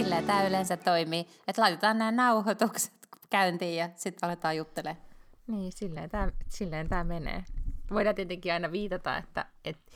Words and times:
Silleen 0.00 0.24
tämä 0.24 0.46
yleensä 0.46 0.76
toimii, 0.76 1.26
että 1.48 1.62
laitetaan 1.62 1.98
nämä 1.98 2.10
nauhoitukset 2.10 2.92
käyntiin 3.30 3.76
ja 3.76 3.88
sitten 3.96 4.26
aletaan 4.26 4.56
juttelemaan. 4.56 5.06
Niin, 5.46 5.72
silleen 5.72 6.10
tämä, 6.10 6.32
silleen 6.48 6.88
tämä 6.88 7.04
menee. 7.04 7.44
Voidaan 7.90 8.14
tietenkin 8.14 8.52
aina 8.52 8.72
viitata, 8.72 9.16
että, 9.16 9.46
että 9.64 9.92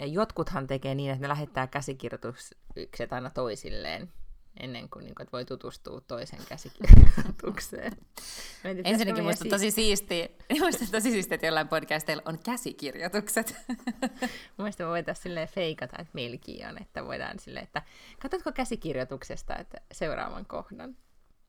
jotkuthan 0.00 0.66
tekee 0.66 0.94
niin, 0.94 1.10
että 1.10 1.22
ne 1.22 1.28
lähettää 1.28 1.66
käsikirjoitukset 1.66 3.12
aina 3.12 3.30
toisilleen 3.30 4.12
ennen 4.60 4.88
kuin, 4.88 5.04
niin 5.04 5.14
kuin 5.14 5.24
että 5.24 5.32
voi 5.32 5.44
tutustua 5.44 6.00
toisen 6.00 6.40
käsikirjoitukseen. 6.48 7.92
Ensinnäkin 8.84 9.24
musta 9.28 9.48
tosi 9.48 9.70
siistiä, 9.70 10.28
musta 10.60 10.84
tosi 10.90 11.10
siistiä, 11.10 11.34
että 11.34 11.46
jollain 11.46 11.68
podcasteilla 11.68 12.22
on 12.26 12.38
käsikirjoitukset. 12.38 13.56
Mielestäni 14.58 14.86
me 14.86 14.90
voitaisiin 14.90 15.22
silleen 15.22 15.48
feikata, 15.48 15.96
että 15.98 16.10
meilläkin 16.12 16.68
on, 16.68 16.82
että 16.82 17.04
voidaan 17.04 17.38
silleen, 17.38 17.64
että 17.64 17.82
katsotko 18.22 18.52
käsikirjoituksesta 18.52 19.56
että 19.56 19.80
seuraavan 19.92 20.46
kohdan. 20.46 20.96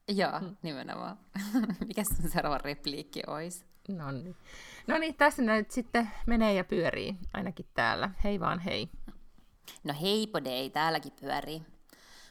Joo, 0.07 0.39
hmm. 0.39 0.55
nimenomaan. 0.61 1.19
Mikä 1.87 2.03
sun 2.03 2.29
seuraava 2.29 2.57
repliikki 2.57 3.21
olisi? 3.27 3.65
No 3.87 4.11
niin. 4.11 4.35
No 4.87 4.97
niin, 4.97 5.15
tässä 5.15 5.41
nyt 5.41 5.71
sitten 5.71 6.09
menee 6.25 6.53
ja 6.53 6.63
pyörii, 6.63 7.15
ainakin 7.33 7.65
täällä. 7.73 8.09
Hei 8.23 8.39
vaan 8.39 8.59
hei. 8.59 8.89
No 9.83 9.93
hei 10.01 10.27
podei, 10.27 10.69
täälläkin 10.69 11.13
pyörii. 11.21 11.61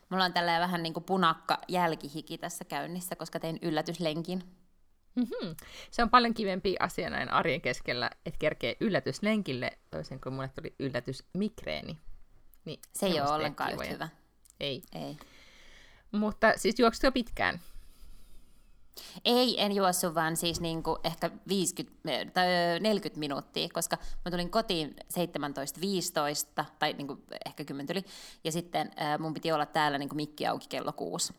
Mulla 0.08 0.24
on 0.24 0.32
tällä 0.32 0.60
vähän 0.60 0.82
niin 0.82 0.94
kuin 0.94 1.04
punakka 1.04 1.58
jälkihiki 1.68 2.38
tässä 2.38 2.64
käynnissä, 2.64 3.16
koska 3.16 3.40
tein 3.40 3.58
yllätyslenkin. 3.62 4.42
Mm-hmm. 5.14 5.56
Se 5.90 6.02
on 6.02 6.10
paljon 6.10 6.34
kivempi 6.34 6.76
asia 6.80 7.10
näin 7.10 7.28
arjen 7.30 7.60
keskellä, 7.60 8.10
että 8.26 8.38
kerkee 8.38 8.76
yllätyslenkille, 8.80 9.78
toisin 9.90 10.20
kuin 10.20 10.32
mulle 10.32 10.48
tuli 10.48 10.74
yllätysmikreeni. 10.78 11.98
Niin, 12.64 12.80
se 12.92 13.06
ei 13.06 13.20
ole 13.20 13.30
ollenkaan 13.30 13.72
yhtä 13.72 13.84
hyvä. 13.84 14.08
Ei. 14.60 14.82
ei. 14.94 15.16
Mutta 16.12 16.52
siis 16.56 16.78
juoksit 16.78 17.02
jo 17.02 17.12
pitkään? 17.12 17.60
Ei, 19.24 19.62
en 19.62 19.72
juossut, 19.72 20.14
vaan 20.14 20.36
siis 20.36 20.60
niin 20.60 20.82
kuin 20.82 20.96
ehkä 21.04 21.30
50, 21.48 22.32
tai 22.34 22.46
40 22.80 23.20
minuuttia, 23.20 23.68
koska 23.72 23.98
mä 24.24 24.30
tulin 24.30 24.50
kotiin 24.50 24.96
17.15, 26.60 26.64
tai 26.78 26.92
niin 26.92 27.06
kuin 27.06 27.22
ehkä 27.46 27.64
10 27.64 27.96
yli, 27.96 28.04
ja 28.44 28.52
sitten 28.52 28.90
äh, 29.00 29.18
mun 29.18 29.34
piti 29.34 29.52
olla 29.52 29.66
täällä 29.66 29.98
niin 29.98 30.08
kuin 30.08 30.16
mikki 30.16 30.46
auki 30.46 30.66
kello 30.68 30.92
6. 30.92 31.34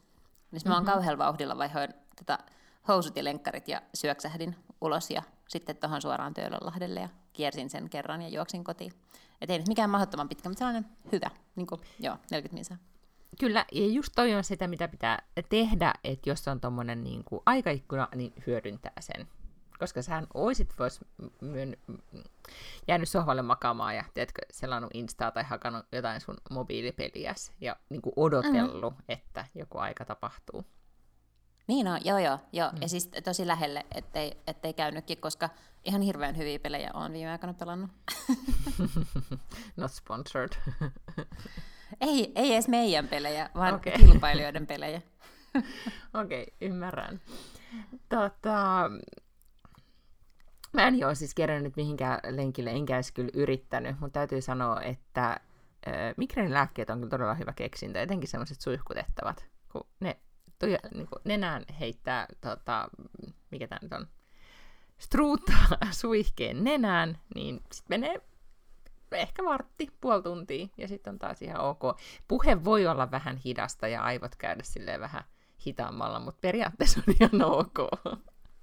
Niin 0.52 0.62
mä 0.66 0.74
oon 0.74 0.84
mm-hmm. 0.84 0.94
kauhealla 0.94 1.26
vauhdilla 1.26 1.58
vaihoin 1.58 1.94
tätä 2.16 2.40
housut 2.88 3.16
ja 3.16 3.24
lenkkarit 3.24 3.68
ja 3.68 3.82
syöksähdin 3.94 4.56
ulos 4.82 5.10
ja 5.10 5.24
sitten 5.48 5.78
tuohon 5.78 6.02
suoraan 6.02 6.34
Töölönlahdelle 6.34 7.00
ja 7.00 7.10
kiersin 7.34 7.70
sen 7.70 7.90
kerran 7.90 8.22
ja 8.22 8.30
juoksin 8.30 8.64
kotiin. 8.64 8.94
Et 9.42 9.50
ei 9.50 9.58
nyt 9.58 9.68
mikään 9.68 9.90
mahdottoman 9.90 10.30
pitkä, 10.30 10.50
mutta 10.50 10.60
sellainen 10.60 10.86
hyvä, 11.12 11.30
niin 11.56 11.68
kuin, 11.68 11.82
joo, 12.00 12.18
40 12.32 12.54
minsaa. 12.54 12.78
Kyllä, 13.40 13.66
ja 13.72 13.88
just 13.88 14.14
toi 14.16 14.34
on 14.34 14.44
sitä, 14.44 14.68
mitä 14.68 14.88
pitää 14.88 15.20
tehdä, 15.50 15.94
että 16.04 16.30
jos 16.30 16.48
on 16.48 16.62
tuommoinen 16.62 17.04
niin 17.04 17.24
kuin 17.24 17.42
aikaikkuna, 17.46 18.08
niin 18.16 18.34
hyödyntää 18.48 18.94
sen. 19.00 19.28
Koska 19.80 20.02
sähän 20.02 20.28
oisit 20.34 20.80
vois 20.80 21.00
myön, 21.42 21.78
jäänyt 22.88 23.10
sohvalle 23.10 23.42
makaamaan 23.42 23.96
ja 23.96 24.04
teetkö, 24.14 24.42
selannut 24.52 24.92
Instaa 24.94 25.32
tai 25.32 25.44
hakannut 25.44 25.86
jotain 25.92 26.22
sun 26.22 26.38
mobiilipeliäs 26.50 27.52
ja 27.62 27.76
niin 27.90 28.02
kuin 28.02 28.14
odotellut, 28.16 28.94
mm-hmm. 28.94 29.06
että 29.14 29.46
joku 29.56 29.78
aika 29.78 30.06
tapahtuu. 30.06 30.66
Niin 31.68 31.88
on, 31.88 32.00
joo 32.06 32.18
joo, 32.18 32.40
joo. 32.54 32.72
Mm. 32.72 32.82
ja 32.82 32.90
siis 32.90 33.10
tosi 33.24 33.48
lähelle, 33.48 33.86
ettei, 33.92 34.38
ettei 34.48 34.74
käynytkin, 34.74 35.18
koska 35.18 35.50
ihan 35.84 36.02
hirveän 36.02 36.38
hyviä 36.38 36.60
pelejä 36.60 36.92
on 36.94 37.14
viime 37.14 37.32
aikoina 37.32 37.54
pelannut. 37.54 37.92
Not 39.78 39.92
sponsored. 39.92 40.52
Ei, 42.02 42.32
ei 42.36 42.54
edes 42.54 42.68
meidän 42.68 43.08
pelejä, 43.08 43.50
vaan 43.56 43.74
okay. 43.74 43.94
kilpailijoiden 43.94 44.68
pelejä. 44.68 45.02
Okei, 46.22 46.42
okay, 46.42 46.54
ymmärrän. 46.62 47.22
Tota, 48.10 48.92
mä 50.74 50.88
en 50.88 51.06
ole 51.06 51.16
siis 51.16 51.36
kerännyt 51.36 51.76
mihinkään 51.76 52.20
lenkille, 52.30 52.70
enkä 52.70 52.96
edes 52.96 53.12
kyllä 53.12 53.32
yrittänyt, 53.34 54.00
mutta 54.00 54.20
täytyy 54.20 54.42
sanoa, 54.42 54.82
että 54.82 55.40
äh, 55.88 56.50
lääkkeet 56.50 56.90
on 56.90 56.98
kyllä 56.98 57.10
todella 57.10 57.34
hyvä 57.34 57.54
keksintö, 57.54 58.02
etenkin 58.02 58.30
semmoiset 58.30 58.62
suihkutettavat, 58.62 59.46
kun 59.72 59.88
ne 60.00 60.18
toi, 60.60 60.78
niin 60.94 61.08
kuin 61.08 61.22
nenään 61.24 61.66
heittää, 61.80 62.26
tota, 62.42 62.90
mikä 63.52 63.68
tämä 63.68 63.80
nyt 63.82 63.94
on, 63.94 64.08
struuttaa 64.98 65.68
suihkeen 65.92 66.64
nenään, 66.64 67.18
niin 67.36 67.62
sitten 67.72 68.00
menee 68.00 68.22
ehkä 69.18 69.44
vartti, 69.44 69.88
puoli 70.02 70.24
tuntia, 70.24 70.68
ja 70.78 70.88
sitten 70.88 71.14
on 71.14 71.20
taas 71.20 71.42
ihan 71.42 71.62
ok. 71.62 71.82
Puhe 72.28 72.64
voi 72.64 72.88
olla 72.88 73.12
vähän 73.12 73.38
hidasta 73.38 73.88
ja 73.88 74.02
aivot 74.02 74.36
käydä 74.36 74.64
silleen 74.64 75.00
vähän 75.00 75.24
hitaammalla, 75.68 76.20
mutta 76.20 76.40
periaatteessa 76.42 77.02
on 77.08 77.16
ihan 77.20 77.52
ok. 77.52 77.78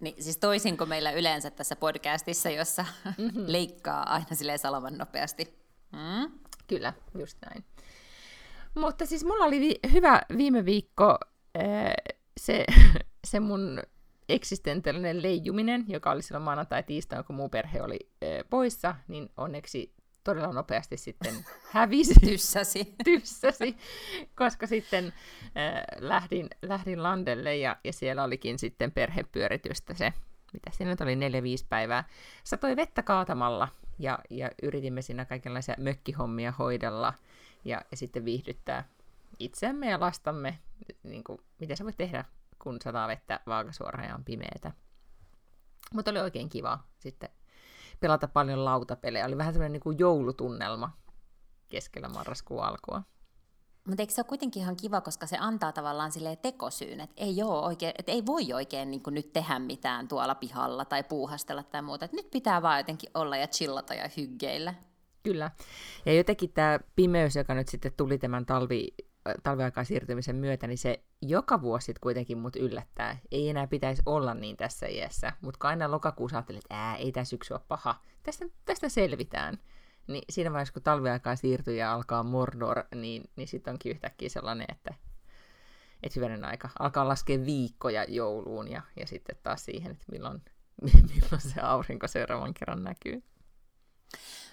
Niin, 0.01 0.23
siis 0.23 0.39
toisin 0.39 0.77
kuin 0.77 0.89
meillä 0.89 1.13
yleensä 1.13 1.51
tässä 1.51 1.77
podcastissa, 1.77 2.51
jossa 2.51 2.85
mm-hmm. 3.19 3.45
leikkaa 3.47 4.13
aina 4.13 4.27
silleen 4.33 4.59
salaman 4.59 4.99
nopeasti. 4.99 5.59
Mm? 5.93 6.39
Kyllä, 6.67 6.93
just 7.19 7.39
näin. 7.51 7.65
Mutta 8.75 9.07
siis 9.07 9.25
mulla 9.25 9.45
oli 9.45 9.61
vi- 9.61 9.91
hyvä 9.93 10.23
viime 10.37 10.65
viikko 10.65 11.19
se, 12.41 12.65
se 13.31 13.41
mun 13.41 13.83
eksistentiaalinen 14.29 15.23
leijuminen, 15.23 15.85
joka 15.89 16.11
oli 16.11 16.23
silloin 16.23 16.45
maanantai 16.45 16.83
tiistaina, 16.83 17.23
kun 17.23 17.37
muu 17.37 17.49
perhe 17.49 17.83
oli 17.83 17.99
poissa, 18.51 18.95
niin 19.09 19.31
onneksi 19.37 19.95
todella 20.27 20.53
nopeasti 20.53 20.97
sitten 20.97 21.35
hävisi. 21.71 22.15
Tyssäsi. 22.21 22.95
Tyssäsi, 23.05 23.77
koska 24.35 24.67
sitten 24.67 25.05
äh, 25.07 25.83
lähdin, 25.99 26.49
lähdin 26.63 27.03
landelle 27.03 27.57
ja, 27.57 27.77
ja 27.85 27.93
siellä 27.93 28.25
olikin 28.25 28.59
sitten 28.59 28.93
perhepyöritystä 28.93 29.95
se, 29.95 30.13
mitä 30.53 30.71
siinä 30.71 30.91
nyt 30.91 31.01
oli, 31.01 31.17
neljä-viisi 31.17 31.67
päivää. 31.69 32.05
Satoi 32.45 32.77
vettä 32.77 33.03
kaatamalla 33.03 33.69
ja, 33.99 34.19
ja 34.31 34.51
yritimme 34.63 35.03
siinä 35.03 35.25
kaikenlaisia 35.25 35.75
mökkihommia 35.79 36.53
hoidella 36.53 37.15
ja, 37.65 37.83
ja 37.91 37.97
sitten 37.97 38.25
viihdyttää 38.25 38.89
itseämme 39.39 39.91
ja 39.91 40.01
lastamme, 40.01 40.59
niin 41.03 41.25
kuin, 41.25 41.39
mitä 41.61 41.77
sä 41.77 41.85
voit 41.85 41.97
tehdä, 41.97 42.25
kun 42.59 42.79
sataa 42.83 43.09
vettä 43.09 43.41
vaakasuoraan 43.47 44.09
ja 44.09 44.15
on 44.15 44.25
pimeätä. 44.25 44.73
Mutta 45.95 46.11
oli 46.11 46.19
oikein 46.19 46.49
kiva 46.49 46.79
sitten 46.99 47.29
pelata 48.01 48.29
paljon 48.29 48.65
lautapelejä. 48.65 49.27
Oli 49.27 49.39
vähän 49.39 49.53
semmoinen 49.53 49.73
niin 49.73 49.81
kuin 49.81 49.99
joulutunnelma 49.99 50.97
keskellä 51.69 52.09
marraskuun 52.09 52.65
alkua. 52.65 53.03
Mutta 53.89 54.03
eikö 54.03 54.13
se 54.13 54.21
ole 54.21 54.27
kuitenkin 54.29 54.63
ihan 54.63 54.77
kiva, 54.77 55.01
koska 55.01 55.27
se 55.27 55.37
antaa 55.41 55.73
tavallaan 55.73 56.13
sille 56.13 56.37
tekosyyn, 56.37 57.01
että 57.01 57.15
ei, 57.17 57.43
oo 57.43 57.67
oikein, 57.67 57.93
että 57.99 58.13
ei 58.13 58.27
voi 58.27 58.53
oikein 58.53 58.91
niin 58.91 59.03
nyt 59.07 59.33
tehdä 59.33 59.59
mitään 59.59 60.09
tuolla 60.09 60.35
pihalla 60.35 60.85
tai 60.85 61.05
puuhastella 61.05 61.63
tai 61.63 61.83
muuta. 61.83 62.05
Et 62.05 62.13
nyt 62.13 62.31
pitää 62.31 62.63
vaan 62.63 62.79
jotenkin 62.79 63.11
olla 63.15 63.37
ja 63.37 63.47
chillata 63.47 63.95
ja 63.95 64.11
hyggeillä. 64.17 64.75
Kyllä. 65.23 65.51
Ja 66.07 66.13
jotenkin 66.13 66.53
tämä 66.53 66.81
pimeys, 66.97 67.37
joka 67.37 67.55
nyt 67.55 67.69
sitten 67.69 67.93
tuli 67.97 68.19
tämän 68.19 68.47
talvi, 68.47 68.95
talviaikaan 69.43 69.87
siirtymisen 69.87 70.37
myötä, 70.37 70.67
niin 70.67 70.79
se 70.79 71.05
joka 71.23 71.63
vuosi 71.63 71.95
kuitenkin 72.01 72.39
mut 72.39 72.57
yllättää. 72.57 73.19
Ei 73.31 73.49
enää 73.49 73.67
pitäisi 73.67 74.03
olla 74.07 74.35
niin 74.35 74.57
tässä 74.57 74.87
iässä, 74.87 75.33
mutta 75.41 75.69
aina 75.69 75.91
lokakuussa 75.91 76.37
ajattelin, 76.37 76.59
että 76.59 76.75
ää, 76.75 76.97
ei 76.97 77.13
tämä 77.13 77.25
syksy 77.25 77.55
ole 77.55 77.61
paha. 77.69 78.01
Tästä, 78.23 78.47
tästä 78.65 78.89
selvitään. 78.89 79.59
Niin 80.07 80.25
siinä 80.31 80.53
vaiheessa, 80.53 80.73
kun 80.73 80.83
talviaikaa 80.83 81.37
siirtyy 81.37 81.77
ja 81.77 81.93
alkaa 81.93 82.23
Mordor, 82.23 82.85
niin, 82.95 83.31
niin 83.37 83.49
sitten 83.49 83.73
onkin 83.73 83.91
yhtäkkiä 83.91 84.29
sellainen, 84.29 84.67
että, 84.73 84.95
että 86.03 86.21
hyvänen 86.21 86.45
aika. 86.45 86.69
Alkaa 86.79 87.09
laskea 87.09 87.45
viikkoja 87.47 88.05
jouluun 88.05 88.71
ja, 88.71 88.83
ja 88.97 89.07
sitten 89.07 89.37
taas 89.43 89.65
siihen, 89.65 89.93
että 89.93 90.05
milloin, 90.13 90.43
milloin 91.15 91.41
se 91.41 91.61
aurinko 91.61 92.09
seuraavan 92.09 92.55
kerran 92.55 92.85
näkyy. 92.85 93.23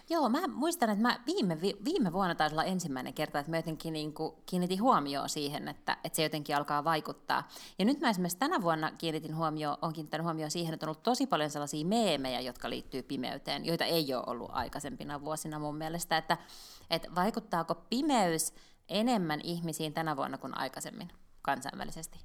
Joo, 0.09 0.29
mä 0.29 0.47
muistan, 0.47 0.89
että 0.89 1.01
mä 1.01 1.19
viime, 1.25 1.61
viime 1.61 2.13
vuonna 2.13 2.35
taisi 2.35 2.53
olla 2.53 2.63
ensimmäinen 2.63 3.13
kerta, 3.13 3.39
että 3.39 3.51
mä 3.51 3.57
jotenkin 3.57 3.93
niin 3.93 4.13
kuin 4.13 4.35
kiinnitin 4.45 4.81
huomioon 4.81 5.29
siihen, 5.29 5.67
että, 5.67 5.97
että 6.03 6.15
se 6.15 6.23
jotenkin 6.23 6.55
alkaa 6.55 6.83
vaikuttaa. 6.83 7.47
Ja 7.79 7.85
nyt 7.85 7.99
mä 7.99 8.09
esimerkiksi 8.09 8.37
tänä 8.37 8.61
vuonna 8.61 8.91
kiinnitin 8.91 9.35
huomioon, 9.35 9.77
on 9.81 9.93
kiinnittänyt 9.93 10.25
huomioon 10.25 10.51
siihen, 10.51 10.73
että 10.73 10.85
on 10.85 10.87
ollut 10.87 11.03
tosi 11.03 11.27
paljon 11.27 11.49
sellaisia 11.49 11.85
meemejä, 11.85 12.41
jotka 12.41 12.69
liittyy 12.69 13.03
pimeyteen, 13.03 13.65
joita 13.65 13.85
ei 13.85 14.13
ole 14.13 14.23
ollut 14.27 14.49
aikaisempina 14.53 15.21
vuosina 15.21 15.59
mun 15.59 15.75
mielestä, 15.75 16.17
että, 16.17 16.37
että 16.89 17.15
vaikuttaako 17.15 17.75
pimeys 17.75 18.53
enemmän 18.89 19.41
ihmisiin 19.43 19.93
tänä 19.93 20.17
vuonna 20.17 20.37
kuin 20.37 20.57
aikaisemmin 20.57 21.09
kansainvälisesti? 21.41 22.19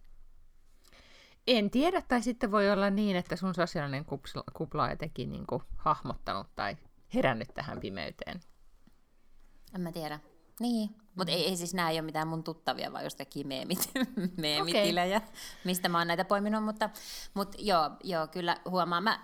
En 1.47 1.71
tiedä, 1.71 2.03
tai 2.03 2.23
sitten 2.23 2.51
voi 2.51 2.71
olla 2.71 2.91
niin, 2.91 3.17
että 3.17 3.37
sun 3.37 3.55
sosiaalinen 3.55 4.05
kupla, 4.53 4.85
on 4.85 4.91
jotenkin 4.91 5.33
niin 5.33 5.47
kuin 5.47 5.63
hahmottanut 5.77 6.47
tai 6.57 6.77
herännyt 7.15 7.49
tähän 7.55 7.81
pimeyteen. 7.81 8.41
En 9.75 9.81
mä 9.81 9.93
tiedä. 9.93 10.21
Niin, 10.61 10.91
mutta 11.15 11.33
ei, 11.33 11.49
ei 11.49 11.57
siis 11.57 11.75
nämä 11.75 11.91
ei 11.91 11.97
ole 11.97 12.03
mitään 12.03 12.29
mun 12.29 12.45
tuttavia, 12.45 12.93
vaan 12.93 13.05
jostakin 13.05 13.49
meemit, 13.49 13.91
meemitilejä, 14.41 15.17
okay. 15.17 15.29
mistä 15.65 15.89
mä 15.89 15.99
oon 15.99 16.07
näitä 16.07 16.25
poiminut, 16.25 16.65
mutta, 16.65 16.91
mutta 17.35 17.59
joo, 17.61 17.91
joo, 18.05 18.27
kyllä 18.27 18.57
huomaan. 18.71 19.05
Mä 19.05 19.19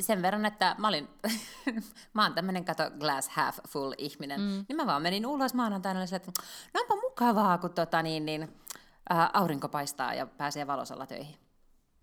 sen 0.00 0.22
verran, 0.22 0.46
että 0.46 0.76
mä 0.78 0.88
olin, 0.88 1.08
mä 2.14 2.22
oon 2.22 2.34
tämmönen 2.34 2.64
kato 2.64 2.90
glass 3.00 3.28
half 3.28 3.58
full 3.68 3.92
ihminen, 3.98 4.40
mm. 4.40 4.64
niin 4.68 4.76
mä 4.76 4.86
vaan 4.86 5.02
menin 5.02 5.26
ulos 5.26 5.54
maanantaina 5.54 6.00
ja 6.00 6.16
että 6.16 6.32
no 6.74 6.80
onpa 6.80 6.96
mukavaa, 6.96 7.58
kun 7.58 7.70
tota 7.70 8.02
niin, 8.02 8.26
niin 8.26 8.48
ää, 9.10 9.30
aurinko 9.32 9.68
paistaa 9.68 10.14
ja 10.14 10.26
pääsee 10.26 10.66
valosalla 10.66 11.06
töihin. 11.06 11.36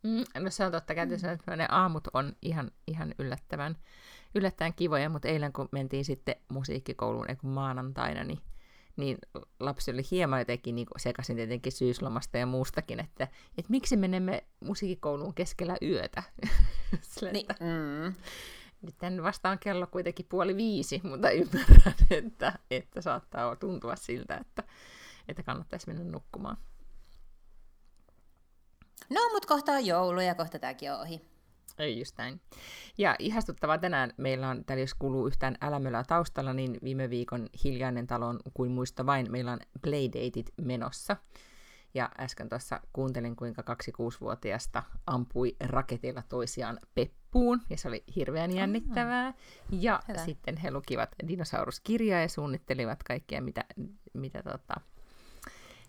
Mm, 0.04 0.44
no 0.44 0.50
se 0.50 0.66
on 0.66 0.72
totta, 0.72 0.96
käytössä, 0.96 1.32
että 1.32 1.56
ne 1.56 1.68
aamut 1.70 2.08
on 2.14 2.36
ihan, 2.42 2.72
ihan 2.88 3.14
yllättävän, 3.20 3.78
yllättävän 4.36 4.74
kivoja, 4.74 5.10
mutta 5.10 5.28
eilen 5.28 5.54
kun 5.54 5.70
mentiin 5.72 6.06
sitten 6.06 6.36
musiikkikouluun, 6.50 7.26
kun 7.42 7.50
maanantaina, 7.50 8.24
niin 8.24 8.40
niin 8.98 9.18
lapsi 9.60 9.92
oli 9.92 10.02
hieman 10.12 10.40
jotenkin 10.40 10.76
niin 10.76 10.88
sekaisin 10.98 11.36
tietenkin 11.36 11.72
syyslomasta 11.72 12.38
ja 12.38 12.46
muustakin, 12.46 13.00
että, 13.00 13.24
että 13.58 13.70
miksi 13.72 13.98
menemme 13.98 14.44
musiikkikouluun 14.60 15.34
keskellä 15.34 15.78
yötä. 15.82 16.24
Sille, 17.02 17.32
niin, 17.32 17.46
mm. 17.60 18.14
Nyt 18.82 18.96
vastaan 19.24 19.60
kello 19.60 19.88
kuitenkin 19.88 20.26
puoli 20.30 20.56
viisi, 20.56 21.02
mutta 21.04 21.30
ymmärrän, 21.30 21.96
että, 22.12 22.60
että 22.72 23.02
saattaa 23.02 23.56
tuntua 23.56 23.96
siltä, 23.96 24.38
että, 24.38 24.64
että 25.28 25.44
kannattaisi 25.44 25.88
mennä 25.88 26.04
nukkumaan. 26.04 26.58
No, 29.10 29.22
mutta 29.34 29.48
kohta 29.48 29.72
on 29.72 29.86
joulu 29.86 30.20
ja 30.20 30.36
kohta 30.36 30.60
tämäkin 30.60 30.92
on 30.92 31.02
ohi. 31.02 31.22
Ei 31.80 32.00
just 32.00 32.18
näin. 32.18 32.42
Ja 32.98 33.16
ihastuttavaa 33.20 33.78
tänään 33.78 34.14
meillä 34.18 34.50
on, 34.50 34.66
täällä 34.66 34.82
jos 34.82 34.94
kuuluu 34.94 35.28
yhtään 35.28 35.58
älämölää 35.62 36.04
taustalla, 36.04 36.54
niin 36.54 36.78
viime 36.84 37.10
viikon 37.10 37.50
hiljainen 37.64 38.08
talon 38.08 38.40
kuin 38.54 38.72
muista 38.72 39.06
vain, 39.06 39.32
meillä 39.32 39.52
on 39.52 39.60
Playdateit 39.82 40.54
menossa. 40.62 41.18
Ja 41.94 42.10
äsken 42.20 42.50
tuossa 42.50 42.82
kuuntelin, 42.94 43.36
kuinka 43.36 43.64
kaksi 43.64 43.92
kuusivuotiaasta 43.92 44.84
ampui 45.08 45.56
raketilla 45.60 46.24
toisiaan 46.30 46.80
peppuun, 46.96 47.62
ja 47.70 47.78
se 47.78 47.88
oli 47.88 48.04
hirveän 48.16 48.56
jännittävää. 48.56 49.34
Ja 49.72 50.00
Hyvä. 50.08 50.26
sitten 50.26 50.58
he 50.58 50.72
lukivat 50.72 51.10
dinosauruskirjaa 51.28 52.22
ja 52.22 52.30
suunnittelivat 52.30 53.04
kaikkea, 53.04 53.42
mitä, 53.42 53.66
mitä 54.14 54.44
tota, 54.44 54.82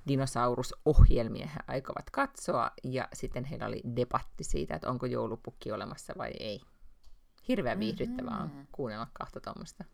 dinosaurusohjelmia 0.09 1.47
he 1.47 1.61
aikovat 1.67 2.11
katsoa, 2.11 2.71
ja 2.85 3.09
sitten 3.13 3.45
heillä 3.45 3.67
oli 3.67 3.83
debatti 3.97 4.45
siitä, 4.45 4.75
että 4.75 4.91
onko 4.91 5.07
joulupukki 5.07 5.73
olemassa 5.73 6.15
vai 6.19 6.31
ei. 6.41 6.61
Hirveän 7.49 7.81
viihdyttävää 7.81 8.43
mm-hmm. 8.43 8.59
on 8.59 8.69
kuunnella 8.73 9.07
kahta 9.13 9.41
tuommoista. 9.41 9.85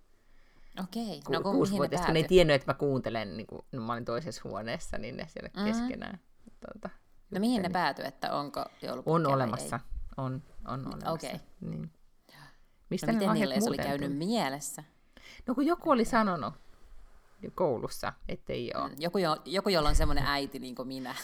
Okei, 0.82 1.20
Ku- 1.26 1.32
no 1.32 1.40
kun 1.40 1.52
Kuusivuotias, 1.52 2.06
kun 2.06 2.16
ei 2.16 2.25
tiennyt, 2.25 2.55
että 2.55 2.72
mä 2.72 2.75
kuuntelen, 2.75 3.37
niin 3.37 3.46
kun 3.46 3.64
no, 3.72 3.82
mä 3.82 3.93
olin 3.93 4.05
toisessa 4.05 4.43
huoneessa, 4.44 4.99
niin 4.99 5.16
ne 5.16 5.26
siellä 5.28 5.50
mm-hmm. 5.56 5.72
keskenään. 5.72 6.20
Tuota, 6.44 6.90
no 7.31 7.40
mihin 7.40 7.62
ne 7.62 7.69
päätyi, 7.69 8.06
että 8.06 8.34
onko 8.34 8.64
joulupukki 8.82 9.11
On 9.11 9.26
olemassa, 9.26 9.81
on, 10.16 10.43
on 10.66 10.87
olemassa. 10.87 11.11
Okei. 11.11 11.34
Okay. 11.34 11.46
Niin. 11.61 11.93
Mistä 12.90 13.06
no 13.06 13.12
miten 13.12 13.34
niille 13.34 13.55
oli 13.69 13.76
käynyt 13.76 14.16
mielessä? 14.16 14.84
No 15.46 15.55
kun 15.55 15.66
joku 15.66 15.90
oli 15.90 16.05
sanonut, 16.05 16.55
koulussa, 17.55 18.13
ettei 18.29 18.73
ole. 18.75 18.89
Mm, 18.89 18.95
joku, 18.99 19.19
jo, 19.19 19.37
joku 19.45 19.69
jolla 19.69 19.89
on 19.89 19.95
semmoinen 19.95 20.25
äiti 20.27 20.59
niin 20.59 20.75
kuin 20.75 20.89
minä. 20.89 21.15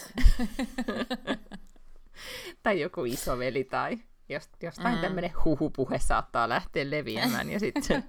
tai 2.63 2.81
joku 2.81 3.05
isoveli 3.05 3.65
tai 3.65 3.99
jost, 4.29 4.51
jostain 4.63 4.95
mm. 4.95 5.01
tämmöinen 5.01 5.33
huhupuhe 5.45 5.99
saattaa 5.99 6.49
lähteä 6.49 6.91
leviämään 6.91 7.51
ja 7.51 7.61
sitten 7.61 8.05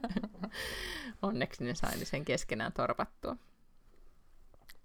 onneksi 1.21 1.63
ne 1.63 1.75
sai 1.75 2.05
sen 2.05 2.25
keskenään 2.25 2.73
torpattua. 2.73 3.35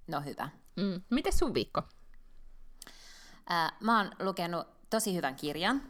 No 0.06 0.20
hyvä. 0.20 0.48
Mm. 0.76 1.02
Miten 1.10 1.32
sun 1.32 1.54
viikko? 1.54 1.82
Äh, 3.50 3.72
mä 3.80 3.98
oon 3.98 4.10
lukenut 4.18 4.66
tosi 4.90 5.14
hyvän 5.14 5.36
kirjan. 5.36 5.82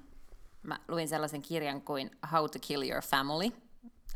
Mä 0.63 0.81
luin 0.89 1.09
sellaisen 1.09 1.43
kirjan 1.43 1.83
kuin 1.83 2.11
How 2.33 2.51
to 2.51 2.59
Kill 2.61 2.83
Your 2.83 3.03
Family. 3.03 3.66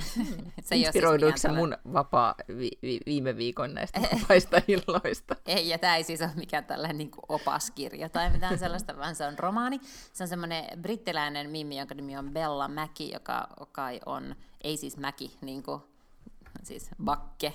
se 0.63 0.77
Inspiroiduiko 0.77 1.39
siis 1.39 1.55
mun 1.55 1.77
vapaa 1.93 2.35
vi- 2.49 2.79
vi- 2.83 3.01
viime 3.07 3.37
viikon 3.37 3.75
näistä 3.75 4.01
vapaista 4.21 4.63
illoista? 4.69 5.37
ei, 5.47 5.69
ja 5.69 5.79
tämä 5.79 5.97
ei 5.97 6.05
siis 6.05 6.21
ole 6.23 6.31
mikään 6.37 6.65
tällainen 6.65 6.99
niin 6.99 7.11
opaskirja 7.29 8.09
tai 8.09 8.31
mitään 8.31 8.59
sellaista, 8.65 8.97
vaan 8.97 9.15
se 9.15 9.27
on 9.27 9.39
romaani. 9.39 9.81
Se 10.13 10.25
on 10.25 10.29
semmoinen 10.29 10.65
brittiläinen 10.83 11.51
mimmi, 11.51 11.79
jonka 11.79 11.95
nimi 11.95 12.19
on 12.19 12.31
Bella 12.31 12.69
Mäki, 12.69 13.11
joka 13.13 13.49
kai 13.73 14.01
on, 14.07 14.37
ei 14.65 14.77
siis 14.77 14.97
Mäki, 14.97 15.37
niin 15.41 15.63
kuin, 15.63 15.81
siis 16.63 16.91
Bakke, 17.05 17.55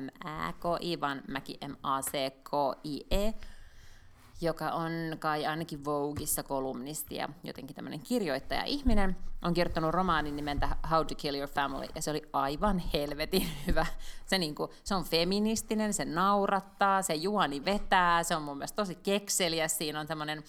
M-A-K-I, 0.00 1.00
vaan 1.00 1.22
Mäki, 1.28 1.58
M-A-C-K-I-E 1.68 3.34
joka 4.40 4.70
on 4.70 4.92
kai 5.18 5.46
ainakin 5.46 5.84
Vogueissa 5.84 6.42
kolumnisti 6.42 7.14
ja 7.14 7.28
jotenkin 7.44 7.76
tämmöinen 7.76 8.00
kirjoittaja-ihminen, 8.00 9.16
on 9.42 9.54
kirjoittanut 9.54 9.90
romaanin 9.94 10.36
nimeltä 10.36 10.76
How 10.90 11.06
to 11.06 11.14
Kill 11.14 11.36
Your 11.36 11.48
Family, 11.48 11.86
ja 11.94 12.02
se 12.02 12.10
oli 12.10 12.22
aivan 12.32 12.82
helvetin 12.92 13.48
hyvä. 13.66 13.86
Se, 14.26 14.38
niinku, 14.38 14.72
se 14.84 14.94
on 14.94 15.04
feministinen, 15.04 15.94
se 15.94 16.04
naurattaa, 16.04 17.02
se 17.02 17.14
juoni 17.14 17.64
vetää, 17.64 18.22
se 18.22 18.36
on 18.36 18.42
mun 18.42 18.56
mielestä 18.56 18.76
tosi 18.76 18.94
kekseliä, 18.94 19.68
siinä 19.68 20.00
on 20.00 20.06
semmoinen 20.06 20.44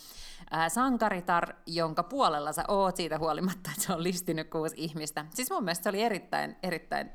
äh, 0.54 0.72
sankaritar, 0.72 1.54
jonka 1.66 2.04
puolella 2.04 2.52
sä 2.52 2.64
oot 2.68 2.96
siitä 2.96 3.20
huolimatta, 3.20 3.70
että 3.70 3.84
se 3.84 3.94
on 3.94 4.04
listinyt 4.04 4.50
kuusi 4.50 4.76
ihmistä. 4.78 5.26
Siis 5.34 5.52
mun 5.52 5.64
mielestä 5.64 5.84
se 5.84 5.90
oli 5.90 6.02
erittäin, 6.02 6.56
erittäin 6.64 7.12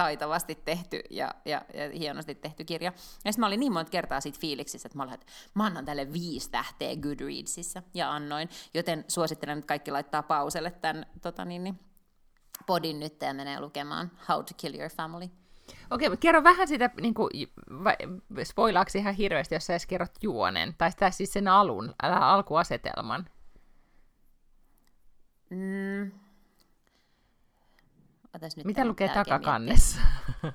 taitavasti 0.00 0.54
tehty 0.54 1.00
ja, 1.10 1.30
ja, 1.44 1.62
ja 1.74 1.90
hienosti 1.98 2.34
tehty 2.34 2.64
kirja. 2.64 2.92
Ja 3.24 3.32
mä 3.38 3.46
olin 3.46 3.60
niin 3.60 3.72
monta 3.72 3.90
kertaa 3.90 4.20
siitä 4.20 4.38
fiiliksissä, 4.40 4.86
että 4.86 4.98
mä, 4.98 5.02
olin, 5.02 5.14
että 5.14 5.26
mä 5.54 5.66
annan 5.66 5.84
tälle 5.84 6.12
viisi 6.12 6.50
tähteä 6.50 6.96
Goodreadsissa 6.96 7.82
ja 7.94 8.12
annoin, 8.12 8.48
joten 8.74 9.04
suosittelen, 9.08 9.58
että 9.58 9.68
kaikki 9.68 9.90
laittaa 9.90 10.22
pauselle 10.22 10.70
tämän 10.70 11.06
tota 11.22 11.44
niin, 11.44 11.64
niin, 11.64 11.78
podin 12.66 13.00
nyt 13.00 13.22
ja 13.22 13.34
menee 13.34 13.60
lukemaan 13.60 14.10
How 14.28 14.44
to 14.44 14.54
Kill 14.56 14.74
Your 14.74 14.90
Family. 14.90 15.28
Okei, 15.90 16.08
mutta 16.08 16.22
kerro 16.22 16.44
vähän 16.44 16.68
sitä, 16.68 16.90
niin 17.00 17.14
kuin, 17.14 17.30
spoilaaksi 18.44 18.98
ihan 18.98 19.14
hirveästi, 19.14 19.54
jos 19.54 19.66
sä 19.66 19.72
edes 19.72 19.86
kerrot 19.86 20.22
juonen, 20.22 20.74
tai 20.78 20.90
sitä 20.90 21.10
siis 21.10 21.32
sen 21.32 21.48
alun, 21.48 21.94
älä 22.02 22.16
alkuasetelman. 22.16 23.26
Mm, 25.50 26.10
Otas 28.34 28.56
nyt 28.56 28.66
mitä 28.66 28.84
lukee 28.84 29.08
takakannessa? 29.08 30.00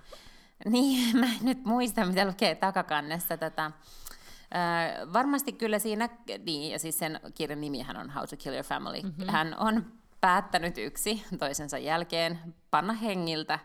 niin, 0.66 1.18
mä 1.18 1.26
en 1.26 1.40
nyt 1.42 1.66
muista, 1.66 2.06
mitä 2.06 2.26
lukee 2.26 2.56
takakannessa. 2.56 3.38
Tätä. 3.38 3.66
Äh, 3.66 5.14
varmasti 5.14 5.54
kyllä 5.54 5.80
siinä, 5.80 6.10
niin, 6.46 6.72
ja 6.72 6.80
siis 6.80 7.00
sen 7.00 7.20
kirjan 7.34 7.62
nimihän 7.62 7.98
on 7.98 8.10
How 8.10 8.24
to 8.30 8.38
Kill 8.38 8.54
Your 8.54 8.66
Family. 8.66 9.02
Mm-hmm. 9.02 9.30
Hän 9.30 9.56
on 9.58 9.86
päättänyt 10.22 10.78
yksi 10.78 11.26
toisensa 11.40 11.78
jälkeen 11.78 12.56
panna 12.72 12.94
hengiltä 12.94 13.60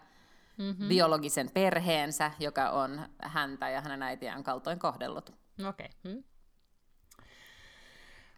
mm-hmm. 0.58 0.88
biologisen 0.88 1.50
perheensä, 1.54 2.30
joka 2.38 2.70
on 2.70 3.08
häntä 3.22 3.68
ja 3.68 3.80
hänen 3.80 4.02
äitiään 4.02 4.44
kaltoin 4.44 4.78
kohdellut. 4.78 5.30
Okei. 5.68 5.68
Okay. 5.68 6.12
Hmm. 6.12 6.24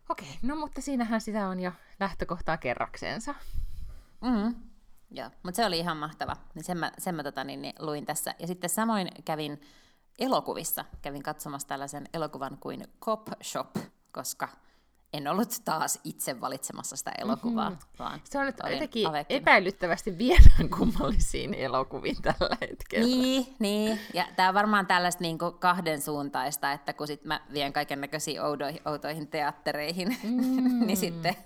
Okei, 0.08 0.28
okay, 0.28 0.38
no 0.42 0.56
mutta 0.56 0.80
siinähän 0.80 1.20
sitä 1.20 1.48
on 1.48 1.60
jo 1.60 1.72
lähtökohtaa 2.00 2.56
kerrakseensa. 2.56 3.34
Mm. 4.20 4.54
Joo, 5.14 5.30
mutta 5.42 5.56
se 5.56 5.66
oli 5.66 5.78
ihan 5.78 5.96
mahtava. 5.96 6.36
Niin 6.54 6.64
sen 6.64 6.78
mä, 6.78 6.92
sen 6.98 7.14
mä 7.14 7.22
tota, 7.22 7.44
niin, 7.44 7.62
niin, 7.62 7.74
luin 7.78 8.06
tässä. 8.06 8.34
Ja 8.38 8.46
sitten 8.46 8.70
samoin 8.70 9.08
kävin 9.24 9.60
elokuvissa. 10.18 10.84
Kävin 11.02 11.22
katsomassa 11.22 11.68
tällaisen 11.68 12.04
elokuvan 12.14 12.58
kuin 12.60 12.84
Cop 13.00 13.28
Shop, 13.42 13.76
koska 14.12 14.48
en 15.12 15.28
ollut 15.28 15.56
taas 15.64 16.00
itse 16.04 16.40
valitsemassa 16.40 16.96
sitä 16.96 17.12
elokuvaa, 17.18 17.70
mm-hmm. 17.70 17.98
vaan 17.98 18.20
Se 18.24 18.38
on 18.38 18.46
nyt 18.46 18.56
jotenkin 18.70 19.08
avekkina. 19.08 19.38
epäilyttävästi 19.38 20.18
viedään 20.18 20.70
kummallisiin 20.78 21.54
elokuviin 21.54 22.22
tällä 22.22 22.56
hetkellä. 22.60 23.06
Niin, 23.06 23.54
niin. 23.58 24.00
ja 24.14 24.26
tämä 24.36 24.48
on 24.48 24.54
varmaan 24.54 24.86
tällaista 24.86 25.22
niin 25.22 25.38
kahden 25.58 26.02
suuntaista, 26.02 26.72
että 26.72 26.92
kun 26.92 27.06
sit 27.06 27.24
mä 27.24 27.40
vien 27.52 27.72
kaiken 27.72 28.00
näköisiin 28.00 28.40
outoihin 28.84 29.28
teattereihin, 29.28 30.08
mm. 30.22 30.86
niin 30.86 30.96
sitten 30.96 31.36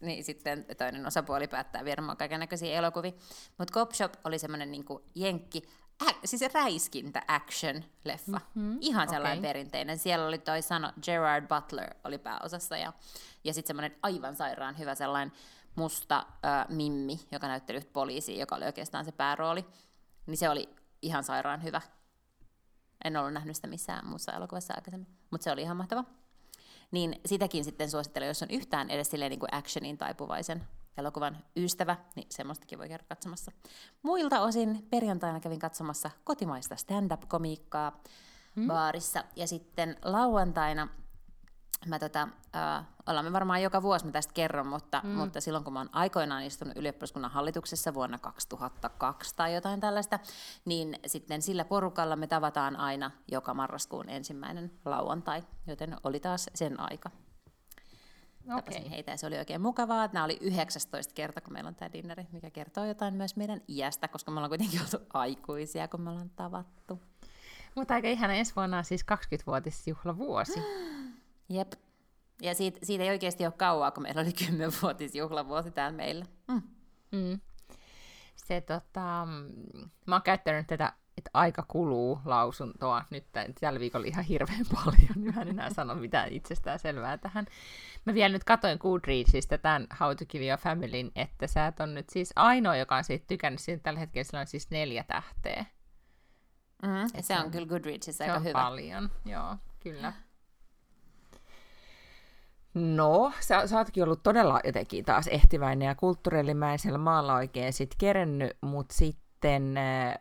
niin 0.00 0.24
sitten 0.24 0.66
toinen 0.78 1.06
osapuoli 1.06 1.48
päättää 1.48 1.84
viedä 1.84 2.02
mua 2.02 2.16
näköisiä 2.38 2.78
elokuvia. 2.78 3.12
Mutta 3.58 3.74
Cop 3.74 3.92
Shop 3.92 4.14
oli 4.24 4.38
semmoinen 4.38 4.70
niinku 4.70 5.04
jenkki, 5.14 5.62
äh, 6.02 6.14
siis 6.24 6.54
räiskintä 6.54 7.22
action-leffa. 7.28 8.40
Mm-hmm. 8.54 8.78
Ihan 8.80 9.08
sellainen 9.08 9.38
okay. 9.38 9.48
perinteinen. 9.48 9.98
Siellä 9.98 10.26
oli 10.26 10.38
toi 10.38 10.62
sano, 10.62 10.92
Gerard 11.02 11.48
Butler 11.48 11.94
oli 12.04 12.18
pääosassa 12.18 12.76
ja, 12.76 12.92
ja 13.44 13.54
sitten 13.54 13.66
semmoinen 13.68 13.98
aivan 14.02 14.36
sairaan 14.36 14.78
hyvä 14.78 14.94
sellainen 14.94 15.32
musta 15.74 16.16
äh, 16.18 16.66
mimmi, 16.68 17.20
joka 17.32 17.48
näytteli 17.48 17.78
yhtä 17.78 17.92
poliisia, 17.92 18.40
joka 18.40 18.56
oli 18.56 18.64
oikeastaan 18.64 19.04
se 19.04 19.12
päärooli. 19.12 19.66
Niin 20.26 20.36
se 20.36 20.48
oli 20.48 20.68
ihan 21.02 21.24
sairaan 21.24 21.62
hyvä. 21.62 21.80
En 23.04 23.16
ollut 23.16 23.32
nähnyt 23.32 23.56
sitä 23.56 23.68
missään 23.68 24.06
muussa 24.06 24.32
elokuvassa 24.32 24.74
aikaisemmin, 24.76 25.08
mutta 25.30 25.44
se 25.44 25.52
oli 25.52 25.62
ihan 25.62 25.76
mahtava. 25.76 26.04
Niin 26.90 27.20
sitäkin 27.26 27.64
sitten 27.64 27.90
suosittelen, 27.90 28.28
jos 28.28 28.42
on 28.42 28.50
yhtään 28.50 28.90
edes 28.90 29.10
silleen 29.10 29.30
niin 29.30 29.40
kuin 29.40 29.54
actionin 29.54 29.98
taipuvaisen 29.98 30.62
elokuvan 30.98 31.38
ystävä, 31.56 31.96
niin 32.16 32.26
semmoistakin 32.30 32.78
voi 32.78 32.88
käydä 32.88 33.04
katsomassa. 33.08 33.52
Muilta 34.02 34.40
osin 34.40 34.86
perjantaina 34.90 35.40
kävin 35.40 35.58
katsomassa 35.58 36.10
kotimaista 36.24 36.76
stand-up-komiikkaa 36.76 38.00
hmm. 38.56 38.66
baarissa, 38.66 39.24
ja 39.36 39.46
sitten 39.46 39.96
lauantaina 40.04 40.88
mä 41.86 41.98
tota, 41.98 42.28
äh, 42.56 42.86
ollaan 43.06 43.24
me 43.24 43.32
varmaan 43.32 43.62
joka 43.62 43.82
vuosi 43.82 44.06
mä 44.06 44.12
tästä 44.12 44.34
kerron, 44.34 44.66
mutta, 44.66 45.00
mm. 45.04 45.10
mutta 45.10 45.40
silloin 45.40 45.64
kun 45.64 45.72
mä 45.72 45.80
oon 45.80 45.90
aikoinaan 45.92 46.42
istunut 46.42 46.76
ylioppilaskunnan 46.76 47.30
hallituksessa 47.30 47.94
vuonna 47.94 48.18
2002 48.18 49.36
tai 49.36 49.54
jotain 49.54 49.80
tällaista, 49.80 50.18
niin 50.64 50.98
sitten 51.06 51.42
sillä 51.42 51.64
porukalla 51.64 52.16
me 52.16 52.26
tavataan 52.26 52.76
aina 52.76 53.10
joka 53.28 53.54
marraskuun 53.54 54.08
ensimmäinen 54.08 54.72
lauantai, 54.84 55.42
joten 55.66 55.96
oli 56.04 56.20
taas 56.20 56.50
sen 56.54 56.80
aika. 56.80 57.10
Tapasin 58.48 58.80
okay. 58.80 58.90
heitä 58.90 59.10
ja 59.10 59.16
se 59.16 59.26
oli 59.26 59.38
oikein 59.38 59.60
mukavaa. 59.60 60.08
Nämä 60.12 60.24
oli 60.24 60.38
19 60.40 61.14
kerta, 61.14 61.40
kun 61.40 61.52
meillä 61.52 61.68
on 61.68 61.74
tämä 61.74 61.92
dinneri, 61.92 62.26
mikä 62.32 62.50
kertoo 62.50 62.84
jotain 62.84 63.14
myös 63.14 63.36
meidän 63.36 63.60
iästä, 63.68 64.08
koska 64.08 64.30
me 64.30 64.34
ollaan 64.34 64.50
kuitenkin 64.50 64.80
oltu 64.80 65.06
aikuisia, 65.12 65.88
kun 65.88 66.00
me 66.00 66.10
ollaan 66.10 66.30
tavattu. 66.30 67.00
Mutta 67.74 67.94
aika 67.94 68.08
ihana 68.08 68.34
ensi 68.34 68.52
vuonna 68.56 68.78
on 68.78 68.84
siis 68.84 69.04
20-vuotisjuhlavuosi. 69.12 70.60
Jep. 71.50 71.72
Ja 72.42 72.54
siitä, 72.54 72.78
siitä 72.82 73.04
ei 73.04 73.10
oikeasti 73.10 73.44
ole 73.44 73.52
kauaa, 73.52 73.90
kun 73.90 74.02
meillä 74.02 74.20
oli 74.20 74.30
10-vuotisjuhlavuosi 74.30 75.70
täällä 75.70 75.96
meillä. 75.96 76.24
Mm. 76.48 76.62
Mm. 77.12 77.40
Se, 78.36 78.60
tota, 78.60 79.26
mä 80.06 80.14
oon 80.14 80.22
käyttänyt 80.22 80.66
tätä, 80.66 80.92
että 81.18 81.30
aika 81.34 81.64
kuluu 81.68 82.20
lausuntoa 82.24 83.04
nyt 83.10 83.24
tällä 83.60 83.80
viikolla 83.80 84.06
ihan 84.06 84.24
hirveän 84.24 84.66
paljon, 84.84 85.12
niin 85.16 85.34
mä 85.34 85.42
en 85.42 85.48
enää 85.48 85.70
sano 85.70 85.94
mitään 85.94 86.32
itsestään 86.32 86.78
selvää 86.78 87.18
tähän. 87.18 87.46
Mä 88.04 88.14
vielä 88.14 88.32
nyt 88.32 88.44
katoin 88.44 88.78
Goodreadsista 88.80 89.58
tämän 89.58 89.86
How 90.00 90.16
to 90.16 90.24
Kill 90.28 90.44
Your 90.44 90.58
Familyn, 90.58 91.10
että 91.14 91.46
sä 91.46 91.66
et 91.66 91.80
on 91.80 91.94
nyt 91.94 92.08
siis 92.08 92.32
ainoa, 92.36 92.76
joka 92.76 92.96
on 92.96 93.04
siitä 93.04 93.24
tykännyt. 93.28 93.60
Siitä 93.60 93.82
tällä 93.82 94.00
hetkellä 94.00 94.24
sillä 94.24 94.40
on 94.40 94.46
siis 94.46 94.70
neljä 94.70 95.04
tähteä. 95.04 95.64
Mm, 96.82 97.22
se 97.22 97.38
on, 97.38 97.44
on 97.44 97.50
kyllä 97.50 97.66
Goodreadsissa 97.66 98.24
aika 98.24 98.38
hyvä. 98.38 98.52
paljon, 98.52 99.10
joo, 99.26 99.56
kyllä. 99.80 100.12
No, 102.74 103.32
sä, 103.40 103.66
sä 103.66 103.78
ootkin 103.78 104.04
ollut 104.04 104.22
todella 104.22 104.60
jotenkin 104.64 105.04
taas 105.04 105.26
ehtiväinen 105.26 105.86
ja 105.86 105.94
kulttuurillimäisellä 105.94 106.98
maalla 106.98 107.34
oikein 107.34 107.72
sit 107.72 107.94
kerennyt, 107.98 108.56
mutta 108.60 108.94
sitten 108.94 109.76
äh, 109.76 110.14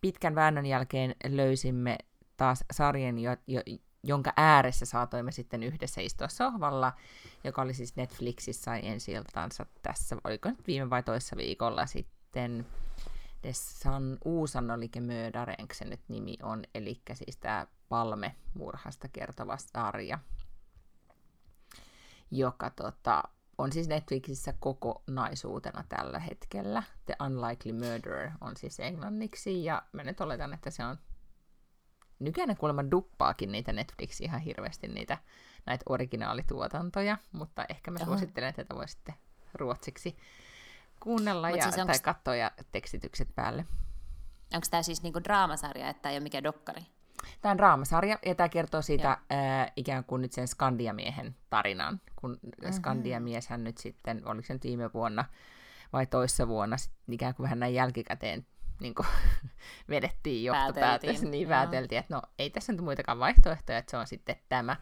pitkän 0.00 0.34
väännön 0.34 0.66
jälkeen 0.66 1.14
löysimme 1.28 1.98
taas 2.36 2.64
sarjan, 2.72 3.18
jo, 3.18 3.36
jo, 3.46 3.60
jonka 4.02 4.32
ääressä 4.36 4.86
saatoimme 4.86 5.32
sitten 5.32 5.62
yhdessä 5.62 6.00
istua 6.00 6.28
sohvalla, 6.28 6.92
joka 7.44 7.62
oli 7.62 7.74
siis 7.74 7.96
Netflixissä 7.96 8.76
ensi 8.76 9.12
iltansa 9.12 9.66
tässä, 9.82 10.16
oliko 10.24 10.48
nyt 10.48 10.66
viime 10.66 10.90
vai 10.90 11.02
toissa 11.02 11.36
viikolla 11.36 11.86
sitten. 11.86 12.66
Sun 13.52 14.18
Uusan 14.24 14.70
olikin 14.70 15.02
Möödareng, 15.02 15.72
se 15.72 15.84
nyt 15.84 16.00
nimi 16.08 16.36
on, 16.42 16.64
eli 16.74 17.00
siis 17.14 17.36
tämä 17.36 17.66
Palme-murhasta 17.88 19.08
kertova 19.08 19.56
sarja, 19.56 20.18
joka 22.30 22.70
tota, 22.70 23.22
on 23.58 23.72
siis 23.72 23.88
Netflixissä 23.88 24.54
kokonaisuutena 24.60 25.84
tällä 25.88 26.18
hetkellä. 26.18 26.82
The 27.04 27.16
Unlikely 27.26 27.72
Murderer 27.72 28.30
on 28.40 28.56
siis 28.56 28.80
englanniksi, 28.80 29.64
ja 29.64 29.82
mä 29.92 30.04
nyt 30.04 30.20
oletan, 30.20 30.54
että 30.54 30.70
se 30.70 30.84
on 30.84 30.98
nykyään 32.18 32.56
kuulemma 32.56 32.90
duppaakin 32.90 33.52
niitä 33.52 33.72
Netflix 33.72 34.20
ihan 34.20 34.40
hirveästi 34.40 34.88
niitä 34.88 35.18
näitä 35.66 35.82
originaalituotantoja, 35.88 37.18
mutta 37.32 37.64
ehkä 37.68 37.90
mä 37.90 37.98
suosittelen, 38.04 38.48
että 38.48 38.64
tätä 38.64 38.74
voi 38.74 38.88
sitten 38.88 39.14
ruotsiksi 39.54 40.16
kuunnella 41.00 41.50
ja, 41.50 41.62
siis 41.62 41.86
tai 41.86 41.98
katsoa 41.98 42.36
ja 42.36 42.50
tekstitykset 42.72 43.28
päälle. 43.34 43.66
Onko 44.54 44.66
tämä 44.70 44.82
siis 44.82 45.02
niinku 45.02 45.24
draamasarja, 45.24 45.88
että 45.88 46.10
ei 46.10 46.16
ole 46.16 46.22
mikään 46.22 46.44
dokkari? 46.44 46.95
Tämä 47.40 47.50
on 47.50 47.58
draamasarja, 47.58 48.18
ja 48.26 48.34
tämä 48.34 48.48
kertoo 48.48 48.82
siitä 48.82 49.18
ää, 49.30 49.72
ikään 49.76 50.04
kuin 50.04 50.22
nyt 50.22 50.32
sen 50.32 50.48
Skandiamiehen 50.48 51.36
tarinan, 51.50 52.00
kun 52.16 52.30
mm-hmm. 52.30 52.72
Skandiamies 52.72 53.48
hän 53.48 53.64
nyt 53.64 53.78
sitten, 53.78 54.26
oliko 54.26 54.46
se 54.46 54.52
nyt 54.52 54.64
viime 54.64 54.92
vuonna 54.92 55.24
vai 55.92 56.06
toissa 56.06 56.48
vuonna, 56.48 56.76
sit 56.76 56.92
ikään 57.10 57.34
kuin 57.34 57.44
vähän 57.44 57.58
näin 57.58 57.74
jälkikäteen 57.74 58.46
niin 58.80 58.94
kuin, 58.94 59.06
vedettiin 59.90 60.44
johtopäätös, 60.44 61.22
niin 61.22 61.48
pääteltiin, 61.48 61.98
että 61.98 62.14
no 62.14 62.22
ei 62.38 62.50
tässä 62.50 62.72
nyt 62.72 62.80
muitakaan 62.80 63.18
vaihtoehtoja, 63.18 63.78
että 63.78 63.90
se 63.90 63.96
on 63.96 64.06
sitten 64.06 64.36
tämä. 64.48 64.76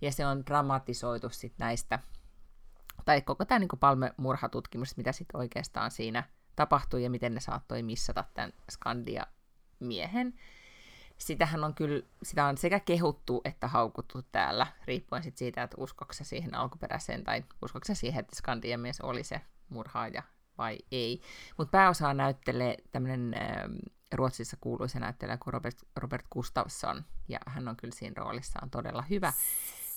Ja 0.00 0.12
se 0.12 0.26
on 0.26 0.46
dramatisoitu 0.46 1.28
sitten 1.30 1.64
näistä, 1.64 1.98
tai 3.04 3.22
koko 3.22 3.44
tämä 3.44 3.58
niin 3.58 3.68
Palme-murhatutkimus, 3.80 4.96
mitä 4.96 5.12
sitten 5.12 5.40
oikeastaan 5.40 5.90
siinä 5.90 6.24
tapahtui 6.56 7.02
ja 7.02 7.10
miten 7.10 7.34
ne 7.34 7.40
saattoi 7.40 7.82
missata 7.82 8.24
tämän 8.34 8.52
Skandia-miehen 8.70 10.34
sitähän 11.20 11.64
on 11.64 11.74
kyllä, 11.74 12.02
sitä 12.22 12.46
on 12.46 12.58
sekä 12.58 12.80
kehuttu 12.80 13.40
että 13.44 13.68
haukuttu 13.68 14.22
täällä, 14.32 14.66
riippuen 14.84 15.22
sit 15.22 15.36
siitä, 15.36 15.62
että 15.62 15.76
uskoksa 15.80 16.24
siihen 16.24 16.54
alkuperäiseen 16.54 17.24
tai 17.24 17.44
uskoksa 17.62 17.94
siihen, 17.94 18.20
että 18.20 18.36
Skandian 18.36 18.80
mies 18.80 19.00
oli 19.00 19.24
se 19.24 19.40
murhaaja 19.68 20.22
vai 20.58 20.78
ei. 20.92 21.20
Mutta 21.58 21.70
pääosaa 21.70 22.14
näyttelee 22.14 22.76
tämmöinen 22.92 23.34
äh, 23.34 23.64
Ruotsissa 24.14 24.56
kuuluisa 24.60 24.98
näyttelijä 24.98 25.36
kuin 25.36 25.52
Robert, 25.52 25.78
Robert 25.96 26.26
Gustafsson, 26.32 27.04
ja 27.28 27.38
hän 27.46 27.68
on 27.68 27.76
kyllä 27.76 27.94
siinä 27.94 28.14
roolissaan 28.16 28.70
todella 28.70 29.02
hyvä. 29.02 29.32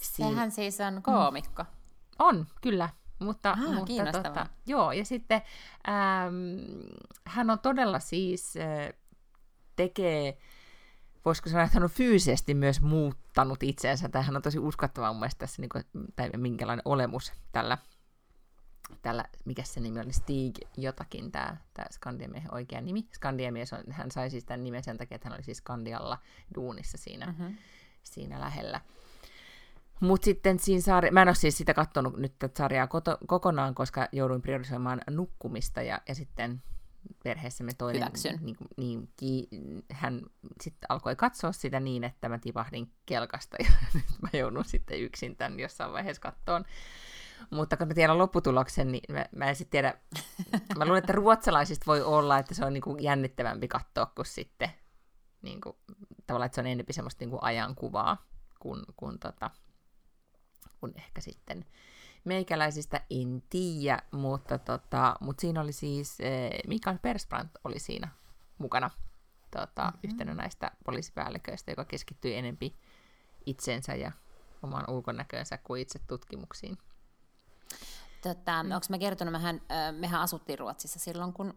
Sehän 0.02 0.52
siis 0.52 0.80
on 0.82 1.04
koomikko. 1.04 1.64
Mm. 1.64 1.70
On, 2.20 2.48
kyllä. 2.62 2.90
Mutta, 3.20 3.52
ah, 3.52 3.74
mutta 3.74 4.12
tota, 4.24 4.48
joo, 4.66 4.92
ja 4.92 5.06
sitten 5.06 5.42
ähm, 5.90 6.36
hän 7.26 7.50
on 7.50 7.60
todella 7.60 8.00
siis, 8.00 8.58
äh, 8.58 8.94
tekee 9.76 10.38
voisiko 11.26 11.50
sanoa, 11.50 11.64
että 11.64 11.74
hän 11.76 11.84
on 11.84 11.90
fyysisesti 11.90 12.54
myös 12.54 12.82
muuttanut 12.82 13.64
itseensä. 13.64 14.10
Tämähän 14.10 14.36
on 14.36 14.42
tosi 14.42 14.60
uskottava 14.60 15.14
mun 15.14 15.20
mielestä 15.20 15.40
tässä, 15.40 15.62
niin 15.62 15.70
kuin, 15.70 15.84
tai 16.16 16.30
minkälainen 16.38 16.82
olemus 16.86 17.34
tällä, 17.52 17.78
tällä, 19.02 19.26
mikä 19.46 19.64
se 19.64 19.80
nimi 19.80 20.00
oli, 20.00 20.14
Stig 20.14 20.56
jotakin, 20.78 21.32
tämä, 21.32 21.58
tämä 21.74 21.86
Skandiamiehen 21.92 22.54
oikea 22.54 22.82
nimi. 22.82 23.08
Skandiamies, 23.16 23.74
on, 23.74 23.84
hän 23.90 24.12
sai 24.12 24.30
siis 24.30 24.46
tämän 24.46 24.64
nimen 24.64 24.84
sen 24.84 24.98
takia, 24.98 25.16
että 25.16 25.30
hän 25.30 25.36
oli 25.36 25.44
siis 25.44 25.58
Skandialla 25.58 26.18
duunissa 26.56 26.98
siinä, 26.98 27.26
mm-hmm. 27.26 27.56
siinä 28.04 28.40
lähellä. 28.40 28.82
Mutta 30.00 30.26
sitten 30.26 30.60
siinä 30.60 30.82
sarja, 30.82 31.12
mä 31.12 31.22
en 31.22 31.28
ole 31.28 31.36
siis 31.36 31.58
sitä 31.58 31.74
katsonut 31.74 32.18
nyt 32.18 32.40
tätä 32.40 32.58
sarjaa 32.58 32.88
koto, 32.88 33.18
kokonaan, 33.28 33.76
koska 33.76 34.08
jouduin 34.12 34.42
priorisoimaan 34.42 35.02
nukkumista 35.10 35.82
ja, 35.82 36.02
ja 36.08 36.16
sitten 36.16 36.64
perheessämme 37.24 37.74
toinen, 37.78 38.02
Hyväksyn. 38.02 38.40
niin, 38.42 38.58
niin, 38.78 39.10
ki, 39.18 39.48
hän 39.92 40.22
sitten 40.62 40.86
alkoi 40.90 41.16
katsoa 41.16 41.52
sitä 41.52 41.80
niin, 41.80 42.04
että 42.04 42.30
mä 42.30 42.40
tipahdin 42.40 42.92
kelkasta 43.06 43.58
ja 43.60 43.72
nyt 43.94 44.22
mä 44.22 44.30
joudun 44.40 44.66
sitten 44.66 45.00
yksin 45.00 45.36
tämän 45.36 45.60
jossain 45.60 45.94
vaiheessa 45.94 46.22
kattoon. 46.22 46.66
Mutta 47.50 47.78
kun 47.78 47.88
mä 47.88 47.94
tiedän 47.94 48.18
lopputuloksen, 48.18 48.92
niin 48.92 49.14
mä, 49.14 49.26
mä 49.36 49.46
en 49.46 49.56
sitten 49.56 49.72
tiedä, 49.72 49.94
mä 50.78 50.86
luulen, 50.86 51.00
että 51.00 51.14
ruotsalaisista 51.14 51.86
voi 51.88 52.02
olla, 52.02 52.38
että 52.38 52.54
se 52.54 52.66
on 52.66 52.74
niin 52.74 52.82
kuin 52.82 53.04
jännittävämpi 53.04 53.68
katsoa 53.68 54.06
kuin 54.16 54.26
sitten 54.26 54.70
niin 55.42 55.62
kuin, 55.62 55.76
tavallaan, 56.28 56.46
että 56.46 56.56
se 56.56 56.62
on 56.62 56.68
enemmän 56.68 56.94
semmoista 56.94 57.22
niin 57.22 57.30
kuin 57.30 57.44
ajankuvaa 57.44 58.26
kuin, 58.60 58.84
kuin, 58.98 59.20
tota, 59.20 59.50
kuin 60.80 60.94
ehkä 60.96 61.22
sitten 61.22 61.66
Meikäläisistä 62.24 63.02
en 63.10 63.44
tiedä, 63.50 64.00
mutta, 64.12 64.58
tota, 64.58 65.16
mutta 65.20 65.42
siinä 65.42 65.62
oli 65.62 65.72
siis, 65.72 66.20
eh, 66.20 66.52
Mikael 66.68 66.98
Persbrandt 67.02 67.58
oli 67.64 67.80
siinä 67.80 68.08
mukana 68.58 68.90
tota, 69.52 69.84
mm-hmm. 69.84 70.00
yhtenä 70.04 70.34
näistä 70.34 70.72
poliisipäälliköistä, 70.86 71.72
joka 71.72 71.86
keskittyi 71.86 72.36
enempi 72.36 72.76
itsensä 73.46 73.96
ja 73.96 74.12
omaan 74.64 74.90
ulkonäköönsä 74.90 75.58
kuin 75.58 75.82
itse 75.82 76.00
tutkimuksiin. 76.08 76.78
Tota, 78.22 78.64
mm. 78.64 78.72
Onko 78.72 78.86
mä 78.90 78.98
kertonut, 78.98 79.32
mehän, 79.32 79.62
mehän 79.92 80.22
asuttiin 80.22 80.60
Ruotsissa 80.60 81.00
silloin, 81.00 81.34
kun 81.34 81.54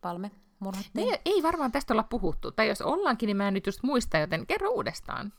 Palme 0.00 0.30
murhattiin? 0.58 1.08
Ei, 1.08 1.20
ei 1.24 1.42
varmaan 1.42 1.72
tästä 1.72 1.94
olla 1.94 2.02
puhuttu, 2.02 2.52
tai 2.52 2.68
jos 2.68 2.82
ollaankin, 2.82 3.26
niin 3.26 3.36
mä 3.36 3.48
en 3.48 3.54
nyt 3.54 3.66
just 3.66 3.82
muista, 3.82 4.18
joten 4.18 4.46
kerro 4.46 4.70
uudestaan. 4.70 5.32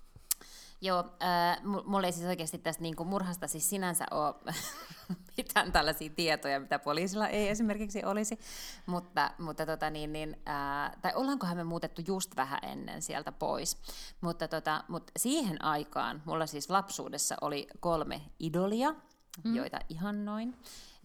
Joo, 0.82 1.00
äh, 1.00 1.64
mulla 1.86 2.08
ei 2.08 2.14
siis 2.14 2.26
oikeasti 2.26 2.58
tästä 2.58 2.84
niin 2.84 2.96
kuin 2.96 3.10
murhasta 3.10 3.48
siis 3.48 3.70
sinänsä 3.70 4.06
ole 4.12 4.36
mitään 5.38 5.72
tällaisia 5.72 6.10
tietoja, 6.16 6.60
mitä 6.60 6.80
poliisilla 6.80 7.28
ei 7.28 7.50
esimerkiksi 7.50 8.04
olisi, 8.06 8.40
mutta, 8.86 9.32
mutta 9.38 9.66
tota 9.66 9.90
niin, 9.90 10.14
niin, 10.14 10.38
äh, 10.50 10.92
tai 11.02 11.12
ollaankohan 11.16 11.58
me 11.58 11.64
muutettu 11.64 12.02
just 12.08 12.36
vähän 12.36 12.60
ennen 12.64 13.02
sieltä 13.02 13.32
pois, 13.32 13.78
mutta, 14.22 14.48
tota, 14.48 14.84
mutta 14.88 15.12
siihen 15.18 15.64
aikaan 15.64 16.22
mulla 16.26 16.46
siis 16.46 16.70
lapsuudessa 16.70 17.36
oli 17.42 17.68
kolme 17.80 18.22
idolia, 18.40 18.96
mm. 19.44 19.56
joita 19.56 19.80
noin, 20.24 20.56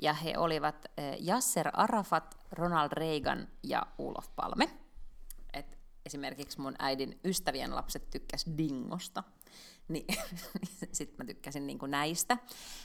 ja 0.03 0.13
he 0.13 0.39
olivat 0.39 0.87
äh, 0.87 1.27
Yasser 1.29 1.71
Arafat, 1.73 2.39
Ronald 2.53 2.91
Reagan 2.93 3.49
ja 3.63 3.87
Ulof 3.99 4.29
Palme. 4.37 4.71
Et 5.53 5.79
esimerkiksi 6.07 6.61
mun 6.61 6.75
äidin 6.79 7.21
ystävien 7.25 7.75
lapset 7.75 8.11
tykkäs 8.11 8.47
Dingosta. 8.59 9.23
Niin 9.91 10.07
sitten 10.93 11.17
mä 11.19 11.25
tykkäsin 11.25 11.67
niin 11.67 11.79
kuin 11.79 11.91
näistä. 11.91 12.39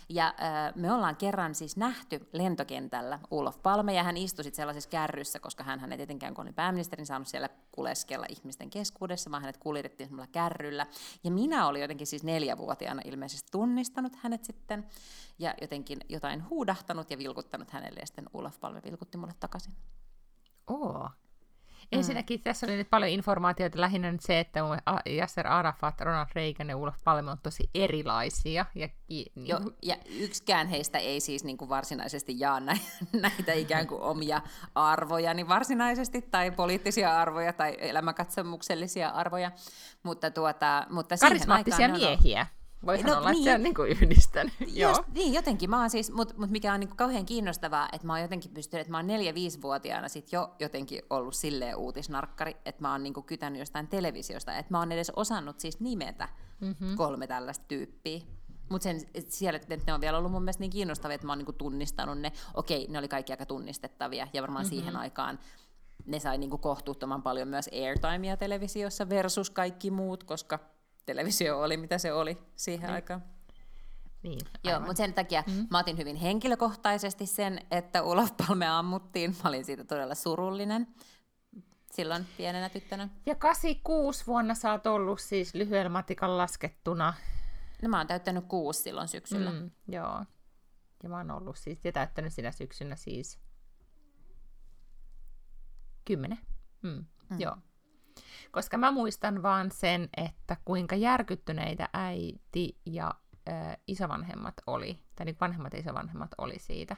Ja 0.09 0.27
äh, 0.27 0.73
me 0.75 0.91
ollaan 0.91 1.15
kerran 1.15 1.55
siis 1.55 1.77
nähty 1.77 2.29
lentokentällä 2.33 3.19
Ulof 3.31 3.61
Palme, 3.63 3.93
ja 3.93 4.03
hän 4.03 4.17
istui 4.17 4.43
sitten 4.43 4.55
sellaisessa 4.55 4.89
kärryssä, 4.89 5.39
koska 5.39 5.63
hän 5.63 5.91
ei 5.91 5.97
tietenkään, 5.97 6.33
kun 6.33 6.45
oli 6.45 6.53
pääministerin, 6.53 7.05
saanut 7.05 7.27
siellä 7.27 7.49
kuleskella 7.71 8.25
ihmisten 8.29 8.69
keskuudessa, 8.69 9.31
vaan 9.31 9.41
hänet 9.41 9.57
kuljetettiin 9.57 10.07
semmoilla 10.07 10.31
kärryllä. 10.31 10.87
Ja 11.23 11.31
minä 11.31 11.67
olin 11.67 11.81
jotenkin 11.81 12.07
siis 12.07 12.23
neljävuotiaana 12.23 13.01
ilmeisesti 13.05 13.51
tunnistanut 13.51 14.15
hänet 14.15 14.45
sitten, 14.45 14.85
ja 15.39 15.53
jotenkin 15.61 15.99
jotain 16.09 16.49
huudahtanut 16.49 17.11
ja 17.11 17.17
vilkuttanut 17.17 17.71
hänelle, 17.71 17.99
ja 17.99 18.05
sitten 18.05 18.29
Ulof 18.33 18.59
Palme 18.59 18.81
vilkutti 18.83 19.17
mulle 19.17 19.33
takaisin. 19.39 19.73
Oo, 20.67 21.09
Ensinnäkin 21.91 22.39
mm. 22.39 22.43
tässä 22.43 22.67
oli 22.67 22.75
nyt 22.75 22.89
paljon 22.89 23.11
informaatiota, 23.11 23.81
lähinnä 23.81 24.11
nyt 24.11 24.21
se, 24.21 24.39
että 24.39 24.59
Yasser 25.09 25.47
Arafat, 25.47 26.01
Ronald 26.01 26.27
Reagan 26.35 26.69
ja 26.69 26.77
Ulof 26.77 26.95
Palme 27.03 27.31
on 27.31 27.37
tosi 27.43 27.69
erilaisia. 27.75 28.65
Ja, 28.75 28.89
niin 29.09 29.47
jo, 29.47 29.59
ja 29.81 29.95
yksikään 30.19 30.67
heistä 30.67 30.97
ei 30.97 31.19
siis 31.19 31.43
niin 31.43 31.57
kuin 31.57 31.69
varsinaisesti 31.69 32.39
jaa 32.39 32.59
näitä 33.13 33.53
ikään 33.53 33.87
kuin 33.87 34.01
omia 34.01 34.41
arvoja, 34.75 35.33
niin 35.33 35.47
varsinaisesti, 35.47 36.21
tai 36.21 36.51
poliittisia 36.51 37.17
arvoja, 37.19 37.53
tai 37.53 37.77
elämäkatsomuksellisia 37.79 39.09
arvoja, 39.09 39.51
mutta, 40.03 40.31
tuota, 40.31 40.87
mutta 40.89 41.15
Karismaattisia 41.17 41.89
miehiä. 41.89 42.41
On 42.41 42.64
Voihan 42.85 43.11
no, 43.11 43.17
olla, 43.17 43.31
niin, 43.31 43.37
että 43.37 43.51
se 43.51 43.55
on 43.55 43.63
niin 43.63 43.75
kuin 43.75 43.89
yhdistänyt. 43.91 44.53
Just, 44.59 44.75
Joo. 44.77 45.03
Niin, 45.13 45.33
jotenkin 45.33 45.69
mä 45.69 45.89
siis, 45.89 46.11
mutta 46.11 46.33
mut 46.37 46.49
mikä 46.49 46.73
on 46.73 46.79
niin 46.79 46.87
kuin 46.87 46.97
kauhean 46.97 47.25
kiinnostavaa, 47.25 47.89
että 47.91 48.07
mä 48.07 48.13
oon 48.13 48.21
jotenkin 48.21 48.51
pystynyt, 48.51 48.81
että 48.81 48.91
mä 48.91 48.97
oon 48.97 49.07
neljä-viisivuotiaana 49.07 50.09
sit 50.09 50.31
jo 50.31 50.55
jotenkin 50.59 51.01
ollut 51.09 51.35
silleen 51.35 51.75
uutisnarkkari, 51.75 52.57
että 52.65 52.81
mä 52.81 52.91
oon 52.91 53.03
niin 53.03 53.13
kuin 53.13 53.25
kytänyt 53.25 53.59
jostain 53.59 53.87
televisiosta, 53.87 54.57
että 54.57 54.73
mä 54.73 54.79
oon 54.79 54.91
edes 54.91 55.11
osannut 55.15 55.59
siis 55.59 55.79
nimetä 55.79 56.29
mm-hmm. 56.61 56.95
kolme 56.95 57.27
tällaista 57.27 57.65
tyyppiä. 57.67 58.21
Mutta 58.69 58.83
sen, 58.83 59.01
siellä 59.27 59.57
että 59.57 59.77
ne 59.87 59.93
on 59.93 60.01
vielä 60.01 60.17
ollut 60.17 60.31
mun 60.31 60.41
mielestä 60.41 60.61
niin 60.61 60.71
kiinnostavia, 60.71 61.15
että 61.15 61.27
mä 61.27 61.31
oon 61.31 61.37
niin 61.37 61.45
kuin 61.45 61.57
tunnistanut 61.57 62.19
ne. 62.19 62.31
Okei, 62.53 62.87
ne 62.89 62.99
oli 62.99 63.07
kaikki 63.07 63.33
aika 63.33 63.45
tunnistettavia, 63.45 64.27
ja 64.33 64.41
varmaan 64.41 64.65
mm-hmm. 64.65 64.77
siihen 64.77 64.95
aikaan 64.95 65.39
ne 66.05 66.19
sai 66.19 66.37
niin 66.37 66.49
kuin 66.49 66.61
kohtuuttoman 66.61 67.23
paljon 67.23 67.47
myös 67.47 67.69
airtimea 67.73 68.37
televisiossa 68.37 69.09
versus 69.09 69.49
kaikki 69.49 69.91
muut, 69.91 70.23
koska 70.23 70.59
televisio 71.05 71.61
oli, 71.61 71.77
mitä 71.77 71.97
se 71.97 72.13
oli 72.13 72.37
siihen 72.55 72.87
niin. 72.87 72.93
aikaan. 72.93 73.23
Niin, 74.23 74.39
Joo, 74.63 74.79
mutta 74.79 74.95
sen 74.95 75.13
takia 75.13 75.43
mm. 75.47 75.67
mä 75.71 75.79
otin 75.79 75.97
hyvin 75.97 76.15
henkilökohtaisesti 76.15 77.25
sen, 77.25 77.59
että 77.71 78.03
Olaf 78.03 78.31
Palme 78.37 78.67
ammuttiin. 78.67 79.35
Mä 79.43 79.49
olin 79.49 79.65
siitä 79.65 79.83
todella 79.83 80.15
surullinen 80.15 80.87
silloin 81.95 82.27
pienenä 82.37 82.69
tyttönä. 82.69 83.09
Ja 83.25 83.35
86 83.35 84.27
vuonna 84.27 84.55
sä 84.55 84.71
oot 84.71 84.87
ollut 84.87 85.19
siis 85.19 85.55
lyhyellä 85.55 85.89
matikan 85.89 86.37
laskettuna. 86.37 87.13
No 87.81 87.89
mä 87.89 87.97
oon 87.97 88.07
täyttänyt 88.07 88.45
kuusi 88.45 88.81
silloin 88.81 89.07
syksyllä. 89.07 89.51
Mm, 89.51 89.71
joo. 89.87 90.25
Ja 91.03 91.09
mä 91.09 91.17
oon 91.17 91.31
ollut 91.31 91.57
siis, 91.57 91.85
ja 91.85 91.91
täyttänyt 91.91 92.33
sinä 92.33 92.51
syksynä 92.51 92.95
siis 92.95 93.39
kymmenen. 96.05 96.39
Mm, 96.81 97.05
mm. 97.29 97.39
Joo. 97.39 97.57
Koska 98.51 98.77
mä 98.77 98.91
muistan 98.91 99.43
vaan 99.43 99.71
sen, 99.71 100.09
että 100.17 100.57
kuinka 100.65 100.95
järkyttyneitä 100.95 101.89
äiti 101.93 102.77
ja 102.85 103.13
äh, 103.49 103.77
isovanhemmat 103.87 104.53
oli, 104.67 104.99
tai 105.15 105.25
niin 105.25 105.37
vanhemmat 105.41 105.73
ja 105.73 105.79
isovanhemmat 105.79 106.31
oli 106.37 106.59
siitä. 106.59 106.97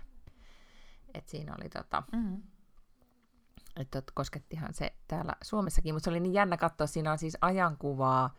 Että 1.14 1.32
siinä 1.32 1.56
oli 1.60 1.70
tota, 1.70 2.04
mm-hmm. 2.12 2.44
että 3.76 4.04
koskettihan 4.14 4.74
se 4.74 4.94
täällä 5.08 5.34
Suomessakin, 5.44 5.96
mutta 5.96 6.04
se 6.04 6.10
oli 6.10 6.20
niin 6.20 6.34
jännä 6.34 6.58
katsoa, 6.58 6.88
siinä 6.88 7.12
on 7.12 7.18
siis 7.18 7.38
ajankuvaa 7.42 8.36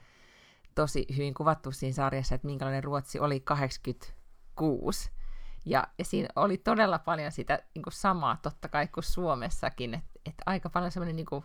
tosi 0.75 1.07
hyvin 1.17 1.35
kuvattu 1.35 1.73
siinä 1.73 1.95
sarjassa, 1.95 2.35
että 2.35 2.47
minkälainen 2.47 2.85
Ruotsi 2.85 3.21
oli 3.21 3.41
86. 3.41 5.11
Ja, 5.67 5.89
ja 5.99 6.05
siinä 6.05 6.29
oli 6.37 6.59
todella 6.59 6.99
paljon 6.99 7.33
sitä 7.33 7.63
niin 7.75 7.83
kuin 7.83 7.93
samaa 7.93 8.39
totta 8.43 8.69
kai 8.69 8.89
kuin 8.89 9.05
Suomessakin, 9.05 9.95
että, 9.95 10.11
että 10.27 10.43
aika 10.47 10.71
paljon 10.71 10.93
semmoinen 10.93 11.17
niin 11.17 11.27
kuin, 11.27 11.45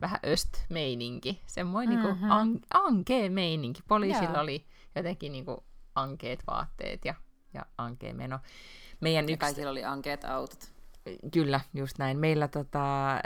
vähän 0.00 0.20
öst-meininki, 0.26 1.42
semmoinen 1.46 1.98
mm-hmm. 1.98 2.20
niinku 2.20 2.34
an- 2.34 2.60
ankee 2.70 3.28
meininki. 3.28 3.82
Poliisilla 3.88 4.32
Joo. 4.32 4.42
oli 4.42 4.66
jotenkin 4.94 5.32
niinku 5.32 5.64
ankeet 5.94 6.42
vaatteet 6.46 7.04
ja, 7.04 7.14
ja 7.54 7.66
ankee 7.78 8.12
meno. 8.12 8.38
Meidän 9.00 9.24
ja 9.28 9.32
yksi... 9.34 9.36
kaikilla 9.36 9.70
oli 9.70 9.84
ankeet 9.84 10.24
autot. 10.24 10.72
Kyllä, 11.32 11.60
just 11.74 11.98
näin. 11.98 12.18
Meillä 12.18 12.48
tota, 12.48 13.18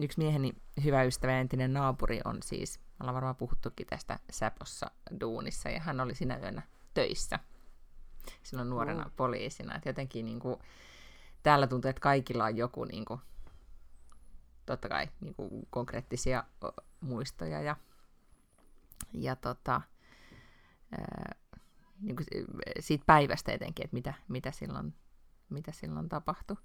yksi 0.00 0.18
mieheni 0.18 0.52
hyvä 0.84 1.02
ystävä, 1.02 1.40
entinen 1.40 1.72
naapuri, 1.72 2.20
on 2.24 2.38
siis, 2.42 2.80
ollaan 3.00 3.14
varmaan 3.14 3.36
puhuttukin 3.36 3.86
tästä 3.86 4.18
Säpossa 4.30 4.90
duunissa, 5.20 5.68
ja 5.68 5.80
hän 5.80 6.00
oli 6.00 6.14
sinä 6.14 6.36
yönä 6.36 6.62
töissä 6.94 7.38
silloin 8.42 8.70
nuorena 8.70 9.06
uh. 9.06 9.12
poliisina. 9.16 9.76
Et 9.76 9.86
jotenkin 9.86 10.24
niin 10.24 10.40
kuin, 10.40 10.56
täällä 11.42 11.66
tuntuu, 11.66 11.88
että 11.88 12.00
kaikilla 12.00 12.44
on 12.44 12.56
joku 12.56 12.84
niin 12.84 13.04
kuin, 13.04 13.20
totta 14.68 14.88
kai 14.88 15.08
niin 15.20 15.34
kuin 15.34 15.50
konkreettisia 15.70 16.44
muistoja 17.00 17.60
ja, 17.60 17.76
ja 19.12 19.36
tota, 19.36 19.80
ää, 20.98 21.34
niin 22.00 22.16
kuin 22.16 22.26
siitä 22.80 23.04
päivästä 23.06 23.52
etenkin, 23.52 23.84
että 23.84 23.94
mitä, 23.94 24.14
mitä, 24.28 24.50
silloin, 24.50 24.94
mitä 25.50 25.72
silloin 25.72 26.08
tapahtui. 26.08 26.56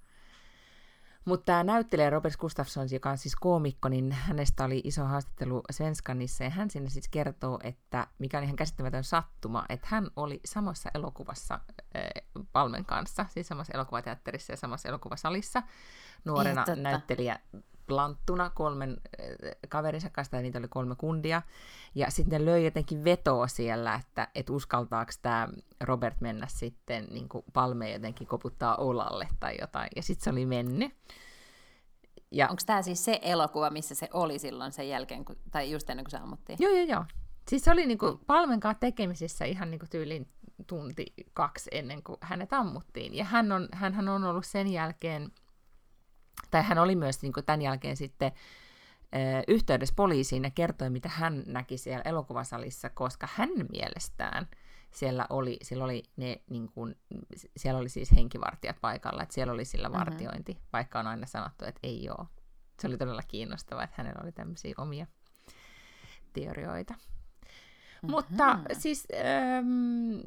Mutta 1.26 1.46
tämä 1.46 1.64
näyttelijä 1.64 2.10
Robert 2.10 2.38
Gustafsson, 2.38 2.88
joka 2.92 3.10
on 3.10 3.18
siis 3.18 3.36
koomikko, 3.36 3.90
niin 3.90 4.12
hänestä 4.12 4.66
oli 4.66 4.82
iso 4.84 5.06
haastattelu 5.06 5.62
Svenskanissa, 5.72 6.44
ja 6.44 6.50
hän 6.50 6.70
sinne 6.70 6.90
siis 6.90 7.08
kertoo, 7.08 7.60
että 7.64 8.08
mikä 8.20 8.38
on 8.38 8.44
ihan 8.44 8.56
käsittämätön 8.56 9.04
sattuma, 9.04 9.66
että 9.70 9.88
hän 9.90 10.08
oli 10.16 10.40
samassa 10.46 10.90
elokuvassa 10.94 11.60
äh, 11.96 12.04
Palmen 12.52 12.86
kanssa, 12.86 13.26
siis 13.30 13.48
samassa 13.48 13.74
elokuvateatterissa 13.74 14.54
ja 14.54 14.58
samassa 14.58 14.90
elokuvasalissa, 14.90 15.64
nuorena 16.26 16.66
näyttelijä 16.76 17.40
planttuna 17.88 18.50
kolmen 18.50 18.90
äh, 18.90 19.52
kaverinsa 19.70 20.10
kanssa, 20.10 20.42
niitä 20.42 20.60
oli 20.60 20.68
kolme 20.68 20.96
kundia, 20.96 21.42
ja 21.96 22.12
sitten 22.12 22.40
ne 22.40 22.46
löi 22.46 22.66
jotenkin 22.66 23.04
vetoa 23.04 23.48
siellä, 23.48 23.96
että 23.96 24.28
et 24.36 24.50
uskaltaako 24.50 25.12
tämä 25.22 25.48
Robert 25.82 26.22
mennä 26.22 26.48
sitten 26.50 27.08
niin 27.12 27.30
kuin 27.30 27.46
palme 27.54 27.92
jotenkin 27.92 28.28
koputtaa 28.28 28.76
olalle 28.76 29.28
tai 29.40 29.58
jotain, 29.62 29.90
ja 29.96 30.04
sitten 30.04 30.24
se 30.24 30.30
oli 30.30 30.46
mennyt. 30.46 30.92
Ja... 32.32 32.48
Onko 32.50 32.62
tämä 32.66 32.82
siis 32.82 33.06
se 33.06 33.20
elokuva, 33.22 33.70
missä 33.70 33.96
se 33.96 34.10
oli 34.14 34.40
silloin 34.40 34.72
sen 34.72 34.90
jälkeen, 34.90 35.26
kun, 35.26 35.36
tai 35.52 35.72
just 35.72 35.90
ennen 35.90 36.04
kuin 36.04 36.12
se 36.12 36.18
ammuttiin? 36.18 36.58
Joo, 36.62 36.72
joo, 36.72 36.86
joo. 36.86 37.06
Siis 37.50 37.64
se 37.64 37.72
oli 37.72 37.86
niinku. 37.86 38.20
Palmen 38.28 38.60
kanssa 38.60 38.80
tekemisissä 38.80 39.46
ihan 39.46 39.72
niinku 39.72 39.86
tyyliin 39.90 40.28
tunti 40.68 41.06
kaksi 41.34 41.70
ennen 41.74 42.04
kuin 42.04 42.18
hänet 42.22 42.54
ammuttiin. 42.54 43.16
Ja 43.16 43.26
hän 43.26 43.52
on, 43.52 43.70
hänhän 43.72 44.10
on 44.10 44.24
ollut 44.24 44.46
sen 44.46 44.68
jälkeen 44.68 45.32
tai 46.52 46.64
hän 46.64 46.78
oli 46.78 46.96
myös 46.96 47.22
niin 47.22 47.34
kuin 47.34 47.46
tämän 47.46 47.62
jälkeen 47.62 47.98
sitten 47.98 48.32
yhteydessä 49.48 49.94
poliisiin 49.96 50.44
ja 50.44 50.52
kertoi, 50.52 50.90
mitä 50.90 51.10
hän 51.10 51.44
näki 51.48 51.78
siellä 51.78 52.02
elokuvasalissa, 52.06 52.90
koska 52.90 53.30
hänen 53.34 53.66
mielestään 53.72 54.48
siellä 54.94 55.28
oli, 55.30 55.58
siellä 55.62 55.84
oli, 55.84 56.04
ne, 56.18 56.42
niin 56.50 56.72
kuin, 56.72 56.96
siellä 57.58 57.80
oli 57.80 57.90
siis 57.90 58.12
henkivartijat 58.12 58.82
paikalla, 58.82 59.24
että 59.24 59.36
siellä 59.36 59.54
oli 59.54 59.66
sillä 59.66 59.90
mm-hmm. 59.90 60.00
vartiointi, 60.00 60.54
mm-hmm. 60.54 60.68
vaikka 60.74 61.00
on 61.00 61.08
aina 61.08 61.26
sanottu, 61.26 61.66
että 61.66 61.80
ei 61.84 62.10
ole. 62.10 62.28
Se 62.82 62.88
oli 62.88 62.98
todella 62.98 63.22
kiinnostavaa, 63.28 63.84
että 63.84 63.96
hänellä 63.98 64.22
oli 64.24 64.32
tämmöisiä 64.32 64.74
omia 64.78 65.08
teorioita. 66.34 66.94
Mm-hmm. 66.94 68.12
Mutta 68.12 68.60
siis 68.74 69.08
ähm, 69.14 70.20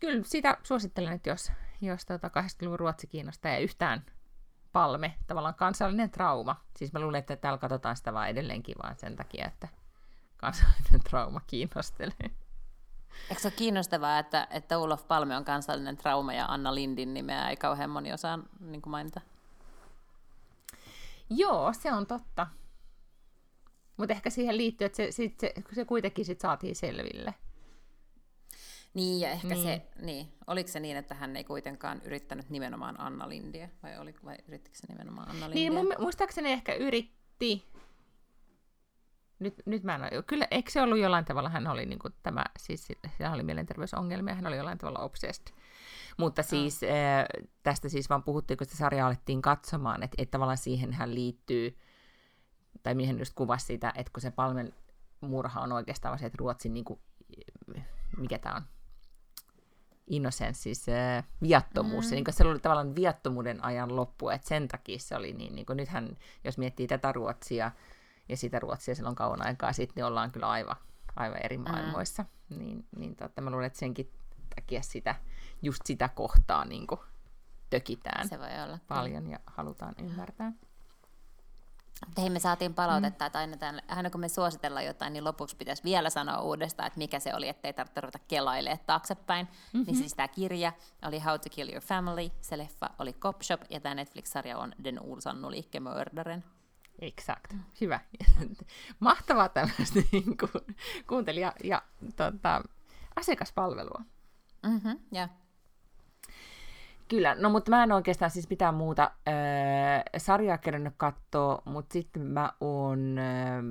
kyllä 0.00 0.22
sitä 0.24 0.58
suosittelen, 0.62 1.12
että 1.12 1.30
jos, 1.30 1.52
jos 1.80 2.06
tota 2.06 2.28
80-luvun 2.28 2.78
Ruotsi 2.78 3.06
kiinnostaa 3.06 3.52
ja 3.52 3.58
yhtään 3.58 4.04
palme, 4.72 5.14
tavallaan 5.26 5.54
kansallinen 5.54 6.10
trauma. 6.10 6.56
Siis 6.76 6.92
mä 6.92 7.00
luulen, 7.00 7.18
että 7.18 7.36
täällä 7.36 7.58
katsotaan 7.58 7.96
sitä 7.96 8.12
vaan 8.12 8.28
edelleenkin 8.28 8.76
vaan 8.82 8.96
sen 8.96 9.16
takia, 9.16 9.46
että 9.46 9.68
kansallinen 10.36 11.00
trauma 11.10 11.40
kiinnostelee. 11.46 12.30
Eikö 13.30 13.42
se 13.42 13.48
ole 13.48 13.54
kiinnostavaa, 13.56 14.18
että, 14.18 14.48
että 14.50 14.78
Ulof 14.78 15.08
Palme 15.08 15.36
on 15.36 15.44
kansallinen 15.44 15.96
trauma 15.96 16.32
ja 16.32 16.46
Anna 16.46 16.74
Lindin 16.74 17.14
nimeä 17.14 17.48
ei 17.48 17.56
kauhean 17.56 17.90
moni 17.90 18.12
osaa 18.12 18.38
niin 18.60 18.82
mainita? 18.86 19.20
Joo, 21.30 21.72
se 21.72 21.92
on 21.92 22.06
totta. 22.06 22.46
Mutta 23.96 24.14
ehkä 24.14 24.30
siihen 24.30 24.56
liittyy, 24.56 24.84
että 24.84 24.96
se, 24.96 25.12
se, 25.12 25.32
se, 25.40 25.54
se 25.72 25.84
kuitenkin 25.84 26.24
sit 26.24 26.40
saatiin 26.40 26.76
selville. 26.76 27.34
Niin, 28.94 29.20
ja 29.20 29.30
ehkä 29.30 29.48
niin. 29.48 29.62
se, 29.62 29.82
niin, 30.02 30.32
oliko 30.46 30.68
se 30.68 30.80
niin, 30.80 30.96
että 30.96 31.14
hän 31.14 31.36
ei 31.36 31.44
kuitenkaan 31.44 32.00
yrittänyt 32.04 32.50
nimenomaan 32.50 33.00
Anna 33.00 33.28
Lindiä, 33.28 33.68
vai, 33.82 33.98
oli, 33.98 34.14
vai 34.24 34.36
yrittikö 34.48 34.78
se 34.78 34.86
nimenomaan 34.88 35.30
Anna 35.30 35.50
Lindiä? 35.50 35.70
Niin, 35.70 35.72
mun, 35.72 35.94
muistaakseni 35.98 36.52
ehkä 36.52 36.74
yritti. 36.74 37.68
Nyt, 39.38 39.54
nyt 39.66 39.82
mä 39.82 39.94
en 39.94 40.00
ole, 40.00 40.22
kyllä, 40.22 40.46
eikö 40.50 40.70
se 40.70 40.82
ollut 40.82 40.98
jollain 40.98 41.24
tavalla, 41.24 41.48
hän 41.48 41.66
oli 41.66 41.86
niin 41.86 41.98
kuin 41.98 42.14
tämä, 42.22 42.44
siis 42.58 42.88
hän 43.22 43.34
oli 43.34 43.42
mielenterveysongelmia, 43.42 44.34
hän 44.34 44.46
oli 44.46 44.56
jollain 44.56 44.78
tavalla 44.78 44.98
obsessed. 44.98 45.46
Mutta 46.16 46.42
siis 46.42 46.80
mm. 46.82 46.88
äh, 46.88 47.48
tästä 47.62 47.88
siis 47.88 48.10
vaan 48.10 48.22
puhuttiin, 48.22 48.58
kun 48.58 48.64
sitä 48.64 48.76
sarjaa 48.76 49.06
alettiin 49.06 49.42
katsomaan, 49.42 50.02
että, 50.02 50.14
että 50.18 50.30
tavallaan 50.30 50.58
siihen 50.58 50.92
hän 50.92 51.14
liittyy, 51.14 51.78
tai 52.82 52.94
mihin 52.94 53.18
just 53.18 53.34
kuvasi 53.34 53.66
sitä, 53.66 53.92
että 53.96 54.12
kun 54.12 54.20
se 54.20 54.30
Palmen 54.30 54.72
murha 55.20 55.60
on 55.60 55.72
oikeastaan 55.72 56.18
se, 56.18 56.26
että 56.26 56.38
Ruotsin 56.38 56.74
niin 56.74 56.84
kuin, 56.84 57.00
mikä 58.16 58.38
tämä 58.38 58.54
on, 58.54 58.62
innocence, 60.08 60.60
siis 60.60 60.88
äh, 60.88 61.24
viattomuus. 61.42 62.04
Mm. 62.04 62.08
Se, 62.08 62.14
niin 62.14 62.24
se 62.30 62.44
oli 62.44 62.58
tavallaan 62.58 62.94
viattomuuden 62.94 63.64
ajan 63.64 63.96
loppu, 63.96 64.28
että 64.28 64.48
sen 64.48 64.68
takia 64.68 64.98
se 64.98 65.16
oli 65.16 65.32
niin, 65.32 65.54
niin 65.54 65.66
kuin 65.66 65.76
nythän, 65.76 66.16
jos 66.44 66.58
miettii 66.58 66.86
tätä 66.86 67.12
Ruotsia 67.12 67.70
ja 68.28 68.36
sitä 68.36 68.58
Ruotsia 68.58 68.94
silloin 68.94 69.16
kauan 69.16 69.46
aikaa 69.46 69.72
sitten, 69.72 69.94
niin 69.96 70.04
ollaan 70.04 70.30
kyllä 70.30 70.48
aivan, 70.48 70.76
aivan 71.16 71.44
eri 71.44 71.58
maailmoissa. 71.58 72.24
Mm. 72.50 72.58
Niin, 72.58 72.86
niin 72.96 73.16
totta, 73.16 73.40
mä 73.40 73.50
luulen, 73.50 73.66
että 73.66 73.78
senkin 73.78 74.12
takia 74.54 74.82
sitä, 74.82 75.14
just 75.62 75.82
sitä 75.86 76.08
kohtaa 76.08 76.64
niin 76.64 76.86
kuin 76.86 77.00
tökitään 77.70 78.28
se 78.28 78.38
voi 78.38 78.62
olla. 78.64 78.78
paljon 78.88 79.30
ja 79.30 79.38
halutaan 79.46 79.94
ymmärtää. 79.98 80.52
Hei, 82.18 82.30
me 82.30 82.38
saatiin 82.38 82.74
palautetta, 82.74 83.24
mm. 83.24 83.26
että 83.26 83.38
aina, 83.38 83.56
tämän, 83.56 83.82
aina 83.88 84.10
kun 84.10 84.20
me 84.20 84.28
suositellaan 84.28 84.84
jotain, 84.84 85.12
niin 85.12 85.24
lopuksi 85.24 85.56
pitäisi 85.56 85.84
vielä 85.84 86.10
sanoa 86.10 86.40
uudestaan, 86.40 86.86
että 86.86 86.98
mikä 86.98 87.20
se 87.20 87.34
oli, 87.34 87.48
ettei 87.48 87.72
tarvitse 87.72 88.00
ruveta 88.00 88.18
kelailemaan 88.28 88.78
taaksepäin. 88.86 89.46
Mm-hmm. 89.46 89.86
Niin 89.86 89.96
siis 89.96 90.14
tämä 90.14 90.28
kirja 90.28 90.72
oli 91.02 91.18
How 91.18 91.34
to 91.34 91.50
Kill 91.50 91.70
Your 91.70 91.82
Family, 91.82 92.30
se 92.40 92.58
leffa 92.58 92.90
oli 92.98 93.12
Cop 93.12 93.42
Shop, 93.42 93.60
ja 93.70 93.80
tämä 93.80 93.94
Netflix-sarja 93.94 94.58
on 94.58 94.72
Den 94.84 95.00
Ulsannu 95.00 95.48
Mördaren. 95.80 96.44
Exakt. 96.98 97.54
Hyvä. 97.80 98.00
Mahtavaa 99.00 99.48
tämmöistä 99.48 100.00
niin 100.12 100.36
kuin, 100.38 100.76
kuuntelija- 101.06 101.64
ja 101.64 101.82
tota, 102.16 102.62
asiakaspalvelua. 103.16 104.02
Mm-hmm, 104.62 104.98
yeah. 105.14 105.30
Kyllä, 107.08 107.34
no 107.34 107.50
mutta 107.50 107.70
mä 107.70 107.82
en 107.82 107.92
oikeastaan 107.92 108.30
siis 108.30 108.50
mitään 108.50 108.74
muuta 108.74 109.10
öö, 109.28 109.34
sarjaa 110.16 110.58
kerännyt 110.58 110.94
katsoa, 110.96 111.62
mutta 111.64 111.92
sitten 111.92 112.22
mä 112.22 112.52
oon, 112.60 113.18
öö, 113.18 113.62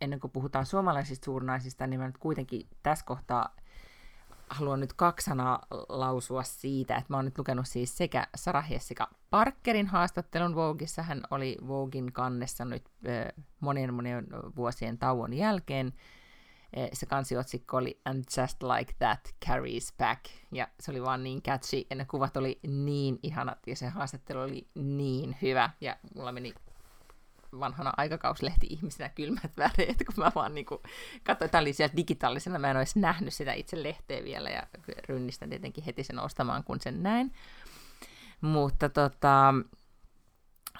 ennen 0.00 0.20
kuin 0.20 0.30
puhutaan 0.30 0.66
suomalaisista 0.66 1.24
suurnaisista, 1.24 1.86
niin 1.86 2.00
mä 2.00 2.06
nyt 2.06 2.18
kuitenkin 2.18 2.66
tässä 2.82 3.04
kohtaa 3.04 3.56
haluan 4.48 4.80
nyt 4.80 4.92
kaksi 4.92 5.24
sanaa 5.24 5.66
lausua 5.88 6.42
siitä, 6.42 6.96
että 6.96 7.12
mä 7.12 7.16
oon 7.16 7.24
nyt 7.24 7.38
lukenut 7.38 7.68
siis 7.68 7.96
sekä 7.96 8.26
Sarah 8.36 8.72
Jessica 8.72 9.08
Parkerin 9.30 9.86
haastattelun 9.86 10.54
Vogueissa, 10.54 11.02
hän 11.02 11.22
oli 11.30 11.56
Voguein 11.68 12.12
kannessa 12.12 12.64
nyt 12.64 12.84
öö, 13.06 13.28
monien 13.60 13.94
monien 13.94 14.26
vuosien 14.56 14.98
tauon 14.98 15.32
jälkeen, 15.32 15.86
Eh, 15.86 15.92
se 16.92 17.06
kansiotsikko 17.06 17.76
oli 17.76 18.00
And 18.04 18.24
Just 18.36 18.62
Like 18.62 18.94
That 18.98 19.34
Carries 19.46 19.94
Back, 19.98 20.24
ja 20.52 20.68
se 20.80 20.90
oli 20.90 21.02
vaan 21.02 21.24
niin 21.24 21.42
catchy, 21.42 21.86
ja 21.90 21.96
ne 21.96 22.04
kuvat 22.04 22.36
oli 22.36 22.60
niin 22.66 23.18
ihanat, 23.22 23.58
ja 23.66 23.76
se 23.76 23.88
haastattelu 23.88 24.40
oli 24.40 24.68
niin 24.74 25.36
hyvä, 25.42 25.70
ja 25.80 25.96
mulla 26.14 26.32
meni 26.32 26.54
vanhana 27.60 27.92
aikakauslehti-ihmisenä 27.96 29.08
kylmät 29.08 29.56
väreet, 29.56 29.96
kun 30.06 30.24
mä 30.24 30.32
vaan 30.34 30.54
niin 30.54 30.66
katsoin, 31.24 31.46
että 31.46 31.58
oli 31.58 31.72
siellä 31.72 31.96
digitaalisena, 31.96 32.58
mä 32.58 32.70
en 32.70 32.76
olisi 32.76 32.98
nähnyt 32.98 33.34
sitä 33.34 33.52
itse 33.52 33.82
lehteä 33.82 34.24
vielä, 34.24 34.50
ja 34.50 34.62
rynnistän 35.08 35.48
tietenkin 35.50 35.84
heti 35.84 36.04
sen 36.04 36.18
ostamaan, 36.18 36.64
kun 36.64 36.80
sen 36.80 37.02
näin. 37.02 37.32
Mutta 38.40 38.88
tota, 38.88 39.54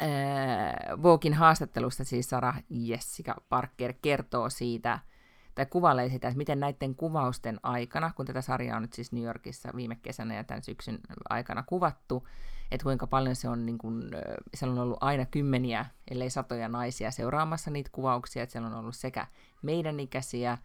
äh, 0.02 1.02
Voguein 1.02 1.34
haastattelusta 1.34 2.04
siis 2.04 2.30
Sarah 2.30 2.62
Jessica 2.70 3.34
Parker 3.48 3.94
kertoo 4.02 4.50
siitä, 4.50 4.98
tai 5.54 5.66
kuvailee 5.66 6.08
sitä, 6.08 6.28
että 6.28 6.38
miten 6.38 6.60
näiden 6.60 6.94
kuvausten 6.94 7.60
aikana, 7.62 8.12
kun 8.16 8.26
tätä 8.26 8.40
sarjaa 8.42 8.76
on 8.76 8.82
nyt 8.82 8.92
siis 8.92 9.12
New 9.12 9.24
Yorkissa 9.24 9.68
viime 9.76 9.96
kesänä 10.02 10.34
ja 10.34 10.44
tämän 10.44 10.62
syksyn 10.62 10.98
aikana 11.28 11.62
kuvattu, 11.62 12.28
että 12.70 12.84
kuinka 12.84 13.06
paljon 13.06 13.36
se 13.36 13.48
on, 13.48 13.66
niin 13.66 13.78
kuin, 13.78 14.02
siellä 14.54 14.72
on 14.72 14.78
ollut 14.78 14.98
aina 15.00 15.26
kymmeniä, 15.26 15.86
ellei 16.10 16.30
satoja 16.30 16.68
naisia 16.68 17.10
seuraamassa 17.10 17.70
niitä 17.70 17.90
kuvauksia, 17.92 18.42
että 18.42 18.52
siellä 18.52 18.68
on 18.68 18.74
ollut 18.74 18.96
sekä 18.96 19.26
meidän 19.62 20.00
ikäisiä, 20.00 20.58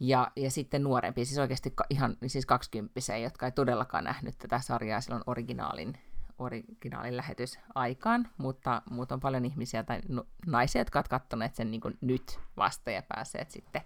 ja, 0.00 0.30
ja 0.36 0.50
sitten 0.50 0.82
nuorempia, 0.82 1.24
siis 1.24 1.38
oikeasti 1.38 1.74
ihan 1.90 2.16
siis 2.26 2.46
kaksikymppisiä, 2.46 3.18
jotka 3.18 3.46
ei 3.46 3.52
todellakaan 3.52 4.04
nähnyt 4.04 4.38
tätä 4.38 4.60
sarjaa 4.60 5.00
silloin 5.00 5.22
originaalin 5.26 5.98
originaalin 6.42 7.16
lähetysaikaan, 7.16 8.28
mutta, 8.38 8.82
mutta 8.90 9.14
on 9.14 9.20
paljon 9.20 9.44
ihmisiä 9.44 9.82
tai 9.82 10.00
naisia, 10.46 10.80
jotka 10.80 10.98
ovat 10.98 11.08
katsoneet 11.08 11.54
sen 11.54 11.70
niin 11.70 11.80
nyt 12.00 12.40
vasta 12.56 12.90
ja 12.90 13.02
päässeet 13.08 13.50
sitten 13.50 13.82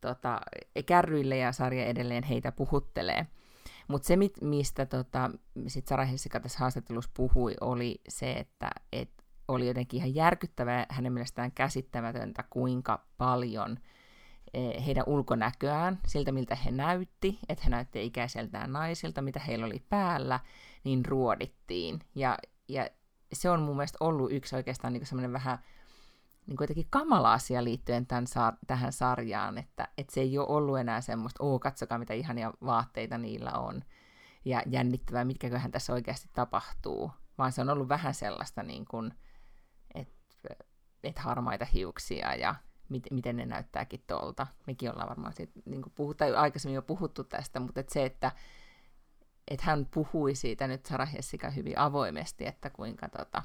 tota, 0.00 0.40
kärryille 0.86 1.36
ja 1.36 1.52
sarja 1.52 1.86
edelleen 1.86 2.24
heitä 2.24 2.52
puhuttelee. 2.52 3.26
Mutta 3.88 4.06
se, 4.06 4.16
mistä 4.40 4.86
tota, 4.86 5.30
sit 5.66 5.86
Sara 5.86 6.04
Hessika 6.04 6.40
tässä 6.40 6.58
haastattelussa 6.58 7.10
puhui, 7.14 7.54
oli 7.60 8.00
se, 8.08 8.32
että 8.32 8.70
et 8.92 9.10
oli 9.48 9.66
jotenkin 9.66 9.98
ihan 9.98 10.14
järkyttävää 10.14 10.86
hänen 10.88 11.12
mielestään 11.12 11.52
käsittämätöntä, 11.52 12.44
kuinka 12.50 13.06
paljon 13.18 13.78
e, 14.54 14.84
heidän 14.86 15.04
ulkonäköään, 15.06 15.98
siltä 16.06 16.32
miltä 16.32 16.54
he 16.54 16.70
näytti, 16.70 17.38
että 17.48 17.64
he 17.64 17.70
näytti 17.70 18.06
ikäiseltään 18.06 18.72
naisilta, 18.72 19.22
mitä 19.22 19.40
heillä 19.40 19.66
oli 19.66 19.82
päällä, 19.88 20.40
niin 20.84 21.04
ruodittiin. 21.04 22.00
Ja, 22.14 22.38
ja 22.68 22.86
se 23.32 23.50
on 23.50 23.60
mun 23.60 23.76
mielestä 23.76 23.98
ollut 24.00 24.32
yksi 24.32 24.56
oikeastaan 24.56 24.92
niin 24.92 25.06
semmoinen 25.06 25.32
vähän 25.32 25.58
niin 26.46 26.56
kuitenkin 26.56 26.86
kamala 26.90 27.32
asia 27.32 27.64
liittyen 27.64 28.06
tämän 28.06 28.26
sa- 28.26 28.56
tähän 28.66 28.92
sarjaan, 28.92 29.58
että, 29.58 29.88
että 29.98 30.14
se 30.14 30.20
ei 30.20 30.38
ole 30.38 30.46
ollut 30.48 30.78
enää 30.78 31.00
semmoista, 31.00 31.44
oo 31.44 31.58
katsokaa 31.58 31.98
mitä 31.98 32.14
ihania 32.14 32.52
vaatteita 32.64 33.18
niillä 33.18 33.52
on, 33.52 33.82
ja 34.44 34.62
jännittävää, 34.66 35.24
mitkäköhän 35.24 35.70
tässä 35.70 35.92
oikeasti 35.92 36.28
tapahtuu, 36.32 37.10
vaan 37.38 37.52
se 37.52 37.60
on 37.60 37.70
ollut 37.70 37.88
vähän 37.88 38.14
sellaista, 38.14 38.62
niin 38.62 38.84
kuin, 38.84 39.14
että, 39.94 40.64
että 41.04 41.22
harmaita 41.22 41.64
hiuksia 41.64 42.34
ja 42.34 42.54
mit, 42.88 43.02
miten 43.10 43.36
ne 43.36 43.46
näyttääkin 43.46 44.04
tuolta. 44.06 44.46
Mekin 44.66 44.90
ollaan 44.90 45.08
varmaan 45.08 45.32
siitä, 45.32 45.52
niin 45.64 45.82
kuin 45.82 45.92
puhut, 45.96 46.16
tai 46.16 46.34
aikaisemmin 46.34 46.74
jo 46.74 46.82
puhuttu 46.82 47.24
tästä, 47.24 47.60
mutta 47.60 47.80
että 47.80 47.92
se, 47.92 48.04
että 48.04 48.32
että 49.48 49.66
hän 49.66 49.86
puhui 49.86 50.34
siitä 50.34 50.66
nyt 50.66 50.86
Sarah 50.86 51.14
Jessica 51.14 51.50
hyvin 51.50 51.78
avoimesti, 51.78 52.46
että 52.46 52.70
kuinka 52.70 53.08
tota, 53.08 53.42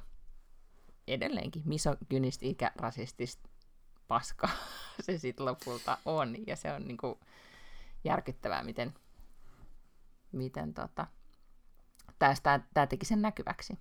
edelleenkin 1.07 1.61
misogynist 1.65 2.43
ikärasistista 2.43 3.49
paska 4.07 4.49
se 5.05 5.17
sitten 5.17 5.45
lopulta 5.45 5.97
on. 6.05 6.35
Ja 6.47 6.55
se 6.55 6.73
on 6.73 6.87
niinku 6.87 7.19
järkyttävää, 8.03 8.63
miten, 8.63 8.93
miten 10.31 10.73
tota, 10.73 11.07
tämä 12.73 12.87
teki 12.87 13.05
sen 13.05 13.21
näkyväksi. 13.21 13.79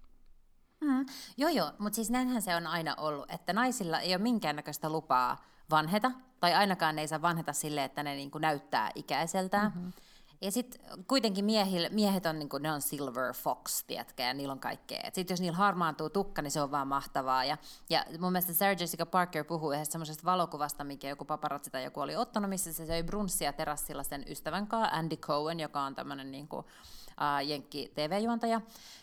Mm, 0.80 1.06
joo, 1.36 1.50
joo, 1.50 1.72
mutta 1.78 1.94
siis 1.94 2.10
näinhän 2.10 2.42
se 2.42 2.56
on 2.56 2.66
aina 2.66 2.94
ollut, 2.98 3.30
että 3.30 3.52
naisilla 3.52 4.00
ei 4.00 4.14
ole 4.14 4.22
minkäännäköistä 4.22 4.90
lupaa 4.90 5.44
vanheta, 5.70 6.10
tai 6.40 6.54
ainakaan 6.54 6.96
ne 6.96 7.02
ei 7.02 7.08
saa 7.08 7.22
vanheta 7.22 7.52
sille, 7.52 7.84
että 7.84 8.02
ne 8.02 8.14
niinku 8.14 8.38
näyttää 8.38 8.90
ikäiseltään. 8.94 9.72
Mm-hmm. 9.74 9.92
Ja 10.40 10.50
sitten 10.50 10.80
kuitenkin 11.08 11.44
miehil, 11.44 11.88
miehet 11.90 12.26
on, 12.26 12.38
niin 12.38 12.48
kuin, 12.48 12.62
ne 12.62 12.72
on 12.72 12.82
silver 12.82 13.32
fox, 13.34 13.84
tiedätkö, 13.86 14.22
ja 14.22 14.34
niillä 14.34 14.52
on 14.52 14.60
kaikkea. 14.60 15.10
Sitten 15.12 15.34
jos 15.34 15.40
niillä 15.40 15.56
harmaantuu 15.56 16.10
tukka, 16.10 16.42
niin 16.42 16.50
se 16.50 16.60
on 16.60 16.70
vaan 16.70 16.88
mahtavaa. 16.88 17.44
Ja, 17.44 17.56
ja 17.90 18.04
mun 18.18 18.32
mielestä 18.32 18.54
Sarah 18.54 18.80
Jessica 18.80 19.06
Parker 19.06 19.44
puhuu 19.44 19.72
yhdessä 19.72 19.92
semmoisesta 19.92 20.24
valokuvasta, 20.24 20.84
mikä 20.84 21.08
joku 21.08 21.24
paparazzi 21.24 21.70
tai 21.70 21.84
joku 21.84 22.00
oli 22.00 22.16
ottanut, 22.16 22.50
missä 22.50 22.72
se 22.72 22.86
söi 22.86 23.02
brunssia 23.02 23.52
terassilla 23.52 24.02
sen 24.02 24.24
ystävän 24.28 24.66
kanssa, 24.66 24.96
Andy 24.96 25.16
Cohen, 25.16 25.60
joka 25.60 25.80
on 25.80 25.94
tämmöinen 25.94 26.30
niin 26.30 26.48
kuin, 26.48 26.60
uh, 26.60 27.48
jenkki 27.48 27.92
TV-juontaja, 27.94 28.60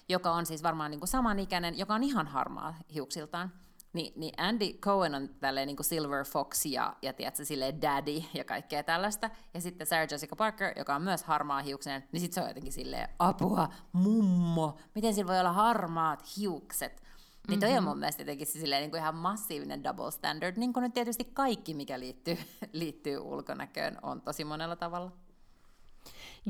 joka 0.10 0.32
on 0.32 0.46
siis 0.46 0.64
varmaan 0.64 0.92
niin 0.92 1.00
kuin 1.00 1.10
samanikäinen, 1.10 1.78
joka 1.78 1.94
on 1.94 2.04
ihan 2.04 2.28
harmaa 2.28 2.76
hiuksiltaan. 2.94 3.52
Niin, 3.94 4.14
niin 4.16 4.34
Andy 4.38 4.74
Cohen 4.74 5.16
on 5.16 5.30
tälleen 5.40 5.68
niin 5.68 5.76
kuin 5.76 5.86
Silver 5.86 6.26
Fox 6.26 6.66
ja, 6.66 6.96
ja 7.02 7.14
tiedätkö, 7.14 7.46
silleen 7.46 7.82
daddy 7.82 8.24
ja 8.34 8.44
kaikkea 8.44 8.84
tällaista. 8.84 9.30
Ja 9.54 9.62
sitten 9.62 9.88
Sarah 9.88 10.08
Jessica 10.12 10.36
Parker, 10.36 10.74
joka 10.78 10.96
on 10.96 11.02
myös 11.02 11.24
harmaa 11.24 11.62
hiuksen, 11.62 12.04
niin 12.12 12.22
sitten 12.22 12.36
se 12.36 12.42
on 12.42 12.48
jotenkin 12.48 12.72
silleen, 12.72 13.10
apua, 13.20 13.70
mummo, 13.92 14.78
miten 14.96 15.14
sillä 15.14 15.32
voi 15.32 15.40
olla 15.40 15.54
harmaat 15.54 16.38
hiukset? 16.38 17.04
Niin 17.48 17.60
toi 17.60 17.70
mm-hmm. 17.70 17.78
on 17.78 17.84
mun 17.84 18.00
mielestä 18.00 18.22
jotenkin 18.22 18.48
silleen 18.48 18.82
niin 18.82 18.92
kuin 18.92 19.02
ihan 19.02 19.16
massiivinen 19.16 19.84
double 19.84 20.12
standard, 20.12 20.58
niin 20.58 20.74
kuin 20.74 20.82
nyt 20.82 20.94
tietysti 20.94 21.26
kaikki, 21.34 21.74
mikä 21.74 22.00
liittyy, 22.00 22.38
liittyy 22.72 23.18
ulkonäköön, 23.18 23.98
on 24.02 24.22
tosi 24.22 24.44
monella 24.44 24.76
tavalla. 24.76 25.12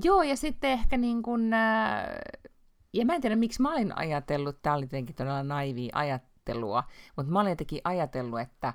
Joo, 0.04 0.22
ja 0.22 0.36
sitten 0.36 0.72
ehkä 0.72 0.98
niin 0.98 1.24
kuin, 1.24 1.54
äh, 1.54 2.06
ja 2.94 3.06
mä 3.06 3.16
en 3.16 3.22
tiedä, 3.22 3.36
miksi 3.36 3.62
mä 3.62 3.72
olin 3.74 3.98
ajatellut, 3.98 4.62
tämä 4.62 4.76
oli 4.76 4.84
jotenkin 4.84 5.16
todella 5.16 5.44
naivi 5.44 5.90
ajat, 5.94 6.33
ajattelua, 6.44 6.84
mutta 7.16 7.32
mä 7.32 7.40
olen 7.40 7.52
jotenkin 7.52 7.82
ajatellut, 7.84 8.40
että 8.40 8.74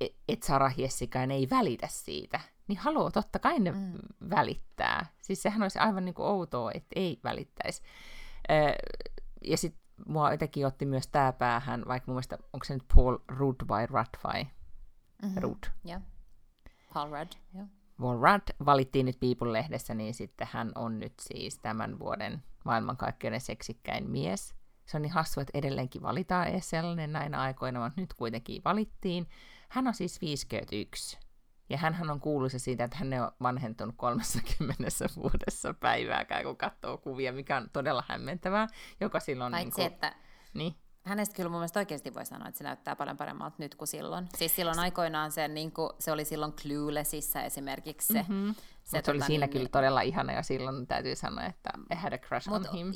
et, 0.00 0.14
et 0.28 0.42
Sarah 0.42 0.78
Jessicain 0.78 1.30
ei 1.30 1.50
välitä 1.50 1.86
siitä. 1.90 2.40
Niin 2.68 2.78
haluaa, 2.78 3.10
totta 3.10 3.38
kai 3.38 3.58
ne 3.58 3.70
mm. 3.70 3.92
välittää. 4.30 5.06
Siis 5.22 5.42
sehän 5.42 5.62
olisi 5.62 5.78
aivan 5.78 6.04
niin 6.04 6.14
kuin 6.14 6.26
outoa, 6.26 6.70
että 6.74 6.88
ei 6.96 7.20
välittäisi. 7.24 7.82
Öö, 8.50 8.74
ja 9.44 9.56
sitten 9.56 9.82
mua 10.06 10.30
jotenkin 10.30 10.66
otti 10.66 10.86
myös 10.86 11.06
tämä 11.06 11.32
päähän, 11.32 11.84
vaikka 11.88 12.04
mun 12.06 12.14
mielestä, 12.14 12.38
onko 12.52 12.64
se 12.64 12.74
nyt 12.74 12.84
Paul 12.94 13.18
Rudd 13.28 13.68
vai 13.68 13.86
Rudd 13.86 14.14
vai? 14.24 14.44
Mm-hmm. 15.22 15.42
Rudd. 15.42 15.64
Yeah. 15.88 16.02
Paul 16.94 17.10
Rudd, 17.10 17.32
yeah. 17.54 17.68
Paul 18.00 18.18
Rudd 18.22 18.48
valittiin 18.66 19.06
nyt 19.06 19.20
People-lehdessä, 19.20 19.94
niin 19.94 20.14
sitten 20.14 20.48
hän 20.50 20.72
on 20.74 21.00
nyt 21.00 21.14
siis 21.20 21.58
tämän 21.58 21.98
vuoden 21.98 22.42
maailmankaikkeuden 22.64 23.40
seksikkäin 23.40 24.10
mies 24.10 24.54
se 24.86 24.96
on 24.96 25.02
niin 25.02 25.12
hassu, 25.12 25.40
että 25.40 25.58
edelleenkin 25.58 26.02
valitaan 26.02 26.48
edes 26.48 26.70
sellainen 26.70 27.12
näinä 27.12 27.40
aikoina, 27.40 27.80
vaan 27.80 27.92
nyt 27.96 28.14
kuitenkin 28.14 28.62
valittiin. 28.64 29.28
Hän 29.68 29.86
on 29.86 29.94
siis 29.94 30.20
51. 30.20 31.18
Ja 31.70 31.78
hän 31.78 32.10
on 32.10 32.20
kuuluisa 32.20 32.58
siitä, 32.58 32.84
että 32.84 32.96
hän 32.96 33.12
on 33.12 33.32
vanhentunut 33.42 33.94
30 33.98 34.84
vuodessa 35.22 35.74
päivääkään, 35.74 36.44
kun 36.44 36.56
katsoo 36.56 36.98
kuvia, 36.98 37.32
mikä 37.32 37.56
on 37.56 37.70
todella 37.72 38.04
hämmentävää, 38.08 38.66
joka 39.00 39.20
silloin... 39.20 39.50
Paitsi, 39.50 39.64
niin 39.64 39.74
kuin, 39.74 39.86
että 39.86 40.14
niin, 40.54 40.74
hänestä 41.06 41.36
kyllä 41.36 41.48
mun 41.48 41.58
mielestä 41.58 41.80
oikeasti 41.80 42.14
voi 42.14 42.26
sanoa, 42.26 42.48
että 42.48 42.58
se 42.58 42.64
näyttää 42.64 42.96
paljon 42.96 43.16
paremmalta 43.16 43.56
nyt 43.58 43.74
kuin 43.74 43.88
silloin. 43.88 44.28
Siis 44.36 44.56
silloin 44.56 44.78
aikoinaan 44.78 45.32
se, 45.32 45.48
niin 45.48 45.72
kuin, 45.72 45.90
se 45.98 46.12
oli 46.12 46.24
silloin 46.24 46.52
Cluelessissa 46.52 47.42
esimerkiksi 47.42 48.12
se. 48.12 48.22
Mm-hmm. 48.22 48.54
se, 48.54 48.62
se 48.84 48.96
oli 48.96 49.18
tota, 49.18 49.26
siinä 49.26 49.46
niin, 49.46 49.52
kyllä 49.52 49.68
todella 49.68 50.00
ihana 50.00 50.32
ja 50.32 50.42
silloin 50.42 50.86
täytyy 50.86 51.16
sanoa, 51.16 51.44
että 51.44 51.70
I 51.92 51.94
had 51.94 52.12
a 52.12 52.18
crush 52.18 52.48
Mut, 52.48 52.66
on 52.66 52.72
him. 52.72 52.92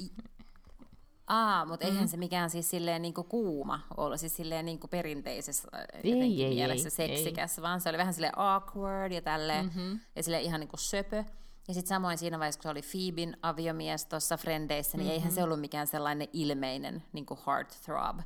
Aa, 1.31 1.65
mutta 1.65 1.87
eihän 1.87 2.09
se 2.09 2.17
mikään 2.17 2.51
siis 2.51 2.71
silleen 2.71 3.03
niinku 3.03 3.25
kuuma 3.25 3.81
ollut, 3.97 4.21
siis 4.21 4.37
silleen 4.37 4.65
niinku 4.65 4.89
perinteisessä 4.89 5.69
Ei, 5.73 6.11
jotenkin 6.11 6.47
ei, 6.47 6.55
mielessä 6.55 7.03
ei, 7.03 7.09
seksikäs, 7.09 7.61
vaan 7.61 7.81
se 7.81 7.89
oli 7.89 7.99
vähän 7.99 8.15
silleen 8.15 8.39
awkward 8.39 9.13
ja 9.13 9.23
tälleen, 9.23 9.65
mm-hmm. 9.65 10.01
ja 10.17 10.23
silleen 10.23 10.43
ihan 10.43 10.61
niinku 10.61 10.77
söpö. 10.77 11.25
Ja 11.69 11.75
sitten 11.75 11.89
samoin 11.89 12.19
siinä 12.19 12.39
vaiheessa, 12.39 12.59
kun 12.59 12.63
se 12.63 12.69
oli 12.69 12.83
Phoebin 12.83 13.37
aviomies 13.43 14.07
tuossa 14.07 14.37
Frendeissä, 14.37 14.97
niin 14.99 15.05
mm-hmm. 15.05 15.15
eihän 15.15 15.33
se 15.33 15.43
ollut 15.43 15.61
mikään 15.61 15.87
sellainen 15.87 16.29
ilmeinen 16.33 17.03
niinku 17.13 17.39
heartthrob. 17.47 18.21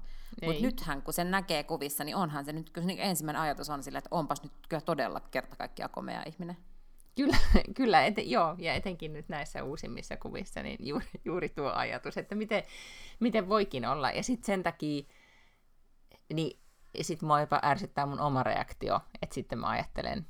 Mutta 0.46 0.62
nythän, 0.62 1.02
kun 1.02 1.14
sen 1.14 1.30
näkee 1.30 1.62
kuvissa, 1.62 2.04
niin 2.04 2.16
onhan 2.16 2.44
se 2.44 2.52
nyt, 2.52 2.70
kyllä 2.70 2.86
se 2.86 2.96
ensimmäinen 2.98 3.42
ajatus 3.42 3.70
on 3.70 3.82
sillä, 3.82 3.98
että 3.98 4.08
onpas 4.10 4.42
nyt 4.42 4.52
kyllä 4.68 4.80
todella 4.80 5.20
kerta 5.20 5.56
kaikkiaan 5.56 5.90
komea 5.90 6.22
ihminen. 6.26 6.56
Kyllä, 7.16 7.36
kyllä 7.76 8.04
eten, 8.04 8.30
joo, 8.30 8.54
ja 8.58 8.74
etenkin 8.74 9.12
nyt 9.12 9.28
näissä 9.28 9.64
uusimmissa 9.64 10.16
kuvissa, 10.16 10.62
niin 10.62 10.76
juuri, 10.80 11.06
juuri 11.24 11.48
tuo 11.48 11.70
ajatus, 11.70 12.16
että 12.16 12.34
miten, 12.34 12.62
miten 13.20 13.48
voikin 13.48 13.86
olla. 13.86 14.10
Ja 14.10 14.22
sitten 14.22 14.46
sen 14.46 14.62
takia, 14.62 15.02
niin 16.32 16.60
sitten 17.02 17.26
mua 17.26 17.40
jopa 17.40 17.60
ärsyttää 17.64 18.06
mun 18.06 18.20
oma 18.20 18.42
reaktio, 18.42 19.00
että 19.22 19.34
sitten 19.34 19.58
mä 19.58 19.68
ajattelen 19.68 20.26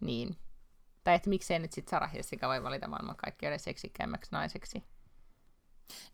niin. 0.00 0.36
Tai 1.04 1.14
että 1.14 1.30
miksei 1.30 1.58
nyt 1.58 1.72
sitten 1.72 1.90
Sarah 1.90 2.16
Jessica 2.16 2.48
voi 2.48 2.62
valita 2.62 2.88
maailmankaikkeuden 2.88 3.58
seksikkäimmäksi 3.60 4.32
naiseksi. 4.32 4.84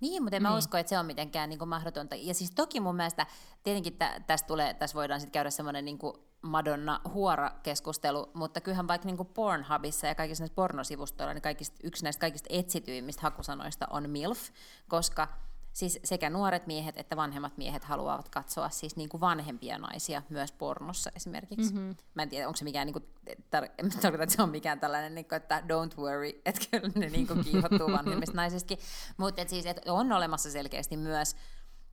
Niin, 0.01 0.23
mutta 0.23 0.37
en 0.37 0.43
niin. 0.43 0.53
mä 0.53 0.59
usko, 0.59 0.77
että 0.77 0.91
se 0.91 0.99
on 0.99 1.07
mitenkään 1.07 1.49
niin 1.49 1.59
kuin 1.59 1.69
mahdotonta. 1.69 2.15
Ja 2.17 2.35
siis 2.35 2.51
toki 2.51 2.81
mun 2.81 2.97
mielestä, 2.97 3.27
tietenkin 3.63 3.99
tä, 3.99 4.21
tästä, 4.27 4.47
tulee, 4.47 4.75
tässä 4.75 4.95
voidaan 4.95 5.21
sitten 5.21 5.33
käydä 5.33 5.51
semmoinen 5.51 5.85
niin 5.85 5.99
Madonna-huora-keskustelu, 6.45 8.31
mutta 8.35 8.61
kyllähän 8.61 8.89
vaikka 8.89 9.07
niin 9.07 9.27
Pornhubissa 9.35 10.07
ja 10.07 10.15
kaikissa 10.15 10.43
näissä 10.43 10.55
pornosivustoilla, 10.55 11.35
niin 11.35 11.43
kaikista, 11.43 11.77
yksi 11.85 12.05
näistä 12.05 12.21
kaikista 12.21 12.49
etsityimmistä 12.51 13.23
hakusanoista 13.23 13.87
on 13.91 14.11
MILF, 14.11 14.51
koska 14.89 15.29
siis 15.75 16.01
sekä 16.05 16.31
nuoret 16.31 16.67
miehet 16.67 16.99
että 16.99 17.17
vanhemmat 17.17 17.57
miehet 17.57 17.85
haluavat 17.85 18.29
katsoa 18.29 18.69
siis 18.69 18.97
niin 18.97 19.09
kuin 19.09 19.21
vanhempia 19.21 19.79
naisia 19.79 20.23
myös 20.29 20.53
pornossa 20.53 21.11
esimerkiksi. 21.17 21.73
Mm-hmm. 21.73 21.97
Mä 22.15 22.23
en 22.23 22.29
tiedä, 22.29 22.49
onko 22.49 22.57
se 22.57 22.65
mikään, 22.65 22.87
niin 22.87 22.93
kuin, 22.93 23.05
tar- 23.29 23.71
en 23.79 23.91
tarkoita, 23.91 24.23
että 24.23 24.37
se 24.37 24.43
on 24.43 24.51
mikään 24.51 24.81
tällainen, 24.81 25.15
niin 25.15 25.29
kuin, 25.29 25.37
että 25.37 25.61
don't 25.61 25.99
worry, 25.99 26.41
että 26.45 26.61
kyllä 26.71 26.93
ne 26.95 27.09
niin 27.09 27.27
kuin 27.27 27.45
kiihottuu 27.45 27.93
vanhemmista 27.99 28.37
naisistakin, 28.37 28.79
mutta 29.17 29.43
et 29.43 29.49
siis, 29.49 29.67
et 29.67 29.81
on 29.87 30.13
olemassa 30.13 30.51
selkeästi 30.51 30.97
myös 30.97 31.37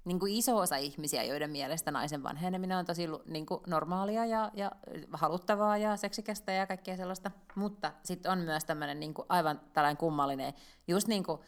niin 0.06 0.20
kuin 0.20 0.34
iso 0.34 0.58
osa 0.58 0.76
ihmisiä, 0.76 1.24
joiden 1.24 1.50
mielestä 1.50 1.92
naisen 1.92 2.24
vanheneminen 2.24 2.78
on 2.78 2.86
tosi 2.86 3.08
niin 3.26 3.46
kuin 3.46 3.62
normaalia 3.68 4.26
ja, 4.26 4.52
ja 4.54 4.72
haluttavaa 5.14 5.78
ja 5.78 5.98
seksikästä 5.98 6.52
ja 6.52 6.68
kaikkea 6.68 6.98
sellaista. 6.98 7.32
Mutta 7.56 7.94
sitten 8.04 8.32
on 8.32 8.40
myös 8.40 8.66
tämmöinen 8.66 9.00
niin 9.00 9.14
kuin 9.14 9.26
aivan 9.30 9.62
tällainen 9.74 9.98
kummallinen, 9.98 10.54
just 10.88 11.08
niin 11.08 11.24
kuin 11.24 11.40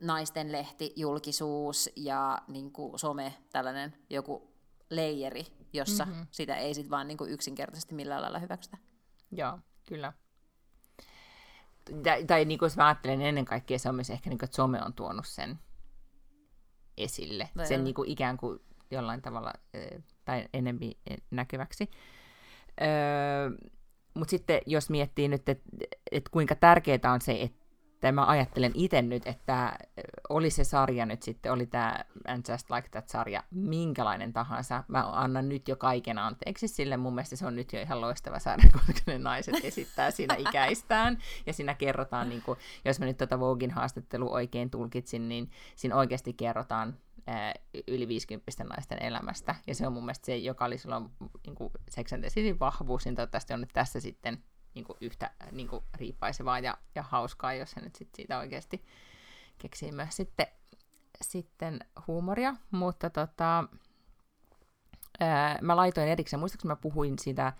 naisten 0.00 0.52
lehti, 0.52 0.92
julkisuus 0.96 1.90
ja 1.96 2.42
niin 2.48 2.72
kuin 2.72 2.98
some, 2.98 3.34
tällainen 3.52 3.94
joku 4.10 4.54
leijeri, 4.90 5.46
jossa 5.72 6.04
mm-hmm. 6.04 6.26
sitä 6.30 6.56
ei 6.56 6.74
sitten 6.74 6.90
vaan 6.90 7.08
niin 7.08 7.18
kuin 7.18 7.30
yksinkertaisesti 7.30 7.94
millään 7.94 8.22
lailla 8.22 8.38
hyväksytä. 8.38 8.76
Joo, 9.30 9.58
kyllä. 9.88 10.12
Tai, 12.02 12.24
tai 12.24 12.44
niin 12.44 12.58
kuin 12.58 12.66
jos 12.66 12.76
mä 12.76 12.86
ajattelen 12.86 13.22
ennen 13.22 13.44
kaikkea 13.44 13.78
se 13.78 13.88
on 13.88 13.94
myös 13.94 14.10
ehkä, 14.10 14.30
niin 14.30 14.38
kuin, 14.38 14.46
että 14.46 14.56
some 14.56 14.82
on 14.82 14.92
tuonut 14.92 15.26
sen 15.26 15.58
esille. 16.98 17.48
Vai 17.56 17.66
sen 17.66 17.84
niin 17.84 17.94
kuin 17.94 18.10
ikään 18.10 18.36
kuin 18.36 18.58
jollain 18.90 19.22
tavalla 19.22 19.52
tai 20.24 20.48
enemmän 20.54 20.90
näkyväksi. 21.30 21.90
Öö, 22.80 23.50
Mutta 24.14 24.30
sitten 24.30 24.60
jos 24.66 24.90
miettii 24.90 25.28
nyt, 25.28 25.48
että 25.48 25.66
et 26.12 26.28
kuinka 26.28 26.54
tärkeää 26.54 27.12
on 27.14 27.20
se, 27.20 27.42
että 27.42 27.57
mä 28.12 28.26
ajattelen 28.26 28.72
itse 28.74 29.02
nyt, 29.02 29.26
että 29.26 29.78
oli 30.28 30.50
se 30.50 30.64
sarja 30.64 31.06
nyt 31.06 31.22
sitten, 31.22 31.52
oli 31.52 31.66
tämä 31.66 32.04
And 32.28 32.44
Just 32.48 32.70
Like 32.70 32.88
That-sarja, 32.88 33.42
minkälainen 33.50 34.32
tahansa, 34.32 34.84
mä 34.88 35.10
annan 35.12 35.48
nyt 35.48 35.68
jo 35.68 35.76
kaiken 35.76 36.18
anteeksi 36.18 36.68
sille, 36.68 36.96
mun 36.96 37.14
mielestä 37.14 37.36
se 37.36 37.46
on 37.46 37.56
nyt 37.56 37.72
jo 37.72 37.80
ihan 37.80 38.00
loistava 38.00 38.38
sarja, 38.38 38.70
koska 38.86 39.00
ne 39.06 39.18
naiset 39.18 39.64
esittää 39.64 40.10
siinä 40.10 40.34
ikäistään, 40.34 41.18
ja 41.46 41.52
siinä 41.52 41.74
kerrotaan, 41.74 42.28
niin 42.28 42.42
kuin, 42.42 42.58
jos 42.84 43.00
mä 43.00 43.06
nyt 43.06 43.16
tuota 43.18 43.40
Vogin 43.40 43.70
haastattelu 43.70 44.32
oikein 44.32 44.70
tulkitsin, 44.70 45.28
niin 45.28 45.50
siinä 45.76 45.96
oikeasti 45.96 46.32
kerrotaan 46.32 46.96
ää, 47.26 47.54
yli 47.88 48.08
50 48.08 48.64
naisten 48.64 49.02
elämästä, 49.02 49.54
ja 49.66 49.74
se 49.74 49.86
on 49.86 49.92
mun 49.92 50.04
mielestä 50.04 50.26
se, 50.26 50.36
joka 50.36 50.64
oli 50.64 50.78
silloin 50.78 51.10
niin 51.46 51.54
kuin 51.54 51.70
Sex 51.90 52.12
and 52.12 52.24
vahvuus, 52.60 53.04
niin 53.04 53.14
toivottavasti 53.14 53.54
on 53.54 53.60
nyt 53.60 53.72
tässä 53.72 54.00
sitten 54.00 54.42
niin 54.74 54.84
kuin 54.84 54.96
yhtä 55.00 55.30
niin 55.52 55.68
kuin 55.68 55.84
riippaisevaa 55.94 56.58
ja, 56.58 56.78
ja 56.94 57.02
hauskaa, 57.02 57.54
jos 57.54 57.70
se 57.70 57.80
nyt 57.80 57.96
sit 57.96 58.08
siitä 58.14 58.38
oikeasti 58.38 58.84
keksii 59.58 59.92
myös 59.92 60.16
sitten, 60.16 60.46
sitten 61.22 61.80
huumoria, 62.06 62.54
mutta 62.70 63.10
tota, 63.10 63.64
ää, 65.20 65.58
mä 65.62 65.76
laitoin 65.76 66.08
erikseen, 66.08 66.40
muistaakseni 66.40 66.72
mä 66.72 66.76
puhuin 66.76 67.18
siitä 67.18 67.52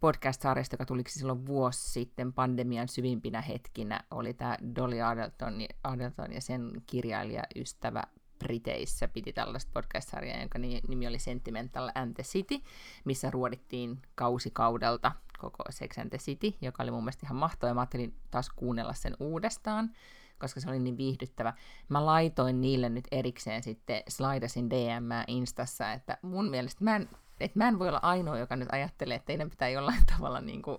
podcast-sarjasta, 0.00 0.74
joka 0.74 0.86
tuliksi 0.86 1.18
silloin 1.18 1.46
vuosi 1.46 1.90
sitten 1.90 2.32
pandemian 2.32 2.88
syvimpinä 2.88 3.40
hetkinä, 3.40 4.00
oli 4.10 4.34
tämä 4.34 4.56
Dolly 4.76 5.02
Adelton, 5.02 5.54
Adelton 5.84 6.32
ja 6.32 6.40
sen 6.40 6.82
kirjailijaystävä 6.86 8.02
Briteissä 8.44 9.08
piti 9.08 9.32
tällaista 9.32 9.70
podcast-sarjaa, 9.74 10.40
jonka 10.40 10.58
nimi 10.58 11.06
oli 11.06 11.18
Sentimental 11.18 11.90
and 11.94 12.14
the 12.14 12.22
City, 12.22 12.60
missä 13.04 13.30
ruodittiin 13.30 14.02
kausikaudelta 14.14 15.12
koko 15.38 15.64
Sex 15.70 15.98
and 15.98 16.10
the 16.10 16.18
City, 16.18 16.54
joka 16.60 16.82
oli 16.82 16.90
mun 16.90 17.04
mielestä 17.04 17.26
ihan 17.26 17.36
mahtava, 17.36 17.70
ja 17.70 17.74
mä 17.74 17.80
ajattelin 17.80 18.14
taas 18.30 18.50
kuunnella 18.50 18.92
sen 18.92 19.16
uudestaan, 19.20 19.90
koska 20.38 20.60
se 20.60 20.70
oli 20.70 20.78
niin 20.78 20.96
viihdyttävä. 20.96 21.52
Mä 21.88 22.06
laitoin 22.06 22.60
niille 22.60 22.88
nyt 22.88 23.08
erikseen 23.12 23.62
sitten 23.62 24.02
slaidasin 24.08 24.70
DM 24.70 25.08
Instassa, 25.26 25.92
että 25.92 26.18
mun 26.22 26.50
mielestä 26.50 26.84
mä 26.84 26.96
en, 26.96 27.08
että 27.40 27.58
mä 27.58 27.68
en 27.68 27.78
voi 27.78 27.88
olla 27.88 28.00
ainoa, 28.02 28.38
joka 28.38 28.56
nyt 28.56 28.68
ajattelee, 28.72 29.16
että 29.16 29.26
teidän 29.26 29.50
pitää 29.50 29.68
jollain 29.68 30.06
tavalla 30.16 30.40
niin 30.40 30.62
kuin 30.62 30.78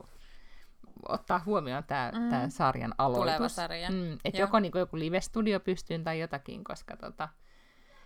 ottaa 1.10 1.42
huomioon 1.46 1.84
tämä 1.84 2.12
mm. 2.16 2.30
Tää 2.30 2.50
sarjan 2.50 2.96
aloitus. 2.98 3.24
Tuleva 3.24 3.50
sarja. 3.50 3.90
Mm, 3.90 4.18
että 4.26 4.40
joko 4.40 4.60
niin 4.60 4.72
kuin 4.72 4.80
joku 4.80 5.00
live-studio 5.00 5.60
pystyyn 5.60 6.04
tai 6.04 6.20
jotakin, 6.20 6.64
koska 6.64 6.98
tota, 6.98 7.30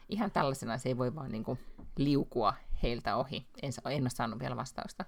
ihan 0.09 0.31
tällaisena 0.31 0.77
se 0.77 0.89
ei 0.89 0.97
voi 0.97 1.15
vaan 1.15 1.31
niin 1.31 1.43
kuin 1.43 1.59
liukua 1.97 2.53
heiltä 2.83 3.15
ohi. 3.15 3.47
En, 3.61 3.71
en 3.89 4.03
ole 4.03 4.09
saanut 4.09 4.39
vielä 4.39 4.55
vastausta 4.55 5.05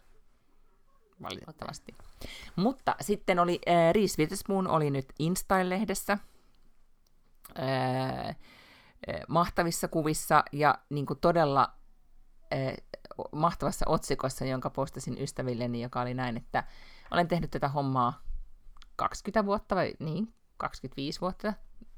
valitettavasti. 1.22 1.96
Okay. 2.00 2.32
Mutta 2.56 2.96
sitten 3.02 3.40
oli, 3.40 3.60
äh, 3.68 3.94
Reese 3.94 4.18
Witherspoon 4.22 4.68
oli 4.68 4.90
nyt 4.90 5.14
InStyle-lehdessä 5.20 6.18
äh, 7.60 8.36
mahtavissa 9.28 9.88
kuvissa 9.88 10.44
ja 10.52 10.80
niin 10.90 11.06
kuin 11.06 11.20
todella 11.20 11.74
äh, 12.54 12.74
mahtavassa 13.32 13.86
otsikossa, 13.90 14.46
jonka 14.46 14.70
postasin 14.70 15.22
ystävilleni, 15.22 15.82
joka 15.82 16.02
oli 16.02 16.14
näin, 16.14 16.38
että 16.38 16.64
olen 17.12 17.28
tehnyt 17.28 17.52
tätä 17.52 17.68
hommaa 17.68 18.22
20 18.96 19.46
vuotta 19.46 19.76
vai 19.76 19.94
niin, 20.00 20.34
25 20.58 21.22
vuotta 21.22 21.54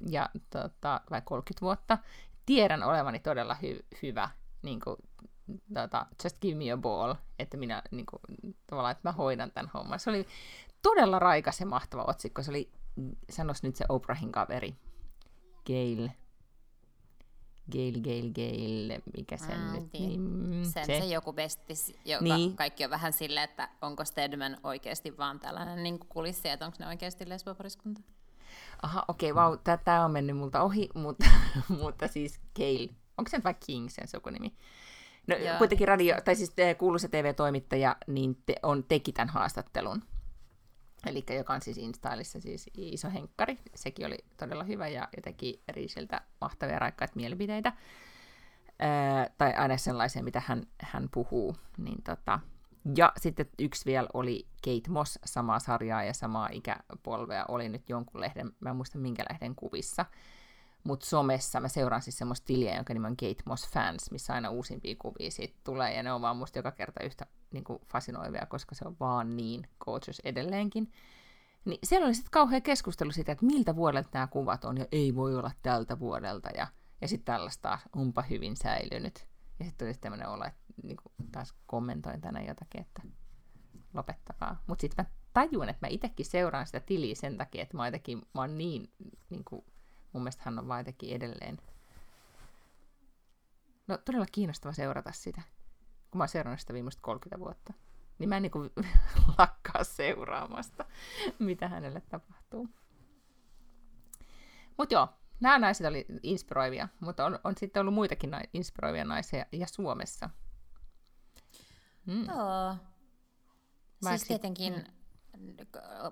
ja, 0.09 0.29
tota, 0.49 1.01
vai 1.09 1.21
30 1.21 1.61
vuotta. 1.61 1.97
Tiedän 2.49 2.83
olevani 2.83 3.19
todella 3.19 3.57
hy- 3.61 3.85
hyvä 4.01 4.29
niin 4.61 4.79
kuin, 4.79 4.95
tota, 5.73 6.05
just 6.23 6.41
give 6.41 6.55
me 6.55 6.71
a 6.71 6.77
ball, 6.77 7.13
että 7.39 7.57
minä 7.57 7.83
niin 7.91 8.05
kuin, 8.05 8.21
tavallaan, 8.67 8.91
että 8.91 9.09
mä 9.09 9.11
hoidan 9.11 9.51
tämän 9.51 9.71
homman. 9.73 9.99
Se 9.99 10.09
oli 10.09 10.27
todella 10.81 11.19
raikas 11.19 11.59
ja 11.59 11.65
mahtava 11.65 12.03
otsikko. 12.03 12.43
Se 12.43 12.51
oli, 12.51 12.71
sanos 13.29 13.63
nyt 13.63 13.75
se 13.75 13.85
Oprahin 13.89 14.31
kaveri, 14.31 14.75
Gail, 15.67 16.09
Gail, 17.71 18.01
Gail, 18.01 18.33
Gail, 18.33 19.01
mikä 19.17 19.37
sen 19.37 19.59
mm, 19.59 19.73
nyt 19.73 19.93
niin. 19.93 20.21
Mm, 20.21 20.63
sen 20.63 20.85
se. 20.85 20.99
se 20.99 21.05
joku 21.05 21.33
bestis, 21.33 21.93
joka 22.05 22.23
niin. 22.23 22.55
kaikki 22.55 22.85
on 22.85 22.91
vähän 22.91 23.13
silleen, 23.13 23.49
että 23.49 23.69
onko 23.81 24.05
Stedman 24.05 24.57
oikeasti 24.63 25.17
vaan 25.17 25.39
tällainen 25.39 25.83
niin 25.83 25.99
kulissi, 25.99 26.49
että 26.49 26.65
onko 26.65 26.77
ne 26.79 26.87
oikeasti 26.87 27.29
lesbopariskunta? 27.29 28.01
Aha, 28.81 29.05
okei, 29.07 29.31
okay, 29.31 29.43
vau, 29.43 29.51
wow, 29.51 29.79
tämä 29.83 30.05
on 30.05 30.11
mennyt 30.11 30.37
multa 30.37 30.61
ohi, 30.61 30.89
mutta, 31.03 31.25
mutta 31.69 32.07
siis 32.07 32.39
Gail, 32.55 32.89
onko 33.17 33.29
se 33.29 33.43
vai 33.43 33.55
King 33.65 33.89
sen 33.89 34.07
sukunimi? 34.07 34.53
No, 35.27 35.35
Joo. 35.35 35.57
kuitenkin 35.57 35.87
radio, 35.87 36.15
tai 36.25 36.35
siis 36.35 36.53
kuuluisa 36.77 37.07
TV-toimittaja, 37.07 37.95
niin 38.07 38.37
te, 38.45 38.55
on, 38.63 38.83
teki 38.83 39.11
tämän 39.11 39.29
haastattelun. 39.29 40.03
Eli 41.05 41.23
joka 41.37 41.53
on 41.53 41.61
siis 41.61 41.77
Instailissa 41.77 42.41
siis 42.41 42.69
iso 42.77 43.09
henkkari. 43.09 43.59
Sekin 43.75 44.05
oli 44.05 44.17
todella 44.37 44.63
hyvä 44.63 44.87
ja 44.87 45.07
teki 45.23 45.63
Riisiltä 45.67 46.21
mahtavia 46.41 46.79
raikkaita 46.79 47.13
mielipiteitä. 47.15 47.73
Ää, 48.79 49.29
tai 49.37 49.53
aina 49.53 49.77
sellaisia, 49.77 50.23
mitä 50.23 50.41
hän, 50.45 50.67
hän 50.81 51.09
puhuu. 51.13 51.55
Niin 51.77 52.03
tota, 52.03 52.39
Ja 52.95 53.13
sitten 53.17 53.49
yksi 53.59 53.85
vielä 53.85 54.07
oli 54.13 54.47
Kate 54.65 54.89
Moss, 54.89 55.19
samaa 55.25 55.59
sarjaa 55.59 56.03
ja 56.03 56.13
samaa 56.13 56.49
ikäpolvea, 56.51 57.45
oli 57.47 57.69
nyt 57.69 57.89
jonkun 57.89 58.21
lehden, 58.21 58.51
mä 58.59 58.69
en 58.69 58.75
muista 58.75 58.97
minkä 58.97 59.25
lehden 59.29 59.55
kuvissa, 59.55 60.05
mutta 60.83 61.05
somessa 61.05 61.59
mä 61.59 61.67
seuraan 61.67 62.01
siis 62.01 62.17
semmoista 62.17 62.45
tiliä, 62.45 62.75
jonka 62.75 62.93
nimi 62.93 63.07
on 63.07 63.17
Kate 63.17 63.43
Moss 63.45 63.69
Fans, 63.69 64.11
missä 64.11 64.33
aina 64.33 64.49
uusimpia 64.49 64.95
kuvia 64.99 65.31
siitä 65.31 65.59
tulee, 65.63 65.95
ja 65.95 66.03
ne 66.03 66.13
on 66.13 66.21
vaan 66.21 66.37
musta 66.37 66.59
joka 66.59 66.71
kerta 66.71 67.03
yhtä 67.03 67.25
niin 67.51 67.63
kuin 67.63 67.81
fasinoivia, 67.91 68.45
koska 68.45 68.75
se 68.75 68.87
on 68.87 68.95
vaan 68.99 69.37
niin 69.37 69.67
gorgeous 69.79 70.21
edelleenkin. 70.23 70.91
Niin 71.65 71.79
siellä 71.83 72.05
oli 72.05 72.13
sitten 72.13 72.31
kauhean 72.31 72.61
keskustelu 72.61 73.11
siitä, 73.11 73.31
että 73.31 73.45
miltä 73.45 73.75
vuodelta 73.75 74.09
nämä 74.13 74.27
kuvat 74.27 74.65
on, 74.65 74.77
ja 74.77 74.85
ei 74.91 75.15
voi 75.15 75.35
olla 75.35 75.51
tältä 75.61 75.99
vuodelta, 75.99 76.49
ja, 76.57 76.67
ja 77.01 77.07
sitten 77.07 77.25
tällaista 77.25 77.61
taas, 77.61 77.81
onpa 77.95 78.21
hyvin 78.21 78.57
säilynyt. 78.57 79.28
Ja 79.59 79.65
sitten 79.65 79.87
tuli 79.87 79.97
tämmöinen 80.01 80.29
olo, 80.29 80.45
että 80.45 80.61
niin 80.83 80.97
kuin 80.97 81.29
taas 81.31 81.53
kommentoin 81.67 82.21
tänään 82.21 82.45
jotakin, 82.45 82.81
että 82.81 83.01
lopettakaa. 83.93 84.63
Mutta 84.67 84.81
sitten 84.81 85.05
mä 85.05 85.11
tajun, 85.33 85.69
että 85.69 85.87
mä 85.87 85.89
itsekin 85.89 86.25
seuraan 86.25 86.65
sitä 86.65 86.79
tiliä 86.79 87.15
sen 87.15 87.37
takia, 87.37 87.63
että 87.63 87.77
mä, 87.77 87.87
jotenkin, 87.87 88.17
mä 88.17 88.41
oon 88.41 88.57
niin, 88.57 88.91
niin 89.29 89.43
kuin, 89.43 89.65
mun 90.13 90.23
mielestä 90.23 90.41
hän 90.45 90.59
on 90.59 90.67
vaan 90.67 90.79
jotenkin 90.79 91.15
edelleen. 91.15 91.57
No 93.87 93.97
todella 93.97 94.25
kiinnostava 94.31 94.73
seurata 94.73 95.11
sitä, 95.11 95.41
kun 96.11 96.17
mä 96.17 96.21
oon 96.21 96.29
seurannut 96.29 96.59
sitä 96.59 96.73
viimeiset 96.73 97.01
30 97.01 97.39
vuotta. 97.39 97.73
Niin 98.19 98.29
mä 98.29 98.37
en 98.37 98.41
niin 98.41 98.51
kuin, 98.51 98.69
lakkaa 99.37 99.83
seuraamasta, 99.83 100.85
mitä 101.39 101.67
hänelle 101.67 102.01
tapahtuu. 102.01 102.69
Mutta 104.77 104.95
joo, 104.95 105.07
nämä 105.39 105.59
naiset 105.59 105.87
oli 105.87 106.05
inspiroivia, 106.23 106.87
mutta 106.99 107.25
on, 107.25 107.39
on 107.43 107.53
sitten 107.57 107.81
ollut 107.81 107.93
muitakin 107.93 108.31
na- 108.31 108.41
inspiroivia 108.53 109.05
naisia 109.05 109.45
ja 109.51 109.67
Suomessa. 109.67 110.29
Mm. 112.05 112.25
Joo. 112.25 112.75
Siis 114.09 114.23
tietenkin, 114.23 114.73
mm. 114.73 115.51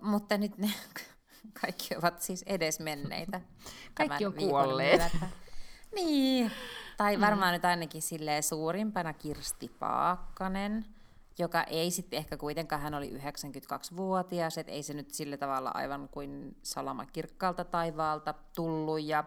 mutta 0.02 0.38
nyt 0.38 0.58
ne 0.58 0.72
kaikki 1.62 1.96
ovat 1.96 2.22
siis 2.22 2.44
edesmenneitä. 2.44 3.42
Kaikki 3.98 4.26
on 4.26 4.34
kuolleet. 4.34 5.02
Niin, 5.96 6.52
tai 6.98 7.18
mm. 7.18 7.22
varmaan 7.22 7.52
mm. 7.52 7.54
nyt 7.54 7.66
ainakin 7.66 8.02
silleen 8.02 8.44
suurimpana 8.44 9.14
Kirsti 9.14 9.70
Paakkanen, 9.70 10.86
joka 11.40 11.64
ei 11.64 11.92
sitten 11.92 12.18
ehkä 12.18 12.38
kuitenkaan, 12.38 12.82
hän 12.82 12.94
oli 12.94 13.10
92-vuotias, 13.10 14.58
että 14.58 14.72
ei 14.72 14.84
se 14.84 14.94
nyt 14.94 15.12
sillä 15.12 15.38
tavalla 15.38 15.72
aivan 15.74 16.10
kuin 16.10 16.58
salama 16.64 17.06
kirkkaalta 17.06 17.64
taivaalta 17.64 18.34
tullut, 18.56 19.04
ja 19.04 19.24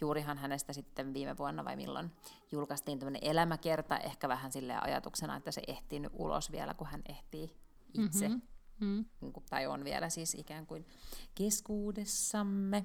juurihan 0.00 0.38
hänestä 0.38 0.72
sitten 0.72 1.14
viime 1.14 1.38
vuonna 1.38 1.64
vai 1.64 1.76
milloin 1.76 2.10
julkaistiin 2.52 2.98
tämmöinen 2.98 3.24
elämäkerta, 3.24 3.98
ehkä 3.98 4.28
vähän 4.28 4.52
sille 4.52 4.76
ajatuksena, 4.80 5.36
että 5.36 5.50
se 5.50 5.62
ehtii 5.66 6.00
nyt 6.00 6.12
ulos 6.14 6.52
vielä, 6.52 6.74
kun 6.74 6.86
hän 6.86 7.02
ehtii 7.08 7.56
itse, 7.94 8.28
mm-hmm. 8.28 9.04
Mm. 9.20 9.32
tai 9.50 9.66
on 9.66 9.84
vielä 9.84 10.08
siis 10.08 10.34
ikään 10.34 10.66
kuin 10.66 10.86
keskuudessamme. 11.34 12.84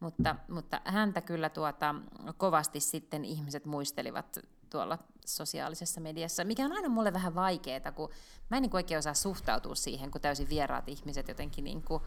Mutta, 0.00 0.36
mutta 0.48 0.80
häntä 0.84 1.20
kyllä 1.20 1.48
tuota, 1.48 1.94
kovasti 2.36 2.80
sitten 2.80 3.24
ihmiset 3.24 3.64
muistelivat 3.64 4.38
tuolla 4.70 4.98
sosiaalisessa 5.26 6.00
mediassa, 6.00 6.44
mikä 6.44 6.64
on 6.64 6.72
aina 6.72 6.88
mulle 6.88 7.12
vähän 7.12 7.34
vaikeaa, 7.34 7.92
kun 7.92 8.10
mä 8.50 8.56
en 8.56 8.62
niin 8.62 8.76
oikein 8.76 8.98
osaa 8.98 9.14
suhtautua 9.14 9.74
siihen, 9.74 10.10
kun 10.10 10.20
täysin 10.20 10.48
vieraat 10.48 10.88
ihmiset 10.88 11.28
jotenkin 11.28 11.64
niin 11.64 11.82
kuin 11.82 12.02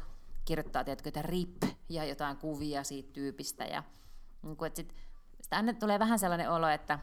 kirjoittaa, 0.45 0.83
tiedätkö, 0.83 1.09
että 1.09 1.21
rip 1.21 1.63
ja 1.89 2.05
jotain 2.05 2.37
kuvia 2.37 2.83
siitä 2.83 3.13
tyypistä. 3.13 3.65
Ja, 3.65 3.83
niin 4.41 4.57
kuin, 4.57 4.67
että 4.67 4.77
sit, 4.77 4.95
sitä 5.41 5.55
aina 5.55 5.73
tulee 5.73 5.99
vähän 5.99 6.19
sellainen 6.19 6.51
olo, 6.51 6.67
että 6.67 6.99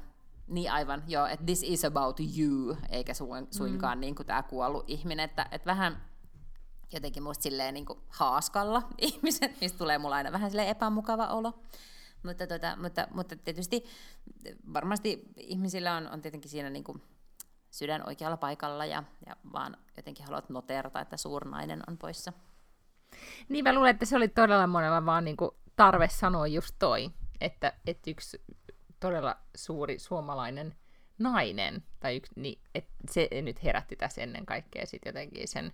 niin 0.49 0.73
aivan, 0.73 1.03
joo, 1.07 1.27
että 1.27 1.45
this 1.45 1.63
is 1.63 1.85
about 1.85 2.21
you, 2.39 2.77
eikä 2.91 3.13
suinkaan 3.51 3.99
mm. 3.99 4.01
niin 4.01 4.15
kuin 4.15 4.27
tämä 4.27 4.43
kuollut 4.43 4.85
ihminen, 4.87 5.25
että, 5.25 5.49
että 5.51 5.67
vähän 5.67 6.03
jotenkin 6.93 7.23
musta 7.23 7.43
silleen 7.43 7.75
niin 7.75 7.87
kuin 7.87 7.99
haaskalla 8.09 8.83
ihmiset, 8.99 9.61
mistä 9.61 9.79
tulee 9.79 9.99
mulla 9.99 10.17
aina 10.17 10.33
vähän 10.33 10.51
silleen 10.51 10.69
epämukava 10.69 11.27
olo. 11.27 11.63
Mutta, 12.23 12.47
tota, 12.47 12.77
mutta, 12.77 13.09
mutta 13.11 13.37
tietysti 13.37 13.85
varmasti 14.75 15.23
ihmisillä 15.37 15.97
on, 15.97 16.09
on 16.09 16.23
tietenkin 16.23 16.51
siinä 16.51 16.71
niin 16.71 16.85
kuin 16.85 17.03
sydän 17.71 18.09
oikealla 18.09 18.37
paikalla 18.37 18.85
ja, 18.85 19.03
ja 19.27 19.37
vaan 19.53 19.77
jotenkin 19.97 20.27
haluat 20.27 20.51
noterata, 20.51 21.01
että 21.01 21.17
suurnainen 21.17 21.83
on 21.89 21.99
poissa. 21.99 22.33
Niin 23.49 23.65
mä 23.65 23.75
luulen, 23.75 23.91
että 23.91 24.07
se 24.07 24.17
oli 24.17 24.29
todella 24.29 24.67
monella 24.67 25.07
vaan 25.07 25.25
niin 25.25 25.37
kuin 25.37 25.51
tarve 25.77 26.09
sanoa 26.09 26.47
just 26.47 26.75
toi, 26.79 27.11
että, 27.41 27.73
että 27.87 28.11
yksi 28.11 28.43
todella 29.01 29.37
suuri 29.57 29.99
suomalainen 29.99 30.75
nainen, 31.19 31.85
tai 32.01 32.17
yksi, 32.17 32.33
niin, 32.37 32.61
että 32.75 32.93
se 33.11 33.29
nyt 33.43 33.65
herätti 33.65 33.97
tässä 33.97 34.23
ennen 34.23 34.47
kaikkea 34.47 34.87
sitten 34.87 35.11
jotenkin 35.11 35.49
sen, 35.49 35.73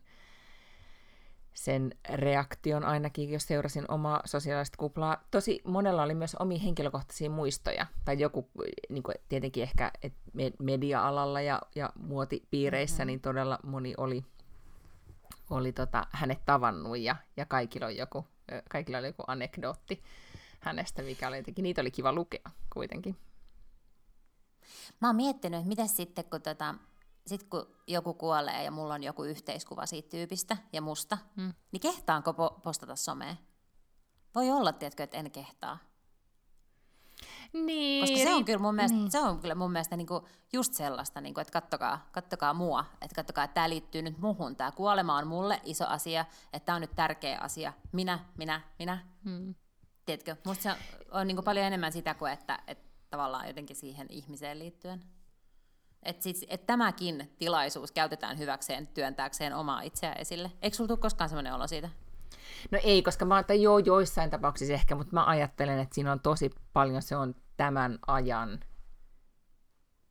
sen 1.55 1.95
reaktion 2.09 2.85
ainakin, 2.85 3.31
jos 3.31 3.47
seurasin 3.47 3.85
omaa 3.89 4.23
sosiaalista 4.25 4.77
kuplaa. 4.77 5.25
Tosi 5.31 5.61
monella 5.65 6.03
oli 6.03 6.15
myös 6.15 6.35
omia 6.35 6.59
henkilökohtaisia 6.59 7.31
muistoja, 7.31 7.87
tai 8.05 8.19
joku 8.19 8.51
niin 8.89 9.03
kuin 9.03 9.15
tietenkin 9.29 9.63
ehkä 9.63 9.91
et 10.03 10.15
media-alalla 10.59 11.41
ja, 11.41 11.63
ja 11.75 11.91
muotipiireissä, 11.99 12.97
mm-hmm. 12.97 13.07
niin 13.07 13.21
todella 13.21 13.59
moni 13.63 13.95
oli, 13.97 14.25
oli 15.51 15.73
tota, 15.73 16.07
hänet 16.11 16.45
tavannut, 16.47 16.99
ja, 16.99 17.17
ja 17.37 17.47
kaikilla, 17.47 17.87
on 17.87 17.97
joku, 17.97 18.27
kaikilla 18.71 18.99
oli 18.99 19.07
joku 19.07 19.25
anekdootti 19.27 20.03
hänestä, 20.61 21.03
mikä 21.03 21.29
oli 21.29 21.37
jotenkin, 21.37 21.63
niitä 21.63 21.81
oli 21.81 21.91
kiva 21.91 22.13
lukea 22.13 22.51
kuitenkin. 22.73 23.17
Mä 25.01 25.09
oon 25.09 25.17
miettinyt, 25.17 25.59
että 25.59 25.69
mitä 25.69 25.87
sitten, 25.87 26.25
kun, 26.25 26.43
tota, 26.43 26.75
sit 27.27 27.43
kun 27.43 27.67
joku 27.87 28.15
kuolee 28.15 28.65
ja 28.65 28.71
mulla 28.71 28.95
on 28.95 29.03
joku 29.03 29.25
yhteiskuva 29.25 29.87
siitä 29.87 30.09
tyypistä 30.09 30.57
ja 30.73 30.83
musta, 30.83 31.19
hmm. 31.37 31.55
niin 31.73 31.81
kehtaanko 31.81 32.31
po- 32.31 32.61
postata 32.61 32.97
someen? 32.97 33.39
Voi 34.35 34.51
olla, 34.51 34.73
tiedätkö, 34.73 35.03
että 35.03 35.17
en 35.17 35.31
kehtaa. 35.31 35.79
Niin, 37.53 38.03
Koska 38.03 38.17
se 38.17 38.35
on 38.35 38.45
kyllä 38.45 38.59
mun 38.59 38.75
mielestä, 38.75 38.97
niin. 38.99 39.11
se 39.11 39.21
on 39.21 39.41
kyllä 39.41 39.55
mun 39.55 39.73
mielestä 39.73 39.97
niinku 39.97 40.29
just 40.53 40.75
sellaista, 40.75 41.21
niinku, 41.21 41.41
että 41.41 41.53
kattokaa, 41.53 42.09
kattokaa 42.13 42.55
mua, 42.55 42.85
että 43.03 43.15
kattokaa, 43.15 43.45
että 43.45 43.55
tämä 43.55 43.69
liittyy 43.69 44.03
nyt 44.03 44.19
muhun. 44.19 44.57
Tämä 44.57 44.73
kuolema 44.73 45.17
on 45.17 45.27
mulle 45.27 45.61
iso 45.65 45.87
asia, 45.87 46.25
että 46.53 46.67
tämä 46.67 46.77
on 46.77 46.81
nyt 46.81 46.97
tärkeä 46.97 47.39
asia. 47.39 47.73
Minä, 47.93 48.19
minä, 48.39 48.61
minä. 48.79 49.07
Hmm. 49.25 49.55
Tiedätkö, 50.05 50.37
musta 50.45 50.63
se 50.63 50.75
on 51.11 51.27
niin 51.27 51.37
kuin 51.37 51.45
paljon 51.45 51.67
enemmän 51.67 51.93
sitä 51.93 52.15
kuin, 52.15 52.33
että, 52.33 52.59
että 52.67 52.85
tavallaan 53.11 53.49
jotenkin 53.49 53.77
siihen 53.77 54.07
ihmiseen 54.11 54.59
liittyen. 54.59 55.05
Että 56.05 56.23
siis, 56.23 56.47
et 56.49 56.67
tämäkin 56.67 57.35
tilaisuus 57.39 57.93
käytetään 57.93 58.39
hyväkseen 58.39 58.87
työntääkseen 58.87 59.55
omaa 59.55 59.83
itseään 59.83 60.21
esille. 60.21 60.53
Eikö 60.63 60.77
sulla 60.77 60.89
tule 60.89 60.99
koskaan 60.99 61.29
sellainen 61.29 61.55
olo 61.55 61.67
siitä? 61.67 61.89
No 62.71 62.79
ei, 62.83 63.03
koska 63.03 63.25
mä 63.25 63.39
että 63.39 63.55
joo, 63.55 63.79
joissain 63.79 64.31
tapauksissa 64.31 64.75
ehkä, 64.75 64.95
mutta 64.95 65.15
mä 65.15 65.25
ajattelen, 65.27 65.79
että 65.79 65.95
siinä 65.95 66.13
on 66.13 66.21
tosi 66.21 66.51
paljon, 66.73 67.03
se 67.03 67.17
on 67.17 67.35
tämän 67.57 67.99
ajan 68.07 68.61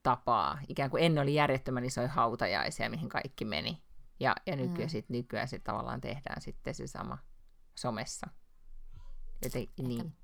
tapaa. 0.03 0.59
Ikään 0.67 0.89
kuin 0.89 1.03
ennen 1.03 1.21
oli 1.21 1.35
järjettömän 1.35 1.85
isoja 1.85 2.07
hautajaisia, 2.07 2.89
mihin 2.89 3.09
kaikki 3.09 3.45
meni. 3.45 3.83
Ja, 4.19 4.35
ja 4.45 4.55
nykyään, 4.55 4.87
mm. 4.87 4.89
sit, 4.89 5.09
nykyään 5.09 5.47
sit 5.47 5.63
tavallaan 5.63 6.01
tehdään 6.01 6.41
sitten 6.41 6.75
se 6.75 6.87
sama 6.87 7.17
somessa. 7.75 8.27
Joten, 9.43 9.67
niin. 9.87 10.15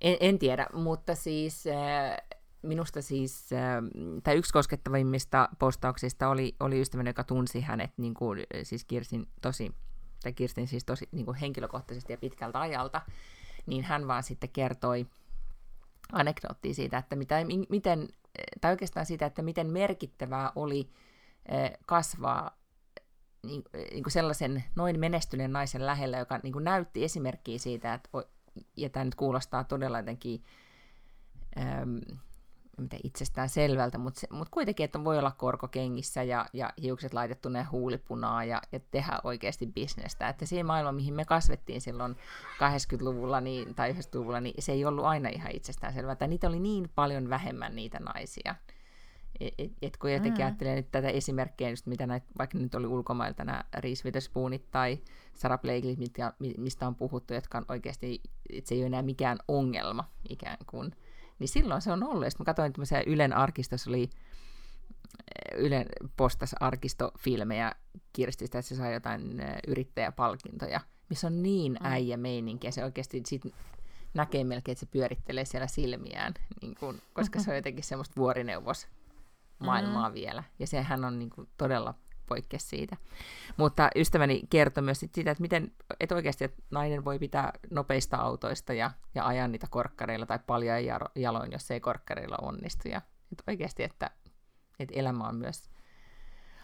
En, 0.00 0.16
en 0.20 0.38
tiedä, 0.38 0.66
mutta 0.72 1.14
siis 1.14 1.66
äh, 1.66 2.33
minusta 2.64 3.02
siis, 3.02 3.52
äh, 3.52 3.60
tai 4.22 4.36
yksi 4.36 4.52
koskettavimmista 4.52 5.48
postauksista 5.58 6.28
oli, 6.28 6.56
oli 6.60 6.80
ystäväni, 6.80 7.10
joka 7.10 7.24
tunsi 7.24 7.60
hänet, 7.60 7.90
niin 7.96 8.14
kuin, 8.14 8.42
siis 8.62 8.84
Kirsin 8.84 9.28
tosi, 9.42 9.72
tai 10.22 10.32
Kirstin 10.32 10.68
siis 10.68 10.84
tosi 10.84 11.08
niin 11.12 11.24
kuin 11.24 11.36
henkilökohtaisesti 11.36 12.12
ja 12.12 12.18
pitkältä 12.18 12.60
ajalta, 12.60 13.00
niin 13.66 13.84
hän 13.84 14.08
vaan 14.08 14.22
sitten 14.22 14.50
kertoi 14.50 15.06
anekdoottia 16.12 16.74
siitä, 16.74 16.98
että 16.98 17.16
mitä, 17.16 17.36
miten, 17.68 18.08
tai 18.60 18.70
oikeastaan 18.70 19.06
siitä, 19.06 19.26
että 19.26 19.42
miten 19.42 19.70
merkittävää 19.70 20.52
oli 20.56 20.90
äh, 21.52 21.70
kasvaa 21.86 22.58
niin, 23.46 23.62
niin 23.90 24.02
kuin 24.02 24.12
sellaisen 24.12 24.64
noin 24.76 25.00
menestyneen 25.00 25.52
naisen 25.52 25.86
lähellä, 25.86 26.18
joka 26.18 26.40
niin 26.42 26.52
kuin 26.52 26.64
näytti 26.64 27.04
esimerkkiä 27.04 27.58
siitä, 27.58 27.94
että, 27.94 28.08
ja 28.76 28.90
tämä 28.90 29.04
nyt 29.04 29.14
kuulostaa 29.14 29.64
todella 29.64 29.98
jotenkin, 29.98 30.44
äm, 31.58 32.00
miten 32.78 33.00
itsestään 33.04 33.48
selvältä, 33.48 33.98
mutta, 33.98 34.20
se, 34.20 34.26
mutta 34.30 34.50
kuitenkin, 34.50 34.84
että 34.84 35.04
voi 35.04 35.18
olla 35.18 35.30
korkokengissä 35.30 36.22
ja, 36.22 36.46
ja 36.52 36.72
hiukset 36.82 37.14
laitettu 37.14 37.48
ne 37.48 37.62
huulipunaa 37.62 38.44
ja, 38.44 38.62
ja 38.72 38.80
tehdä 38.80 39.20
oikeasti 39.24 39.66
bisnestä. 39.66 40.28
Että 40.28 40.46
siinä 40.46 40.64
maailma, 40.64 40.92
mihin 40.92 41.14
me 41.14 41.24
kasvettiin 41.24 41.80
silloin 41.80 42.16
80-luvulla 42.56 43.40
niin, 43.40 43.74
tai 43.74 43.92
90-luvulla, 43.92 44.40
niin 44.40 44.62
se 44.62 44.72
ei 44.72 44.84
ollut 44.84 45.04
aina 45.04 45.28
ihan 45.28 45.50
itsestään 45.54 45.94
selvää. 45.94 46.12
Että 46.12 46.26
niitä 46.26 46.48
oli 46.48 46.60
niin 46.60 46.90
paljon 46.94 47.30
vähemmän 47.30 47.76
niitä 47.76 47.98
naisia. 47.98 48.54
Et, 49.40 49.54
et, 49.58 49.72
et 49.82 49.96
kun 49.96 50.12
jotenkin 50.12 50.40
mm. 50.40 50.46
ajattelee 50.46 50.76
nyt 50.76 50.90
tätä 50.90 51.08
esimerkkiä, 51.08 51.70
just 51.70 51.86
mitä 51.86 52.06
näitä, 52.06 52.26
vaikka 52.38 52.58
nyt 52.58 52.74
oli 52.74 52.86
ulkomailta 52.86 53.44
nämä 53.44 53.64
Reese 53.78 54.04
Witherspoonit 54.04 54.70
tai 54.70 54.98
Sarah 55.34 55.60
Blakely, 55.60 55.96
mistä 56.58 56.86
on 56.86 56.94
puhuttu, 56.94 57.34
jotka 57.34 57.58
on 57.58 57.64
oikeasti, 57.68 58.22
että 58.50 58.68
se 58.68 58.74
ei 58.74 58.80
ole 58.80 58.86
enää 58.86 59.02
mikään 59.02 59.38
ongelma 59.48 60.10
ikään 60.28 60.56
kuin, 60.66 60.96
niin 61.38 61.48
silloin 61.48 61.82
se 61.82 61.92
on 61.92 62.02
ollut. 62.02 62.24
Sitten 62.24 62.44
mä 62.44 62.44
katsoin, 62.44 62.72
että 62.84 63.00
Ylen 63.06 63.32
arkistossa 63.32 63.90
oli 63.90 64.10
Ylen 65.56 65.86
postas 66.16 66.54
arkistofilmejä 66.60 67.72
Kirstistä, 68.12 68.58
että 68.58 68.68
se 68.68 68.76
saa 68.76 68.90
jotain 68.90 69.42
yrittäjäpalkintoja, 69.68 70.80
missä 71.08 71.26
on 71.26 71.42
niin 71.42 71.72
mm. 71.72 71.86
äijä 71.86 72.16
meininki, 72.16 72.66
ja 72.66 72.72
se 72.72 72.84
oikeasti 72.84 73.22
sit 73.26 73.42
näkee 74.14 74.44
melkein, 74.44 74.72
että 74.72 74.80
se 74.80 74.86
pyörittelee 74.86 75.44
siellä 75.44 75.66
silmiään, 75.66 76.34
niin 76.62 76.74
kun, 76.74 77.02
koska 77.12 77.40
se 77.40 77.50
on 77.50 77.56
jotenkin 77.60 77.84
semmoista 77.84 78.16
vuorineuvos 78.16 78.88
maailmaa 79.58 80.08
mm. 80.08 80.14
vielä, 80.14 80.44
ja 80.58 80.66
sehän 80.66 81.04
on 81.04 81.18
niin 81.18 81.30
kun, 81.30 81.48
todella 81.56 81.94
poikkea 82.26 82.58
siitä. 82.58 82.96
Mutta 83.56 83.90
ystäväni 83.96 84.42
kertoi 84.50 84.82
myös 84.82 85.00
sit 85.00 85.14
sitä, 85.14 85.30
että 85.30 85.42
miten, 85.42 85.72
että 86.00 86.14
oikeasti 86.14 86.44
että 86.44 86.62
nainen 86.70 87.04
voi 87.04 87.18
pitää 87.18 87.52
nopeista 87.70 88.16
autoista 88.16 88.72
ja, 88.72 88.90
ja 89.14 89.26
ajaa 89.26 89.48
niitä 89.48 89.66
korkkareilla 89.70 90.26
tai 90.26 90.38
paljon 90.46 90.76
jaloin, 91.14 91.52
jos 91.52 91.70
ei 91.70 91.80
korkkareilla 91.80 92.36
onnistu. 92.42 92.88
Ja 92.88 93.02
että 93.32 93.44
oikeasti, 93.46 93.82
että, 93.82 94.10
että 94.78 94.94
elämä 94.94 95.28
on 95.28 95.36
myös 95.36 95.70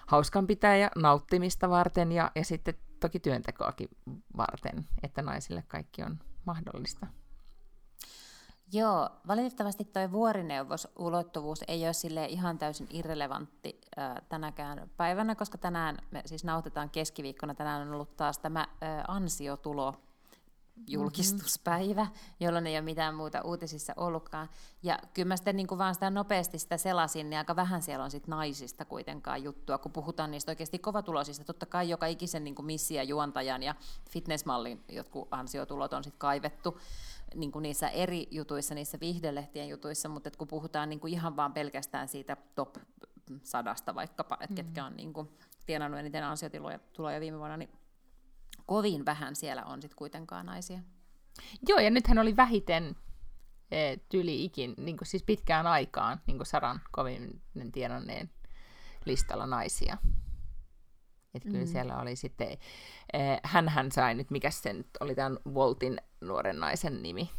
hauskan 0.07 0.47
pitää 0.47 0.77
ja 0.77 0.91
nauttimista 0.97 1.71
varten 1.71 2.13
ja, 2.13 2.31
ja 2.35 2.45
sitten 2.45 2.75
toki 3.01 3.21
työntekoakin 3.21 3.89
varten, 4.37 4.89
että 5.03 5.23
naisille 5.23 5.65
kaikki 5.69 6.03
on 6.03 6.19
mahdollista. 6.47 7.07
Joo, 8.73 9.11
valitettavasti 9.29 9.85
tuo 9.85 10.13
vuorineuvos-ulottuvuus 10.13 11.65
ei 11.69 11.85
ole 11.85 11.93
sille 11.93 12.25
ihan 12.25 12.59
täysin 12.59 12.87
irrelevantti 12.91 13.81
äh, 13.99 14.15
tänäkään 14.29 14.91
päivänä, 14.97 15.35
koska 15.35 15.59
tänään 15.59 15.99
me 16.11 16.23
siis 16.27 16.45
nautitaan 16.45 16.91
keskiviikkona, 16.91 17.55
tänään 17.55 17.89
on 17.89 17.95
ollut 17.95 18.17
taas 18.17 18.39
tämä 18.39 18.61
äh, 18.61 19.05
ansiotulo 19.09 19.95
julkistuspäivä, 20.87 22.05
mm-hmm. 22.05 22.37
jolloin 22.41 22.67
ei 22.67 22.75
ole 22.77 22.81
mitään 22.81 23.15
muuta 23.15 23.43
uutisissa 23.43 23.93
ollutkaan. 23.97 24.49
Ja 24.83 24.99
kyllä 25.15 25.29
mä 25.29 25.37
sitten 25.37 25.57
niin 25.57 25.67
kuin 25.67 25.79
vaan 25.79 25.95
sitä 25.95 26.11
nopeasti 26.11 26.59
sitä 26.59 26.77
selasin, 26.77 27.31
niin 27.31 27.39
aika 27.39 27.57
vähän 27.57 27.83
siellä 27.83 28.05
on 28.05 28.11
sit 28.11 28.27
naisista 28.27 28.85
kuitenkaan 28.85 29.43
juttua, 29.43 29.79
kun 29.79 29.93
puhutaan 29.93 30.31
niistä 30.31 30.53
oikeasti 30.53 30.79
kovatuloisista. 30.79 31.45
Totta 31.45 31.67
kai 31.67 31.89
joka 31.89 32.07
ikisen 32.07 32.45
niin 32.45 32.55
kuin 32.55 32.69
juontajan 33.07 33.63
ja 33.63 33.75
fitnessmallin 34.11 34.85
jotkut 34.89 35.29
ansiotulot 35.31 35.93
on 35.93 36.05
sitten 36.05 36.19
kaivettu 36.19 36.79
niin 37.35 37.53
kuin 37.53 37.63
niissä 37.63 37.89
eri 37.89 38.29
jutuissa, 38.31 38.75
niissä 38.75 38.99
viihdelehtien 39.01 39.69
jutuissa, 39.69 40.09
mutta 40.09 40.31
kun 40.39 40.49
puhutaan 40.49 40.89
niin 40.89 41.01
kuin 41.01 41.13
ihan 41.13 41.37
vaan 41.37 41.53
pelkästään 41.53 42.09
siitä 42.09 42.37
top 42.55 42.77
sadasta 43.43 43.95
vaikkapa, 43.95 44.35
että 44.41 44.53
mm. 44.53 44.55
ketkä 44.55 44.85
on 44.85 44.97
niin 44.97 45.13
kuin 45.13 45.29
tienannut 45.67 46.01
eniten 46.01 46.25
ansiotiloja 46.25 46.79
tuloja 46.79 47.21
viime 47.21 47.39
vuonna, 47.39 47.57
niin 47.57 47.71
kovin 48.67 49.07
vähän 49.07 49.37
siellä 49.37 49.65
on 49.65 49.83
sitten 49.83 49.97
kuitenkaan 49.97 50.47
naisia. 50.47 50.81
Joo, 51.69 51.79
ja 51.79 51.91
nythän 51.91 52.19
oli 52.19 52.37
vähiten 52.37 52.97
e, 53.71 53.97
tyli 54.09 54.45
ikin, 54.45 54.75
niin 54.77 54.97
kuin 54.97 55.09
siis 55.09 55.23
pitkään 55.23 55.67
aikaan 55.67 56.21
niin 56.27 56.37
kuin 56.37 56.47
Saran 56.47 56.81
kovin 56.91 57.41
tienanneen 57.73 58.31
listalla 59.05 59.47
naisia. 59.47 59.97
Että 61.35 61.49
kyllä 61.49 61.65
mm. 61.65 61.71
siellä 61.71 61.99
oli 61.99 62.17
sitten, 62.17 62.59
hän 63.45 63.69
hän 63.69 63.93
sai 63.93 64.15
nyt, 64.15 64.31
mikä 64.31 64.51
se 64.51 64.73
nyt 64.73 64.89
oli 65.01 65.15
tämän 65.15 65.39
Voltin 65.55 66.01
nuoren 66.21 66.61
naisen 66.61 67.03
nimi, 67.03 67.31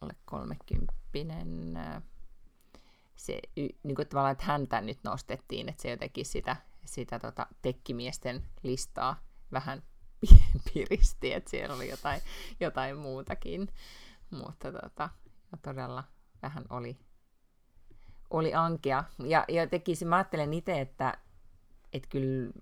alle 0.00 0.14
kolmekymppinen, 0.24 1.78
se, 3.16 3.40
niin 3.56 3.94
kuin 3.96 4.08
tavallaan, 4.08 4.32
että 4.32 4.44
häntä 4.44 4.80
nyt 4.80 4.98
nostettiin, 5.04 5.68
että 5.68 5.82
se 5.82 5.90
jotenkin 5.90 6.26
sitä, 6.26 6.56
sitä 6.84 7.18
tota, 7.18 7.46
tekkimiesten 7.62 8.42
listaa 8.62 9.24
vähän 9.52 9.82
piristi, 10.74 11.32
että 11.32 11.50
siellä 11.50 11.74
oli 11.74 11.90
jotain, 11.90 12.20
jotain 12.60 12.96
muutakin, 12.96 13.68
mutta 14.30 14.72
tota, 14.72 15.10
todella 15.62 16.04
vähän 16.42 16.64
oli, 16.70 16.98
oli 18.30 18.54
ankea. 18.54 19.04
Ja, 19.18 19.44
ja 19.48 19.62
jotenkin 19.62 19.96
mä 20.04 20.16
ajattelen 20.16 20.54
itse, 20.54 20.80
että, 20.80 21.18
että 21.92 22.08
kyllä 22.08 22.52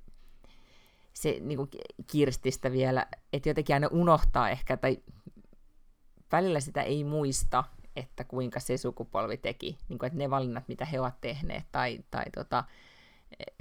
se 1.14 1.38
niin 1.40 1.56
kuin 1.56 1.70
Kirstistä 2.06 2.72
vielä, 2.72 3.06
että 3.32 3.48
jotenkin 3.48 3.74
aina 3.76 3.88
unohtaa 3.90 4.50
ehkä, 4.50 4.76
tai 4.76 4.98
välillä 6.32 6.60
sitä 6.60 6.82
ei 6.82 7.04
muista, 7.04 7.64
että 7.96 8.24
kuinka 8.24 8.60
se 8.60 8.76
sukupolvi 8.76 9.36
teki, 9.36 9.78
niin 9.88 9.98
kuin, 9.98 10.06
että 10.06 10.18
ne 10.18 10.30
valinnat, 10.30 10.68
mitä 10.68 10.84
he 10.84 11.00
ovat 11.00 11.20
tehneet, 11.20 11.64
tai, 11.72 12.04
tai 12.10 12.24
tota, 12.34 12.64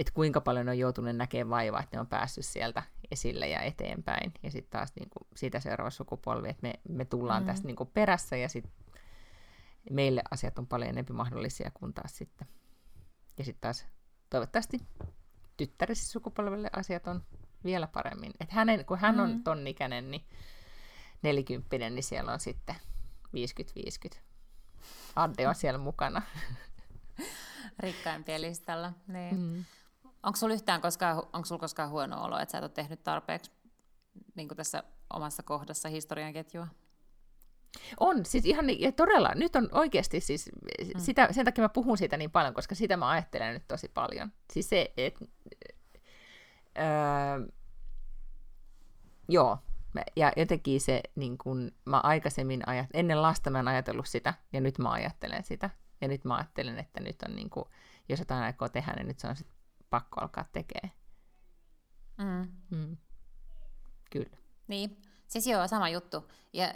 että 0.00 0.12
kuinka 0.14 0.40
paljon 0.40 0.68
on 0.68 0.78
joutunut 0.78 1.16
näkemään 1.16 1.50
vaivaa, 1.50 1.80
että 1.80 1.96
ne 1.96 2.00
on 2.00 2.06
päässyt 2.06 2.44
sieltä 2.44 2.82
esille 3.10 3.48
ja 3.48 3.60
eteenpäin. 3.60 4.32
Ja 4.42 4.50
sitten 4.50 4.70
taas 4.70 4.92
niin 4.96 5.10
kuin, 5.10 5.28
siitä 5.36 5.60
seuraava 5.60 5.90
sukupolvi, 5.90 6.48
että 6.48 6.62
me, 6.62 6.74
me 6.88 7.04
tullaan 7.04 7.42
mm. 7.42 7.46
tästä 7.46 7.66
niin 7.66 7.76
kuin 7.76 7.90
perässä, 7.94 8.36
ja 8.36 8.48
sitten 8.48 8.72
meille 9.90 10.22
asiat 10.30 10.58
on 10.58 10.66
paljon 10.66 10.90
enemmän 10.90 11.16
mahdollisia 11.16 11.70
kuin 11.74 11.94
taas 11.94 12.16
sitten. 12.16 12.48
Ja 13.38 13.44
sitten 13.44 13.60
taas 13.60 13.86
toivottavasti 14.30 14.80
tyttärissä 15.56 16.12
sukupolvelle 16.12 16.70
asiat 16.72 17.06
on 17.06 17.22
vielä 17.64 17.86
paremmin. 17.86 18.32
Et 18.40 18.50
hänen, 18.50 18.84
kun 18.84 18.98
hän 18.98 19.20
on 19.20 19.30
mm. 19.30 19.42
tonnikäinen, 19.42 20.10
niin 20.10 20.24
nelikymppinen, 21.22 21.94
niin 21.94 22.02
siellä 22.02 22.32
on 22.32 22.40
sitten 22.40 22.74
50-50. 24.14 24.18
Adde 25.16 25.48
on 25.48 25.54
siellä 25.54 25.78
mukana. 25.78 26.22
Rikkaimpien 27.78 28.42
listalla. 28.42 28.92
Niin. 29.08 29.36
Mm. 29.36 29.64
Onko 30.22 30.36
sulla 30.36 30.54
yhtään 30.54 30.80
koskaan, 30.80 31.16
onko 31.16 31.44
sulla 31.44 31.60
koskaan 31.60 31.90
huono 31.90 32.24
olo, 32.24 32.38
että 32.38 32.52
sä 32.52 32.58
et 32.58 32.64
ole 32.64 32.70
tehnyt 32.70 33.02
tarpeeksi 33.02 33.50
niin 34.34 34.48
tässä 34.48 34.82
omassa 35.10 35.42
kohdassa 35.42 35.88
historian 35.88 36.32
ketjua? 36.32 36.66
On, 38.00 38.24
siis 38.24 38.44
ihan 38.44 38.80
ja 38.80 38.92
todella, 38.92 39.32
nyt 39.34 39.56
on 39.56 39.68
oikeasti 39.72 40.20
siis, 40.20 40.50
mm. 40.94 41.00
sitä, 41.00 41.28
sen 41.30 41.44
takia 41.44 41.64
mä 41.64 41.68
puhun 41.68 41.98
siitä 41.98 42.16
niin 42.16 42.30
paljon, 42.30 42.54
koska 42.54 42.74
sitä 42.74 42.96
mä 42.96 43.08
ajattelen 43.08 43.54
nyt 43.54 43.68
tosi 43.68 43.90
paljon. 43.94 44.32
Siis 44.52 44.68
se, 44.68 44.92
että 44.96 45.24
öö, 46.78 47.46
joo, 49.28 49.58
ja 50.16 50.32
jotenkin 50.36 50.80
se, 50.80 51.02
niin 51.14 51.38
kun 51.38 51.72
mä 51.84 52.00
aikaisemmin, 52.00 52.68
ajat, 52.68 52.88
ennen 52.94 53.22
lasta 53.22 53.50
mä 53.50 53.60
en 53.60 53.68
ajatellut 53.68 54.08
sitä, 54.08 54.34
ja 54.52 54.60
nyt 54.60 54.78
mä 54.78 54.90
ajattelen 54.90 55.44
sitä. 55.44 55.70
Ja 56.00 56.08
nyt 56.08 56.24
mä 56.24 56.34
ajattelen, 56.36 56.78
että 56.78 57.00
nyt 57.00 57.22
on 57.28 57.36
niin 57.36 57.50
kuin, 57.50 57.64
jos 58.08 58.18
jotain 58.18 58.44
aikoo 58.44 58.68
tehdä, 58.68 58.92
niin 58.92 59.08
nyt 59.08 59.18
se 59.18 59.28
on 59.28 59.36
sit 59.36 59.46
pakko 59.90 60.20
alkaa 60.20 60.44
tekemään. 60.52 60.92
Mm. 62.18 62.76
Mm. 62.78 62.96
Kyllä. 64.10 64.36
Niin, 64.68 64.96
Siis 65.34 65.46
joo, 65.46 65.68
sama 65.68 65.88
juttu. 65.88 66.28
Ja 66.54 66.72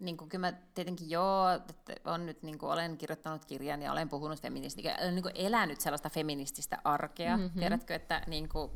niin 0.00 0.16
kuin, 0.16 0.28
kyllä 0.28 0.46
mä 0.46 0.58
tietenkin 0.74 1.10
joo, 1.10 1.50
että 1.50 1.92
on 2.04 2.26
nyt, 2.26 2.42
niin 2.42 2.58
kuin, 2.58 2.72
olen 2.72 2.98
kirjoittanut 2.98 3.44
kirjan 3.44 3.82
ja 3.82 3.92
olen 3.92 4.08
puhunut 4.08 4.40
feminististä, 4.40 4.96
olen 5.00 5.14
niin 5.14 5.22
kuin, 5.22 5.32
elänyt 5.34 5.80
sellaista 5.80 6.10
feminististä 6.10 6.78
arkea. 6.84 7.36
Mm-hmm. 7.36 7.60
Tiedätkö, 7.60 7.94
että 7.94 8.22
niin 8.26 8.48
kuin, 8.48 8.70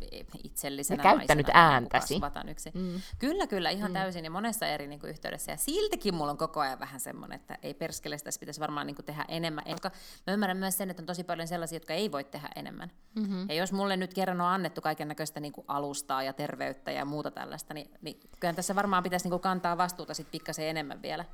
itsellisenä 0.44 1.02
ja 1.04 1.16
käyttänyt 1.16 1.46
naisena, 1.46 1.72
ääntäsi. 1.72 2.20
Yksi. 2.50 2.70
Mm. 2.74 3.00
Kyllä, 3.18 3.46
kyllä, 3.46 3.70
ihan 3.70 3.90
mm. 3.90 3.94
täysin 3.94 4.24
ja 4.24 4.30
monessa 4.30 4.66
eri 4.66 4.86
niin 4.86 5.00
kuin, 5.00 5.11
yhteydessä. 5.11 5.52
Ja 5.52 5.56
siltikin 5.56 6.14
mulla 6.14 6.30
on 6.30 6.38
koko 6.38 6.61
ajan 6.61 6.80
vähän 6.80 7.00
semmoinen, 7.00 7.40
että 7.40 7.58
ei 7.62 7.74
perskele, 7.74 8.18
sitä 8.18 8.30
pitäisi 8.40 8.61
varmaan 8.61 8.86
niin 8.86 8.96
kuin, 8.96 9.06
tehdä 9.06 9.24
enemmän. 9.28 9.64
Koska 9.64 9.90
mä 10.26 10.32
ymmärrän 10.32 10.56
myös 10.56 10.78
sen, 10.78 10.90
että 10.90 11.02
on 11.02 11.06
tosi 11.06 11.24
paljon 11.24 11.48
sellaisia, 11.48 11.76
jotka 11.76 11.94
ei 11.94 12.12
voi 12.12 12.24
tehdä 12.24 12.48
enemmän. 12.56 12.92
Mm-hmm. 13.14 13.48
Ja 13.48 13.54
jos 13.54 13.72
mulle 13.72 13.96
nyt 13.96 14.14
kerran 14.14 14.40
on 14.40 14.46
annettu 14.46 14.80
kaiken 14.80 15.08
näköistä 15.08 15.40
niin 15.40 15.52
alustaa 15.66 16.22
ja 16.22 16.32
terveyttä 16.32 16.90
ja 16.90 17.04
muuta 17.04 17.30
tällaista, 17.30 17.74
niin, 17.74 17.90
niin 18.02 18.20
kyllä 18.40 18.54
tässä 18.54 18.74
varmaan 18.74 19.02
pitäisi 19.02 19.24
niin 19.24 19.30
kuin 19.30 19.40
kantaa 19.40 19.78
vastuuta 19.78 19.99
sit 20.14 20.30
pikkasen 20.30 20.66
enemmän 20.66 21.03
vielä. 21.03 21.24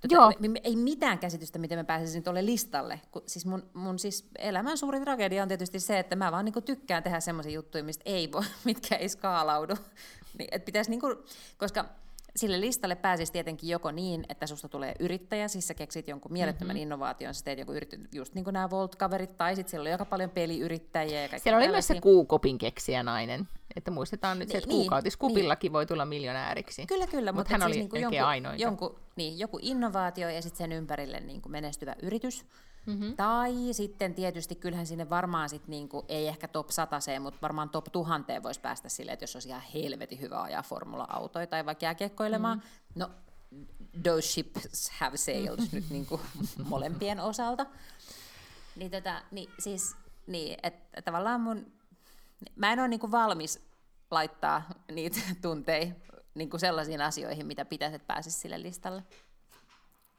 Tota, 0.00 0.14
Joo. 0.14 0.32
Ei 0.64 0.76
mitään 0.76 1.18
käsitystä, 1.18 1.58
miten 1.58 1.78
mä 1.78 1.84
pääsisin 1.84 2.22
tuolle 2.22 2.46
listalle. 2.46 3.00
Kun, 3.10 3.22
siis 3.26 3.46
mun, 3.46 3.70
mun 3.74 3.98
siis 3.98 4.28
elämän 4.38 4.78
suuri 4.78 5.00
tragedia 5.00 5.42
on 5.42 5.48
tietysti 5.48 5.80
se, 5.80 5.98
että 5.98 6.16
mä 6.16 6.32
vaan 6.32 6.44
niinku 6.44 6.60
tykkään 6.60 7.02
tehdä 7.02 7.20
semmoisia 7.20 7.52
juttuja, 7.52 7.84
mistä 7.84 8.02
ei 8.06 8.32
voi, 8.32 8.44
mitkä 8.64 8.96
ei 8.96 9.08
skaalaudu. 9.08 9.74
Niin, 10.38 10.48
et 10.52 10.64
pitäisi 10.64 10.90
niinku, 10.90 11.06
koska 11.58 11.84
sille 12.36 12.60
listalle 12.60 12.94
pääsisi 12.94 13.32
tietenkin 13.32 13.70
joko 13.70 13.90
niin, 13.90 14.24
että 14.28 14.46
susta 14.46 14.68
tulee 14.68 14.94
yrittäjä, 15.00 15.48
siis 15.48 15.68
sä 15.68 15.74
keksit 15.74 16.08
jonkun 16.08 16.32
mielettömän 16.32 16.76
mm-hmm. 16.76 16.82
innovaation, 16.82 17.34
sä 17.34 17.44
teet 17.44 17.58
jonkun 17.58 17.76
yritys, 17.76 18.00
just 18.12 18.34
niin 18.34 18.44
kuin 18.44 18.54
nämä 18.54 18.70
Volt-kaverit, 18.70 19.36
tai 19.36 19.56
sitten 19.56 19.70
siellä 19.70 19.82
oli 19.82 19.92
aika 19.92 20.04
paljon 20.04 20.30
peliyrittäjiä. 20.30 21.20
Ja 21.32 21.38
siellä 21.38 21.58
oli 21.58 21.68
myös 21.68 21.86
se 21.86 22.00
kuukopin 22.00 22.58
keksijä 22.58 23.02
nainen, 23.02 23.48
että 23.76 23.90
muistetaan 23.90 24.38
nyt 24.38 24.48
se, 24.48 24.58
että 24.58 24.68
niin, 24.68 24.80
kuukautiskupillakin 24.80 25.68
niin. 25.68 25.72
voi 25.72 25.86
tulla 25.86 26.04
miljonääriksi. 26.04 26.86
Kyllä, 26.86 27.06
kyllä, 27.06 27.32
mutta, 27.32 27.58
hän 27.58 27.72
siis 27.72 27.92
oli 27.92 28.00
niin 28.00 28.12
jonkun. 28.12 28.60
Jonkun, 28.60 28.96
niin, 29.16 29.38
joku 29.38 29.58
innovaatio 29.62 30.28
ja 30.28 30.42
sitten 30.42 30.58
sen 30.58 30.72
ympärille 30.72 31.20
niin 31.20 31.42
kuin 31.42 31.52
menestyvä 31.52 31.96
yritys. 32.02 32.46
Mm-hmm. 32.86 33.16
Tai 33.16 33.54
sitten 33.72 34.14
tietysti 34.14 34.54
kyllähän 34.54 34.86
sinne 34.86 35.10
varmaan 35.10 35.48
sit 35.48 35.68
niinku, 35.68 36.04
ei 36.08 36.28
ehkä 36.28 36.48
top 36.48 36.70
100 36.70 36.98
mutta 37.20 37.40
varmaan 37.42 37.70
top 37.70 37.84
1000 37.92 38.26
voisi 38.42 38.60
päästä 38.60 38.88
silleen, 38.88 39.12
että 39.12 39.22
jos 39.22 39.36
olisi 39.36 39.48
ihan 39.48 39.62
helvetin 39.74 40.20
hyvä 40.20 40.42
ajaa 40.42 40.62
formula-autoja 40.62 41.46
tai 41.46 41.66
vaikka 41.66 41.84
jääkiekkoilemaan. 41.84 42.58
Mm-hmm. 42.58 43.00
No, 43.00 43.10
those 44.02 44.28
ships 44.28 44.90
have 44.90 45.16
sailed 45.16 45.60
nyt 45.72 45.84
niinku 45.90 46.20
molempien 46.64 47.20
osalta. 47.20 47.66
Niin, 48.76 48.90
tota, 48.90 49.22
niin 49.30 49.50
siis, 49.58 49.96
niin, 50.26 50.58
että 50.62 51.02
tavallaan 51.02 51.40
mun, 51.40 51.72
mä 52.56 52.72
en 52.72 52.80
ole 52.80 52.88
niinku 52.88 53.10
valmis 53.10 53.60
laittaa 54.10 54.62
niitä 54.92 55.20
tunteja 55.42 55.92
niinku 56.34 56.58
sellaisiin 56.58 57.00
asioihin, 57.00 57.46
mitä 57.46 57.64
pitäisi, 57.64 57.96
että 57.96 58.06
pääsisi 58.06 58.38
sille 58.38 58.62
listalle. 58.62 59.04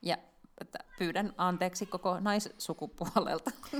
Ja 0.01 0.17
että 0.61 0.79
pyydän 0.99 1.33
anteeksi 1.37 1.85
koko 1.85 2.19
naissukupuolelta, 2.19 3.51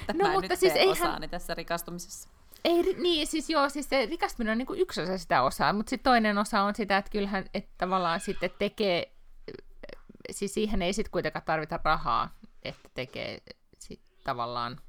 että 0.00 0.12
No, 0.14 0.26
mä 0.28 0.32
mutta 0.32 0.48
nyt 0.48 0.58
siis 0.60 0.72
eihän- 0.72 0.92
osaani 0.92 1.28
tässä 1.28 1.54
rikastumisessa. 1.54 2.28
Ei, 2.64 2.82
niin, 2.98 3.26
siis 3.26 3.50
joo, 3.50 3.68
siis 3.68 3.88
se 3.88 4.06
rikastuminen 4.06 4.52
on 4.52 4.58
niinku 4.58 4.74
yksi 4.74 5.00
osa 5.00 5.18
sitä 5.18 5.42
osaa, 5.42 5.72
mutta 5.72 5.90
sitten 5.90 6.10
toinen 6.10 6.38
osa 6.38 6.62
on 6.62 6.74
sitä, 6.74 6.96
että 6.98 7.10
kyllähän 7.10 7.44
että 7.54 7.70
tavallaan 7.78 8.20
sitten 8.20 8.50
tekee, 8.58 9.12
siis 10.30 10.54
siihen 10.54 10.82
ei 10.82 10.92
sitten 10.92 11.10
kuitenkaan 11.12 11.44
tarvita 11.44 11.80
rahaa, 11.84 12.34
että 12.62 12.88
tekee 12.94 13.38
sit 13.78 14.00
tavallaan, 14.24 14.80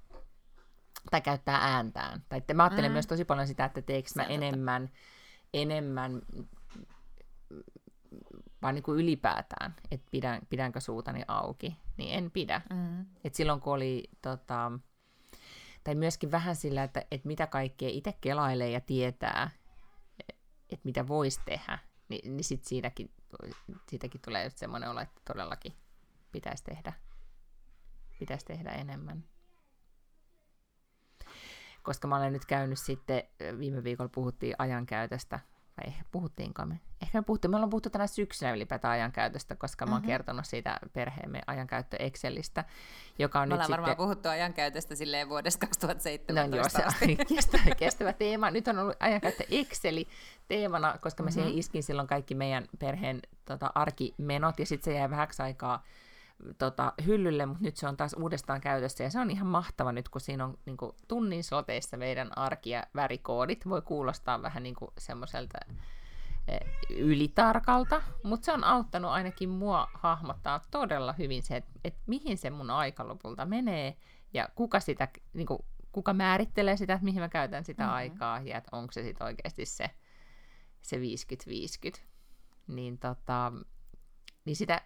tai 1.11 1.21
käyttää 1.21 1.57
ääntään. 1.61 2.23
Tai 2.29 2.37
että 2.37 2.53
mä 2.53 2.63
ajattelen 2.63 2.91
Mm. 2.91 2.93
myös 2.93 3.07
tosi 3.07 3.25
paljon 3.25 3.47
sitä, 3.47 3.65
että 3.65 3.81
teekö 3.81 4.09
mä 4.15 4.23
enemmän, 4.23 4.89
enemmän 5.53 6.21
vaan 8.61 8.75
niin 8.75 8.83
kuin 8.83 8.99
ylipäätään, 8.99 9.75
että 9.91 10.07
pidän, 10.11 10.41
pidänkö 10.49 10.79
suutani 10.79 11.23
auki, 11.27 11.77
niin 11.97 12.17
en 12.17 12.31
pidä. 12.31 12.61
Mm. 12.73 13.05
Et 13.23 13.35
silloin 13.35 13.59
kun 13.59 13.73
oli, 13.73 14.03
tota, 14.21 14.71
tai 15.83 15.95
myöskin 15.95 16.31
vähän 16.31 16.55
sillä, 16.55 16.83
että, 16.83 17.05
että 17.11 17.27
mitä 17.27 17.47
kaikkea 17.47 17.89
itse 17.89 18.13
kelailee 18.21 18.69
ja 18.69 18.81
tietää, 18.81 19.49
että 20.69 20.83
mitä 20.83 21.07
voisi 21.07 21.39
tehdä, 21.45 21.79
niin, 22.09 22.37
niin 22.37 22.43
sit 22.43 22.63
siinäkin, 22.63 23.11
siitäkin 23.89 24.21
tulee 24.21 24.43
just 24.43 24.57
semmoinen 24.57 24.89
olo, 24.89 24.99
että 24.99 25.21
todellakin 25.25 25.73
pitäisi 26.31 26.63
tehdä, 26.63 26.93
pitäisi 28.19 28.45
tehdä 28.45 28.71
enemmän. 28.71 29.23
Koska 31.83 32.07
mä 32.07 32.17
olen 32.17 32.33
nyt 32.33 32.45
käynyt 32.45 32.79
sitten, 32.79 33.23
viime 33.59 33.83
viikolla 33.83 34.09
puhuttiin 34.13 34.55
ajankäytöstä, 34.57 35.39
vai 35.79 35.87
ehkä 35.87 36.03
puhuttiinko 36.11 36.65
me? 36.65 36.79
Ehkä 37.01 37.17
me 37.17 37.23
puhuttiin, 37.23 37.51
me 37.51 37.57
ollaan 37.57 37.69
puhuttu 37.69 37.89
tänä 37.89 38.07
syksynä 38.07 38.51
ylipäätään 38.53 38.91
ajankäytöstä, 38.93 39.55
koska 39.55 39.85
mä 39.85 39.91
oon 39.91 40.01
Mhm. 40.01 40.07
kertonut 40.07 40.45
siitä 40.45 40.79
perheemme 40.93 41.41
ajankäyttö 41.47 41.97
Excelistä, 41.99 42.65
joka 43.19 43.39
on 43.41 43.49
Me 43.49 43.53
nyt 43.55 43.61
sitten... 43.63 43.71
varmaan 43.71 43.97
puhuttu 43.97 44.29
ajankäytöstä 44.29 44.95
silleen 44.95 45.29
vuodesta 45.29 45.67
2017 45.67 46.47
No 46.49 46.55
joo, 46.55 46.69
se 46.69 47.25
kestävä, 47.35 47.75
kestävä 47.75 48.13
teema. 48.13 48.51
Nyt 48.51 48.67
on 48.67 48.79
ollut 48.79 48.95
ajankäyttö 48.99 49.43
Exceli 49.51 50.07
teemana, 50.47 50.95
koska 51.01 51.23
mä 51.23 51.27
Mhm. 51.27 51.33
siihen 51.33 51.53
iskin 51.57 51.83
silloin 51.83 52.07
kaikki 52.07 52.35
meidän 52.35 52.65
perheen 52.79 53.19
tota, 53.45 53.71
arkimenot, 53.75 54.59
ja 54.59 54.65
sitten 54.65 54.93
se 54.93 54.97
jäi 54.99 55.09
vähäksi 55.09 55.41
aikaa 55.41 55.83
tota, 56.57 56.93
hyllylle, 57.05 57.45
mutta 57.45 57.63
nyt 57.63 57.77
se 57.77 57.87
on 57.87 57.97
taas 57.97 58.13
uudestaan 58.19 58.61
käytössä, 58.61 59.03
ja 59.03 59.09
se 59.09 59.19
on 59.19 59.31
ihan 59.31 59.47
mahtava 59.47 59.91
nyt, 59.91 60.09
kun 60.09 60.21
siinä 60.21 60.45
on 60.45 60.57
niin 60.65 60.77
kuin, 60.77 60.91
tunnin 61.07 61.43
sloteissa 61.43 61.97
meidän 61.97 62.37
arki- 62.37 62.69
ja 62.69 62.83
värikoodit. 62.95 63.69
Voi 63.69 63.81
kuulostaa 63.81 64.41
vähän 64.41 64.63
niin 64.63 64.75
kuin 64.75 64.91
semmoiselta 64.97 65.57
eh, 66.47 66.59
ylitarkalta, 66.89 68.01
mutta 68.23 68.45
se 68.45 68.51
on 68.51 68.63
auttanut 68.63 69.11
ainakin 69.11 69.49
mua 69.49 69.87
hahmottaa 69.93 70.61
todella 70.71 71.13
hyvin 71.13 71.43
se, 71.43 71.55
että, 71.55 71.71
että 71.83 72.01
mihin 72.07 72.37
se 72.37 72.49
mun 72.49 72.69
aika 72.69 73.07
lopulta 73.07 73.45
menee, 73.45 73.97
ja 74.33 74.49
kuka, 74.55 74.79
sitä, 74.79 75.07
niin 75.33 75.47
kuin, 75.47 75.59
kuka 75.91 76.13
määrittelee 76.13 76.77
sitä, 76.77 76.93
että 76.93 77.05
mihin 77.05 77.21
mä 77.21 77.29
käytän 77.29 77.65
sitä 77.65 77.83
Mhm. 77.83 77.87
mm-hmm. 77.89 77.97
aikaa, 77.97 78.39
ja 78.39 78.57
että 78.57 78.69
onko 78.77 78.91
se 78.91 79.03
sitten 79.03 79.25
oikeasti 79.27 79.65
se, 79.65 79.89
se 80.81 80.97
50-50. 80.97 82.01
Niin, 82.67 82.97
tota, 82.97 83.51
niin 84.45 84.55
sitä, 84.55 84.81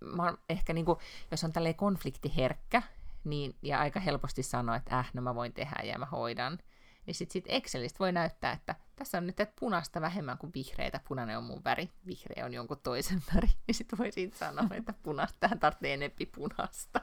mä 0.00 0.22
oon 0.22 0.38
ehkä 0.48 0.72
niin 0.72 0.84
kuin, 0.84 0.98
jos 1.30 1.44
on 1.44 1.52
tälleen 1.52 1.74
konfliktiherkkä, 1.74 2.82
niin, 3.24 3.56
ja 3.62 3.80
aika 3.80 4.00
helposti 4.00 4.42
sanoo, 4.42 4.74
että 4.74 4.98
äh, 4.98 5.10
no 5.14 5.22
mä 5.22 5.34
voin 5.34 5.52
tehdä 5.52 5.82
ja 5.84 5.98
mä 5.98 6.06
hoidan, 6.06 6.58
niin 7.06 7.14
sitten 7.14 7.32
sit 7.32 7.44
Excelistä 7.48 7.98
voi 7.98 8.12
näyttää, 8.12 8.52
että 8.52 8.74
tässä 8.96 9.18
on 9.18 9.26
nyt 9.26 9.40
että 9.40 9.60
punaista 9.60 10.00
vähemmän 10.00 10.38
kuin 10.38 10.52
vihreitä, 10.54 11.00
punainen 11.08 11.38
on 11.38 11.44
mun 11.44 11.64
väri, 11.64 11.90
vihreä 12.06 12.44
on 12.44 12.54
jonkun 12.54 12.80
toisen 12.82 13.22
väri, 13.34 13.48
niin 13.66 13.74
sitten 13.74 13.98
voi 13.98 14.12
siitä 14.12 14.38
sanoa, 14.38 14.68
että 14.76 14.94
punaista, 15.02 15.36
tähän 15.40 15.60
tarvitsee 15.60 15.94
enempi 15.94 16.26
punaista. 16.26 17.00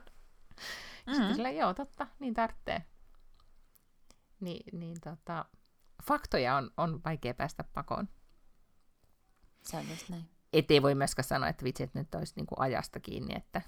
Mm. 1.08 1.14
Sitten 1.14 1.36
sillä, 1.36 1.50
joo, 1.50 1.74
totta, 1.74 2.08
niin 2.20 2.34
tarvitsee. 2.34 2.84
Ni, 4.39 4.60
niin 4.72 5.02
tota, 5.02 5.45
faktoja 6.04 6.56
on, 6.56 6.72
on 6.78 7.02
vaikea 7.06 7.34
päästä 7.34 7.64
pakoon. 7.64 8.10
Se 9.62 9.78
on 9.78 9.89
just 9.89 10.10
näin. 10.10 10.36
Et 10.58 10.72
ei 10.72 10.82
voi 10.82 10.95
myöskään 10.95 11.28
sanoa, 11.28 11.49
että 11.49 11.64
vitsi, 11.64 11.84
että 11.84 11.99
nyt 11.99 12.16
olisi 12.16 12.34
niinku 12.36 12.55
ajasta 12.60 12.99
kiinni, 12.99 13.36
että, 13.36 13.62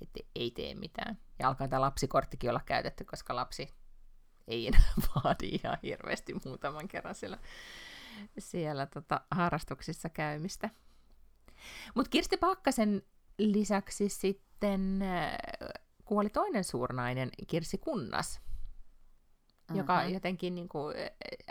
että 0.00 0.20
ei 0.34 0.50
tee 0.50 0.74
mitään. 0.74 1.18
Ja 1.38 1.48
alkaa 1.48 1.68
tämä 1.68 1.80
lapsikorttikin 1.80 2.50
olla 2.50 2.60
käytetty, 2.66 3.04
koska 3.04 3.36
lapsi 3.36 3.74
ei 4.48 4.66
enää 4.66 4.92
vaadi 5.14 5.48
ihan 5.48 5.78
hirveästi 5.82 6.34
muutaman 6.44 6.88
kerran 6.88 7.14
siellä, 7.14 7.38
siellä 8.38 8.86
tota, 8.86 9.20
harrastuksissa 9.30 10.08
käymistä. 10.08 10.70
Mutta 11.94 12.10
Kirsti 12.10 12.36
Pakkasen 12.36 13.02
lisäksi 13.38 14.08
sitten 14.08 15.02
äh, 15.02 15.38
kuoli 16.04 16.30
toinen 16.30 16.64
suurnainen, 16.64 17.30
Kirsi 17.46 17.78
Kunnas, 17.78 18.40
mm-hmm. 18.40 19.76
joka 19.76 20.04
jotenkin 20.04 20.54
niin 20.54 20.68
kuin, 20.68 20.96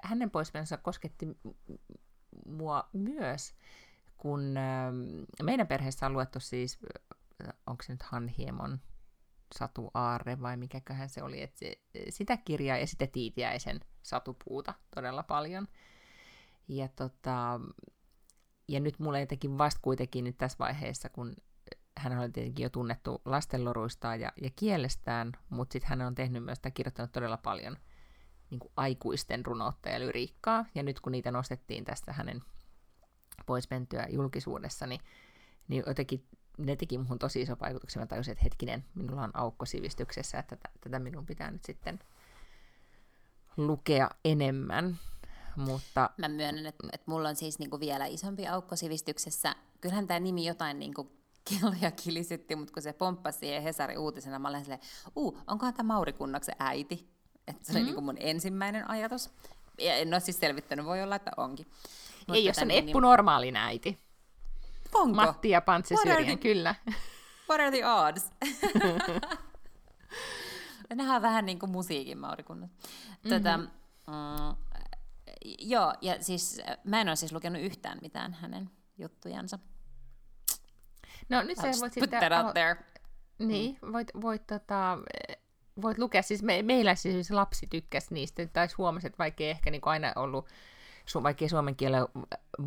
hänen 0.04 0.32
poismenonsa 0.32 0.78
kosketti 0.78 1.28
mua 2.46 2.90
myös, 2.94 3.54
kun 4.18 4.58
ähm, 4.58 4.96
meidän 5.44 5.68
perheessä 5.68 6.06
on 6.06 6.14
luettu 6.14 6.40
siis, 6.40 6.80
äh, 7.48 7.54
onko 7.68 7.84
se 7.84 7.94
nyt 7.94 8.04
Hanhiemon 8.04 8.80
Satu 9.58 9.92
Aarre 9.94 10.42
vai 10.42 10.58
mikäköhän 10.58 11.10
se 11.10 11.24
oli, 11.24 11.42
että 11.42 11.60
se, 11.60 11.76
sitä 12.10 12.38
kirjaa 12.38 12.78
ja 12.78 12.88
sitten 12.88 13.12
Tiitiäisen 13.12 13.80
Satupuuta 14.04 14.74
todella 14.96 15.24
paljon. 15.24 15.68
Ja, 16.68 16.88
tota, 16.88 17.60
ja 18.68 18.80
nyt 18.80 19.00
mulle 19.00 19.20
jotenkin 19.20 19.58
vasta 19.58 19.80
kuitenkin 19.84 20.24
nyt 20.24 20.38
tässä 20.38 20.58
vaiheessa, 20.60 21.10
kun 21.10 21.36
hän 21.98 22.20
oli 22.20 22.30
tietenkin 22.30 22.64
jo 22.64 22.70
tunnettu 22.70 23.22
lastenloruistaan 23.26 24.22
ja, 24.22 24.32
ja 24.42 24.50
kielestään, 24.56 25.32
mutta 25.50 25.74
sitten 25.74 25.90
hän 25.90 26.02
on 26.02 26.16
tehnyt 26.16 26.44
myös 26.44 26.60
tai 26.60 26.72
kirjoittanut 26.72 27.12
todella 27.12 27.38
paljon 27.38 27.78
niin 28.50 28.60
kuin 28.60 28.72
aikuisten 28.76 29.46
runoutta 29.46 29.90
ja 29.90 30.00
lyriikkaa, 30.00 30.66
ja 30.76 30.84
nyt 30.84 31.00
kun 31.00 31.12
niitä 31.12 31.32
nostettiin 31.32 31.86
tästä 31.86 32.14
hänen 32.14 32.42
poismentyä 33.46 34.08
julkisuudessa, 34.10 34.88
niin, 34.88 35.02
niin 35.68 35.84
jotenkin 35.88 36.26
ne 36.58 36.76
teki 36.76 36.98
muhun 36.98 37.20
tosi 37.20 37.42
iso 37.42 37.56
vaikutuksen. 37.62 38.02
Mä 38.02 38.08
tajusin, 38.08 38.32
että 38.32 38.44
hetkinen, 38.44 38.86
minulla 38.96 39.24
on 39.24 39.32
aukko 39.34 39.66
sivistyksessä, 39.66 40.40
että 40.40 40.56
tätä, 40.56 40.70
tätä 40.82 41.00
minun 41.00 41.26
pitää 41.26 41.52
nyt 41.52 41.66
sitten 41.66 42.00
lukea 43.58 44.10
enemmän. 44.26 45.00
Mutta 45.56 46.10
Mä 46.18 46.28
myönnän, 46.28 46.66
että, 46.66 46.88
että 46.94 47.12
mulla 47.12 47.30
on 47.30 47.36
siis 47.36 47.60
niinku 47.60 47.80
vielä 47.80 48.06
isompi 48.06 48.48
aukko 48.48 48.76
sivistyksessä. 48.76 49.56
Kyllähän 49.82 50.08
tämä 50.08 50.20
nimi 50.20 50.46
jotain 50.46 50.80
niinku 50.80 51.12
kelloja 51.50 51.92
kilisytti, 51.92 52.56
mutta 52.56 52.74
kun 52.74 52.84
se 52.84 52.94
pomppasi 52.94 53.40
siihen 53.40 53.64
Hesari 53.64 53.98
uutisena, 53.98 54.40
mä 54.40 54.48
olin 54.48 54.62
silleen, 54.62 54.82
uu, 55.16 55.38
onkohan 55.48 55.74
tämä 55.74 55.94
Mauri 55.94 56.14
Kunnaksen 56.14 56.56
äiti? 56.60 57.19
Että 57.50 57.66
se 57.66 57.72
oli 57.72 57.80
Mhm. 57.80 57.86
niinku 57.86 58.02
mun 58.02 58.18
ensimmäinen 58.20 58.90
ajatus. 58.90 59.30
Ja 59.80 59.96
en 59.96 60.14
ole 60.14 60.20
siis 60.20 60.40
selvittänyt, 60.40 60.86
voi 60.86 61.04
olla, 61.04 61.16
että 61.16 61.32
onkin. 61.38 61.68
Mutta 62.20 62.34
ei, 62.34 62.46
jos 62.46 62.58
on 62.58 62.62
tän 62.68 62.68
nimi- 62.78 62.90
Eppu 62.90 63.00
normaalin 63.00 63.56
äiti. 63.56 64.00
Onko? 64.94 65.16
Matti 65.16 65.50
ja 65.50 65.62
are 65.62 65.98
Syrjän, 66.04 66.24
the- 66.26 66.36
kyllä. 66.38 66.76
What 67.50 67.62
are 67.62 67.72
the 67.72 67.86
odds? 67.88 68.32
Nämä 70.96 71.16
on 71.16 71.22
vähän 71.22 71.46
niin 71.46 71.60
kuin 71.60 71.72
musiikin 71.72 72.18
Maurikunnat. 72.18 72.72
Tätä, 73.30 73.58
mm, 73.58 73.68
joo, 75.60 75.94
ja 76.02 76.24
siis 76.24 76.62
mä 76.84 77.02
en 77.02 77.08
ole 77.08 77.16
siis 77.16 77.32
lukenut 77.34 77.62
yhtään 77.62 77.98
mitään 78.02 78.34
hänen 78.34 78.70
juttujansa. 78.98 79.60
No 81.30 81.42
nyt 81.42 81.58
sä 81.58 81.64
voit 81.64 81.80
put 81.80 81.94
sitten... 81.94 82.20
that 82.20 82.46
out 82.46 82.54
there. 82.54 82.76
Niin, 83.40 83.80
voit, 83.92 84.12
voit, 84.22 84.48
tota, 84.48 84.98
voit 85.82 85.98
lukea, 85.98 86.22
siis 86.22 86.44
me, 86.44 86.64
meillä 86.64 86.96
siis 86.96 87.32
lapsi 87.32 87.68
tykkäsi 87.68 88.14
niistä, 88.14 88.46
tai 88.46 88.68
huomasi, 88.78 89.08
että 89.08 89.18
vaikka 89.18 89.44
ei 89.44 89.50
ehkä 89.50 89.72
niin 89.72 89.82
aina 89.86 90.14
ollut, 90.16 90.48
su, 91.06 91.24
vaikka 91.24 91.48
suomen 91.48 91.76
kielellä 91.76 92.08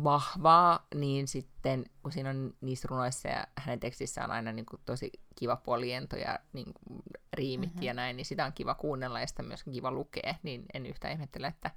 vahvaa, 0.03 0.87
niin 0.95 1.27
sitten 1.27 1.85
kun 2.03 2.11
siinä 2.11 2.29
on 2.29 2.53
niissä 2.61 2.87
runoissa 2.91 3.27
ja 3.27 3.47
hänen 3.57 3.79
tekstissä 3.79 4.23
on 4.23 4.31
aina 4.31 4.51
niin 4.51 4.65
kuin 4.65 4.81
tosi 4.85 5.11
kiva 5.35 5.55
poliento 5.55 6.15
ja 6.15 6.39
niin 6.53 6.73
kuin 6.73 7.03
riimit 7.33 7.69
mm-hmm. 7.69 7.83
ja 7.83 7.93
näin, 7.93 8.17
niin 8.17 8.25
sitä 8.25 8.45
on 8.45 8.53
kiva 8.53 8.75
kuunnella 8.75 9.19
ja 9.19 9.27
sitä 9.27 9.43
myös 9.43 9.63
kiva 9.63 9.91
lukea, 9.91 10.35
niin 10.43 10.65
en 10.73 10.85
yhtään 10.85 11.13
ihmettele, 11.13 11.47
että 11.47 11.71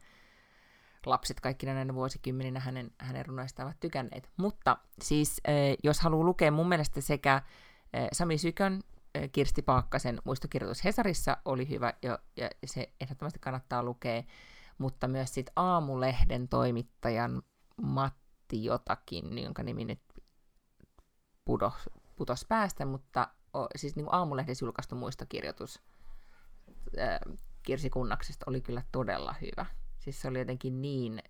lapset 1.06 1.40
kaikkina 1.40 1.74
näinä 1.74 1.94
vuosikymmeninä 1.94 2.60
hänen, 2.60 2.90
hänen 2.98 3.26
runoistaan 3.26 3.66
ovat 3.66 3.80
tykänneet. 3.80 4.30
Mutta 4.36 4.76
siis, 5.02 5.40
jos 5.82 6.00
haluaa 6.00 6.24
lukea 6.24 6.50
mun 6.50 6.68
mielestä 6.68 7.00
sekä 7.00 7.42
Sami 8.12 8.38
Sykön, 8.38 8.82
Kirsti 9.32 9.62
Paakkasen 9.62 10.22
muistokirjoitus 10.24 10.84
Hesarissa 10.84 11.36
oli 11.44 11.68
hyvä, 11.68 11.94
ja, 12.02 12.18
ja 12.36 12.50
se 12.66 12.92
ehdottomasti 13.00 13.38
kannattaa 13.38 13.82
lukea, 13.82 14.22
mutta 14.78 15.08
myös 15.08 15.34
sit 15.34 15.50
Aamulehden 15.56 16.48
toimittajan 16.48 17.42
Matti 17.82 18.64
jotakin, 18.64 19.38
jonka 19.38 19.62
nimi 19.62 19.84
nyt 19.84 20.00
pudos, 21.44 21.74
putos 22.16 22.44
päästä, 22.48 22.84
mutta 22.84 23.28
o, 23.54 23.66
siis 23.76 23.96
niin 23.96 24.06
Aamulehdessä 24.10 24.64
julkaistu 24.64 24.94
muistokirjoitus 24.94 25.82
ää, 26.98 27.20
Kirsi 27.62 27.90
Kunnaksesta 27.90 28.44
oli 28.48 28.60
kyllä 28.60 28.82
todella 28.92 29.34
hyvä. 29.40 29.66
Siis 29.98 30.22
se 30.22 30.28
oli 30.28 30.38
jotenkin 30.38 30.82
niin, 30.82 31.22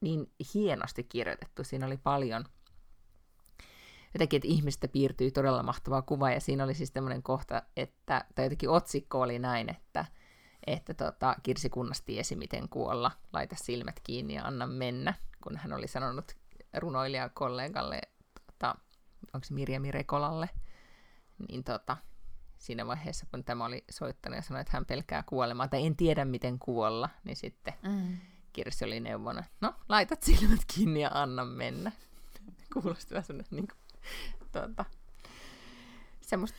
niin 0.00 0.32
hienosti 0.54 1.04
kirjoitettu. 1.04 1.64
Siinä 1.64 1.86
oli 1.86 1.96
paljon 1.96 2.44
jotenkin, 4.16 4.36
että 4.38 4.48
ihmistä 4.48 4.88
piirtyi 4.88 5.30
todella 5.30 5.62
mahtava 5.62 6.02
kuva, 6.02 6.30
ja 6.30 6.40
siinä 6.40 6.64
oli 6.64 6.74
siis 6.74 6.90
tämmöinen 6.90 7.22
kohta, 7.22 7.62
että, 7.76 8.24
tai 8.34 8.44
jotenkin 8.44 8.70
otsikko 8.70 9.20
oli 9.20 9.38
näin, 9.38 9.70
että, 9.70 10.04
että 10.66 10.94
tota, 10.94 11.36
Kirsi 11.42 11.70
Kunnas 11.70 12.02
tiesi, 12.02 12.36
miten 12.36 12.68
kuolla, 12.68 13.10
laita 13.32 13.56
silmät 13.58 14.00
kiinni 14.00 14.34
ja 14.34 14.44
anna 14.44 14.66
mennä, 14.66 15.14
kun 15.42 15.56
hän 15.56 15.72
oli 15.72 15.88
sanonut 15.88 16.36
runoilijakollegalle, 16.76 18.00
tota, 18.46 18.74
onko 19.34 19.44
se 19.44 19.54
Mirja 19.54 19.80
Mirekolalle, 19.80 20.50
niin 21.48 21.64
tota, 21.64 21.96
siinä 22.58 22.86
vaiheessa, 22.86 23.26
kun 23.30 23.44
tämä 23.44 23.64
oli 23.64 23.84
soittanut 23.90 24.36
ja 24.36 24.42
sanoi, 24.42 24.60
että 24.60 24.76
hän 24.76 24.86
pelkää 24.86 25.22
kuolemaa, 25.22 25.68
tai 25.68 25.86
en 25.86 25.96
tiedä, 25.96 26.24
miten 26.24 26.58
kuolla, 26.58 27.08
niin 27.24 27.36
sitten 27.36 27.74
mm. 27.82 28.16
Kirsi 28.52 28.84
oli 28.84 29.00
neuvona, 29.00 29.44
no, 29.60 29.74
laitat 29.88 30.22
silmät 30.22 30.60
kiinni 30.74 31.00
ja 31.00 31.10
anna 31.12 31.44
mennä. 31.44 31.92
Kuulosti 32.72 33.14
vähän 33.14 33.44
niin 33.50 33.68
kuin, 33.68 33.78
tuota, 34.52 34.84
semmoista 36.20 36.58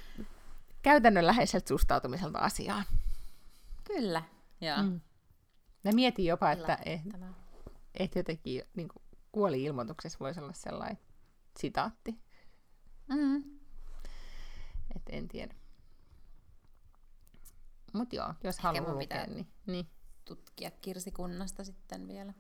käytännönläheiseltä 0.81 1.67
suhtautumiselta 1.67 2.39
asiaan. 2.39 2.85
Kyllä, 3.83 4.23
joo. 4.61 4.83
Mm. 4.83 5.01
Mä 5.83 5.91
mietin 5.91 6.25
jopa, 6.25 6.51
että 6.51 6.77
et, 6.85 7.01
et 7.93 8.15
jotenkin 8.15 8.63
niin 8.75 8.87
kuin, 8.87 9.03
kuoli-ilmoituksessa 9.31 10.19
voisi 10.19 10.39
olla 10.39 10.53
sellainen 10.53 10.99
sitaatti. 11.59 12.19
Mm. 13.07 13.43
Et 14.95 15.03
en 15.09 15.27
tiedä. 15.27 15.55
Mutta 17.93 18.15
joo, 18.15 18.33
jos 18.43 18.59
haluaa 18.59 18.93
lukea, 18.93 19.25
niin, 19.25 19.47
niin. 19.65 19.89
tutkia 20.25 20.71
kirsikunnasta 20.71 21.63
sitten 21.63 22.07
vielä. 22.07 22.33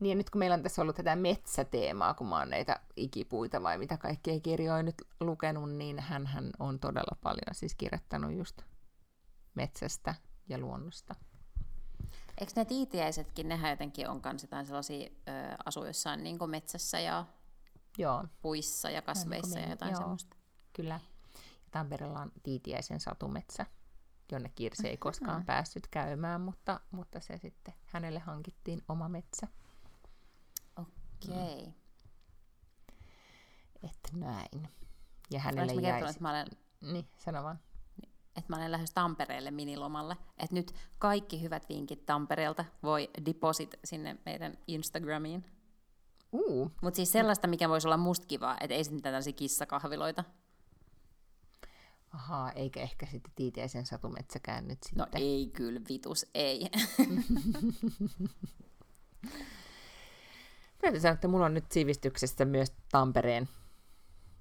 Niin 0.00 0.10
ja 0.10 0.16
nyt 0.16 0.30
kun 0.30 0.38
meillä 0.38 0.54
on 0.54 0.62
tässä 0.62 0.82
ollut 0.82 0.96
tätä 0.96 1.16
metsäteemaa, 1.16 2.14
kun 2.14 2.26
mä 2.26 2.38
oon 2.38 2.50
näitä 2.50 2.80
ikipuita 2.96 3.62
vai 3.62 3.78
mitä 3.78 3.96
kaikkea 3.96 4.40
kirjoja 4.40 4.82
nyt 4.82 4.94
lukenut, 5.20 5.70
niin 5.72 6.00
hän 6.00 6.50
on 6.58 6.80
todella 6.80 7.16
paljon 7.22 7.54
siis 7.54 7.74
kirjoittanut 7.74 8.32
just 8.32 8.62
metsästä 9.54 10.14
ja 10.48 10.58
luonnosta. 10.58 11.14
Eikö 12.40 12.52
ne 12.56 12.64
tiitiäisetkin, 12.64 13.48
nehän 13.48 13.70
jotenkin 13.70 14.08
on 14.08 14.20
kans 14.20 14.42
jotain 14.42 14.66
sellaisia 14.66 15.08
ö, 15.08 15.32
asu 15.64 15.84
jossain 15.84 16.22
niin 16.22 16.50
metsässä 16.50 17.00
ja 17.00 17.26
Joo. 17.98 18.24
puissa 18.42 18.90
ja 18.90 19.02
kasveissa 19.02 19.58
ja 19.58 19.70
jotain 19.70 19.92
Joo. 19.92 20.00
semmoista. 20.00 20.36
Kyllä. 20.72 21.00
Tampereella 21.70 22.20
on 22.20 22.32
Tiitiäisen 22.42 23.00
satumetsä, 23.00 23.66
jonne 24.32 24.52
Kirsi 24.54 24.88
ei 24.88 24.96
koskaan 24.96 25.44
päässyt 25.44 25.86
käymään, 25.86 26.40
mutta, 26.40 26.80
mutta 26.90 27.20
se 27.20 27.38
sitten 27.38 27.74
hänelle 27.86 28.18
hankittiin 28.18 28.82
oma 28.88 29.08
metsä. 29.08 29.48
Okei. 31.24 31.56
Okay. 31.56 31.72
Että 33.82 34.08
näin. 34.14 34.68
Ja 35.30 35.40
hänelle 35.40 35.72
jäi... 35.72 35.82
Kertonut, 35.82 36.10
että 36.10 36.22
mä 36.22 36.30
olen... 36.30 36.46
Niin, 36.80 37.08
sano 37.18 37.42
vaan. 37.42 37.58
Että 38.36 38.52
mä 38.52 38.56
olen 38.56 38.72
lähes 38.72 38.90
Tampereelle 38.90 39.50
minilomalle. 39.50 40.16
Että 40.38 40.54
nyt 40.54 40.74
kaikki 40.98 41.42
hyvät 41.42 41.68
vinkit 41.68 42.06
Tampereelta 42.06 42.64
voi 42.82 43.10
deposit 43.26 43.74
sinne 43.84 44.16
meidän 44.24 44.58
Instagramiin. 44.66 45.44
Uh. 46.32 46.70
Mutta 46.82 46.96
siis 46.96 47.12
sellaista, 47.12 47.46
mikä 47.46 47.68
voisi 47.68 47.88
olla 47.88 47.96
musta 47.96 48.26
kivaa, 48.26 48.56
että 48.60 48.74
ei 48.74 48.84
sitten 48.84 49.02
tällaisia 49.02 49.32
kissakahviloita. 49.32 50.24
Ahaa, 52.10 52.52
eikä 52.52 52.80
ehkä 52.80 53.06
sitten 53.06 53.32
Tiitiäisen 53.36 53.86
satumetsäkään 53.86 54.68
nyt 54.68 54.78
no 54.78 55.04
sitten. 55.04 55.20
No 55.22 55.26
ei 55.26 55.50
kyllä, 55.52 55.80
vitus, 55.88 56.26
ei. 56.34 56.70
Täytyy 60.86 61.00
sanoa, 61.00 61.14
että 61.14 61.28
mulla 61.28 61.46
on 61.46 61.54
nyt 61.54 61.72
sivistyksestä 61.72 62.44
myös 62.44 62.72
Tampereen 62.92 63.48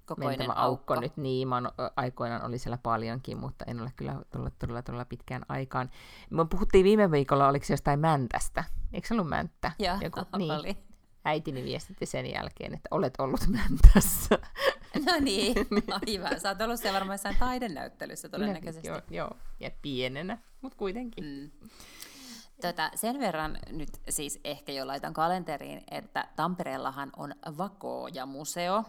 Kokoinen 0.05 0.39
mentävä 0.39 0.53
aukko. 0.53 0.93
aukko 0.93 1.01
nyt. 1.01 1.17
Niin, 1.17 1.47
mä 1.47 1.55
oon, 1.55 1.71
aikoinaan 1.95 2.45
oli 2.45 2.57
siellä 2.57 2.77
paljonkin, 2.77 3.37
mutta 3.37 3.65
en 3.67 3.81
ole 3.81 3.91
kyllä 3.95 4.15
tullut 4.29 4.59
todella, 4.59 4.81
todella 4.81 5.05
pitkään 5.05 5.45
aikaan. 5.49 5.89
Me 6.29 6.45
puhuttiin 6.45 6.83
viime 6.83 7.11
viikolla, 7.11 7.47
oliko 7.47 7.65
se 7.65 7.73
jostain 7.73 7.99
Mäntästä? 7.99 8.63
Eikö 8.93 9.07
se 9.07 9.13
ollut 9.13 9.29
Mänttä? 9.29 9.71
Joo, 9.79 9.97
Joku, 10.01 10.19
niin. 10.37 10.51
oli. 10.51 10.77
Äitini 11.25 11.63
viestitti 11.63 12.05
sen 12.05 12.31
jälkeen, 12.31 12.73
että 12.73 12.87
olet 12.91 13.13
ollut 13.19 13.47
Mäntässä. 13.47 14.39
No 15.05 15.13
niin, 15.19 15.55
aivan. 16.07 16.39
Sä 16.39 16.49
oot 16.49 16.61
ollut 16.61 16.79
siellä 16.79 16.99
varmaan 16.99 17.13
jossain 17.13 17.35
taidenäyttelyssä 17.39 18.29
todennäköisesti. 18.29 18.87
Joo, 18.87 19.01
joo. 19.09 19.31
ja 19.59 19.71
pienenä, 19.81 20.37
mutta 20.61 20.77
kuitenkin. 20.77 21.23
Mm. 21.23 21.69
Tota, 22.61 22.91
sen 22.95 23.19
verran 23.19 23.57
nyt 23.71 23.89
siis 24.09 24.39
ehkä 24.43 24.71
jo 24.71 24.87
laitan 24.87 25.13
kalenteriin, 25.13 25.83
että 25.91 26.27
Tampereellahan 26.35 27.11
on 27.17 27.35
Vakooja-museo, 27.57 28.83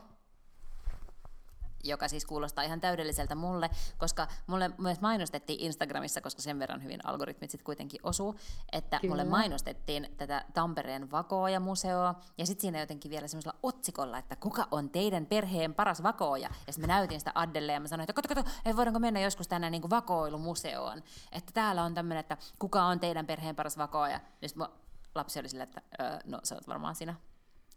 joka 1.89 2.09
siis 2.09 2.24
kuulostaa 2.24 2.64
ihan 2.64 2.80
täydelliseltä 2.80 3.34
mulle, 3.34 3.70
koska 3.99 4.28
mulle 4.47 4.70
myös 4.78 5.01
mainostettiin 5.01 5.61
Instagramissa, 5.61 6.20
koska 6.20 6.43
sen 6.43 6.59
verran 6.59 6.82
hyvin 6.82 7.07
algoritmit 7.07 7.51
sitten 7.51 7.64
kuitenkin 7.64 8.01
osuu, 8.03 8.37
että 8.72 8.99
Kyllä. 9.01 9.12
mulle 9.12 9.24
mainostettiin 9.24 10.14
tätä 10.16 10.45
Tampereen 10.55 11.11
vakooja-museoa, 11.11 12.14
ja 12.39 12.47
sitten 12.47 12.62
siinä 12.62 12.80
jotenkin 12.80 13.11
vielä 13.11 13.28
semmoisella 13.28 13.59
otsikolla, 13.62 14.18
että 14.18 14.37
kuka 14.37 14.68
on 14.70 14.91
teidän 14.91 15.26
perheen 15.26 15.74
paras 15.74 16.03
vakooja, 16.03 16.51
ja 16.66 16.72
sitten 16.72 16.91
mä 16.91 16.95
näytin 16.95 17.20
sitä 17.20 17.32
Addelle, 17.34 17.72
ja 17.72 17.80
mä 17.80 17.89
sanoin, 17.89 18.05
että 18.11 18.22
kato, 18.22 18.34
kato, 18.34 18.51
ei 18.64 18.76
voidaanko 18.76 19.01
mennä 19.01 19.20
joskus 19.20 19.49
tänne 19.49 19.70
niin 19.70 19.91
vakoilumuseoon, 19.91 21.03
että 21.32 21.53
täällä 21.55 21.82
on 21.82 21.95
tämmöinen, 21.95 22.20
että 22.20 22.37
kuka 22.59 22.84
on 22.84 23.01
teidän 23.01 23.26
perheen 23.26 23.57
paras 23.57 23.78
vakooja, 23.78 24.20
ja 24.43 24.49
sitten 24.49 24.68
lapsi 25.14 25.41
oli 25.41 25.49
silleen, 25.49 25.68
että 25.68 25.82
no 26.24 26.41
sä 26.43 26.55
oot 26.55 26.68
varmaan 26.68 26.95
sinä. 26.95 27.14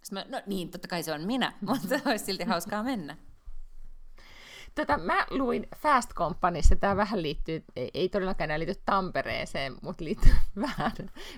Sitten 0.02 0.30
mä, 0.32 0.38
no 0.38 0.44
niin, 0.46 0.72
totta 0.72 0.88
kai 0.88 1.04
se 1.04 1.14
on 1.14 1.22
minä, 1.22 1.54
mutta 1.68 1.96
olisi 2.06 2.26
silti 2.26 2.44
hauskaa 2.44 2.84
mennä. 2.84 3.18
Tota, 4.76 4.98
mä 4.98 5.26
luin 5.30 5.68
Fast 5.76 6.14
Companyssa, 6.14 6.76
tämä 6.76 6.96
vähän 6.96 7.22
liittyy, 7.22 7.64
ei, 7.76 7.92
ei 7.94 8.10
todellakaan 8.10 8.46
enää 8.46 8.60
liity 8.60 8.82
Tampereeseen, 8.86 9.76
mutta 9.82 10.04
liittyy 10.04 10.32
vähän, 10.62 10.92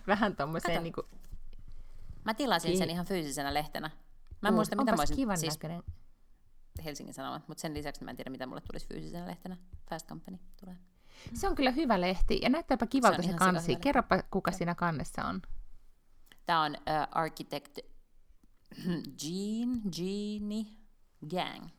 vähän 0.08 0.36
tommoseen 0.36 0.84
niin 0.84 0.94
kuin... 0.94 1.08
Mä 2.24 2.34
tilasin 2.34 2.78
sen 2.78 2.90
ihan 2.90 3.06
fyysisenä 3.06 3.54
lehtenä. 3.54 3.92
Mä 4.42 4.50
en 4.50 4.54
muista, 4.54 4.76
mitä 4.76 4.92
mä 4.92 5.02
olisin... 5.02 5.16
kivan 5.16 5.38
siis 5.38 5.54
näköinen. 5.54 5.84
Helsingin 6.86 7.14
Sanomat, 7.14 7.48
mutta 7.48 7.62
sen 7.62 7.74
lisäksi 7.74 8.04
mä 8.04 8.12
en 8.12 8.18
tiedä, 8.18 8.30
mitä 8.30 8.46
mulle 8.46 8.62
tulisi 8.62 8.88
fyysisenä 8.88 9.28
lehtenä. 9.28 9.58
Fast 9.90 10.08
Company 10.08 10.38
tulee. 10.60 10.76
Se 11.34 11.48
on 11.48 11.56
kyllä 11.56 11.72
hyvä 11.72 12.02
lehti, 12.02 12.40
ja 12.42 12.50
näyttääpä 12.50 12.88
kivalta 12.88 13.22
se, 13.22 13.32
se 13.32 13.38
kansi. 13.38 13.76
Kerropa, 13.76 14.24
kuka 14.32 14.52
siinä 14.52 14.76
kannessa 14.76 15.26
on. 15.26 15.42
Tämä 16.46 16.62
on 16.62 16.76
uh, 16.76 17.08
Architect 17.12 17.78
Jean, 19.24 19.82
Jeannie 19.98 20.66
Gang. 21.30 21.70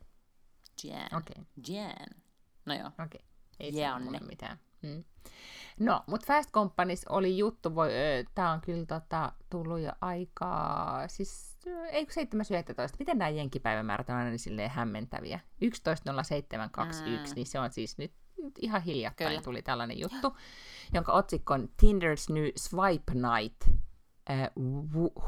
Jan. 0.84 1.08
Okay. 1.12 1.44
Jan. 1.68 2.22
No 2.66 2.74
joo. 2.74 2.86
Okei. 2.86 3.04
Okay. 3.04 3.20
Ei 3.60 3.76
Janne. 3.76 4.18
se 4.18 4.24
mitään. 4.24 4.58
Hmm. 4.82 5.04
No, 5.80 6.02
mutta 6.06 6.26
Fast 6.26 6.50
Companys 6.50 7.04
oli 7.08 7.38
juttu, 7.38 7.74
voi, 7.74 7.90
tämä 8.34 8.52
on 8.52 8.60
kyllä 8.60 8.86
tota, 8.86 9.32
tullut 9.50 9.80
jo 9.80 9.92
aikaa, 10.00 11.08
siis 11.08 11.58
ei 11.90 12.04
7.11. 12.04 12.10
Miten 12.98 13.18
nämä 13.18 13.28
jenkipäivämäärät 13.28 14.08
on 14.10 14.16
aina 14.16 14.30
niin 14.30 14.38
silleen 14.38 14.70
hämmentäviä? 14.70 15.40
11.07.21, 15.64 15.68
mm. 17.28 17.34
niin 17.34 17.46
se 17.46 17.58
on 17.58 17.72
siis 17.72 17.98
nyt, 17.98 18.12
nyt 18.42 18.54
ihan 18.60 18.82
hiljattain 18.82 19.30
kyllä. 19.30 19.42
tuli 19.42 19.62
tällainen 19.62 20.00
juttu, 20.00 20.36
jonka 20.94 21.12
otsikko 21.12 21.54
on 21.54 21.68
Tinder's 21.82 22.34
New 22.34 22.48
Swipe 22.56 23.12
Night 23.14 23.82
uh, 24.30 24.62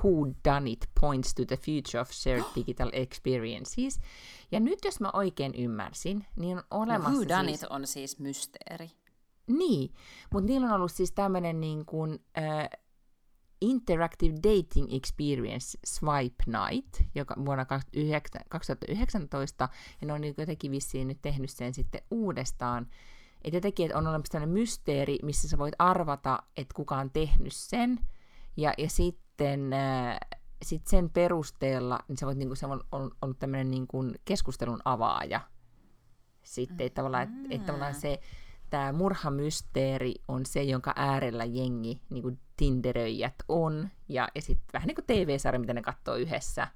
Who 0.03 0.35
Done 0.45 0.71
It 0.71 0.89
Points 1.01 1.35
to 1.35 1.45
the 1.45 1.57
Future 1.57 2.01
of 2.01 2.11
Shared 2.11 2.45
Digital 2.57 2.91
Experiences. 2.93 4.01
Ja 4.53 4.61
nyt 4.61 4.79
jos 4.85 5.01
mä 5.01 5.11
oikein 5.13 5.55
ymmärsin, 5.55 6.27
niin 6.37 6.59
on 6.59 6.65
olemassa 6.71 7.11
no, 7.11 7.17
Who 7.17 7.29
Done 7.29 7.49
siis... 7.49 7.63
It 7.63 7.71
on 7.71 7.87
siis 7.87 8.19
mysteeri. 8.19 8.91
Niin, 9.47 9.95
mutta 10.33 10.47
niillä 10.47 10.67
on 10.67 10.73
ollut 10.73 10.93
siis 10.93 11.13
tämmöinen 11.13 11.61
niin 11.61 11.87
kuin, 11.87 12.13
uh, 12.15 12.85
Interactive 13.61 14.35
Dating 14.35 14.95
Experience 14.95 15.79
Swipe 15.85 16.45
Night, 16.47 17.03
joka 17.15 17.35
vuonna 17.45 17.65
2019, 18.49 19.69
ja 20.01 20.07
ne 20.07 20.13
on 20.13 20.21
niin 20.21 20.35
jotenkin 20.39 20.71
vissiin 20.71 21.09
nyt 21.09 21.23
tehnyt 21.23 21.51
sen 21.51 21.75
sitten 21.75 22.03
uudestaan. 22.11 22.87
Että 23.45 23.57
jotenkin 23.57 23.87
että 23.87 23.99
on 23.99 24.07
olemassa 24.07 24.33
tämmöinen 24.33 24.53
mysteeri, 24.53 25.19
missä 25.23 25.49
sä 25.49 25.59
voit 25.59 25.75
arvata, 25.79 26.43
että 26.57 26.75
kuka 26.75 26.97
on 26.97 27.11
tehnyt 27.11 27.53
sen, 27.53 28.01
ja, 28.57 28.75
ja 28.79 28.89
sitten 28.89 29.73
äh, 29.73 30.19
sit 30.63 30.87
sen 30.87 31.11
perusteella, 31.11 32.01
niin 32.09 32.17
se, 32.17 32.27
voit, 32.27 32.39
niin 32.39 32.49
kuin, 32.49 32.57
se 32.57 32.67
on, 32.67 32.85
on 32.93 33.11
ollut 33.23 33.39
tämmöinen 33.39 33.71
niin 33.71 33.87
kuin 33.87 34.15
keskustelun 34.25 34.81
avaaja. 34.85 35.41
Sitten, 36.43 36.87
että 36.87 36.95
tavallaan, 36.95 37.23
että, 37.23 37.55
että 37.55 37.67
tavallaan 37.67 37.95
se, 37.95 38.21
tämä 38.71 38.93
murhamysteeri 38.93 40.15
on 40.29 40.47
se, 40.47 40.63
jonka 40.63 40.93
äärellä 40.97 41.45
jengi, 41.45 42.01
niin 42.11 42.23
kuin 42.23 42.41
Tinderöijät 42.57 43.35
on, 43.49 43.89
ja, 44.09 44.29
ja 44.35 44.43
sitten 44.43 44.67
vähän 44.73 44.87
niin 44.87 44.95
kuin 44.95 45.07
TV-sarja, 45.07 45.61
mitä 45.61 45.75
ne 45.75 45.83
katsoo 45.83 46.15
yhdessä, 46.15 46.69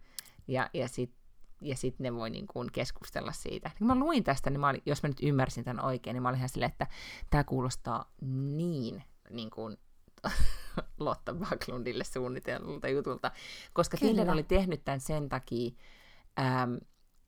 ja, 0.49 0.70
ja 0.74 0.89
sitten 0.89 1.18
ja 1.61 1.76
sitten 1.76 2.05
ne 2.05 2.14
voi 2.14 2.31
niin 2.31 2.47
kuin 2.47 2.72
keskustella 2.72 3.33
siitä. 3.33 3.70
Kun 3.79 3.87
mä 3.87 3.95
luin 3.95 4.24
tästä, 4.24 4.51
niin 4.51 4.61
mä 4.61 4.68
olin, 4.68 4.83
jos 4.87 5.03
mä 5.03 5.09
nyt 5.09 5.22
ymmärsin 5.22 5.64
tämän 5.64 5.85
oikein, 5.85 6.14
niin 6.14 6.22
mä 6.22 6.29
olin 6.29 6.39
ihan 6.39 6.49
silleen, 6.49 6.70
että 6.70 6.87
tämä 7.31 7.45
kuulostaa 7.45 8.12
niin, 8.57 9.03
niin 9.31 9.51
kuin 9.51 9.79
Lotta 10.99 11.35
Backlundille 11.35 12.05
suunnitellulta 12.05 12.89
jutulta, 12.89 13.31
koska 13.73 13.97
Kyllä. 13.97 14.11
Tinder 14.11 14.31
oli 14.31 14.43
tehnyt 14.43 14.85
tämän 14.85 15.01
sen 15.01 15.29
takia, 15.29 15.71
ähm, 16.39 16.75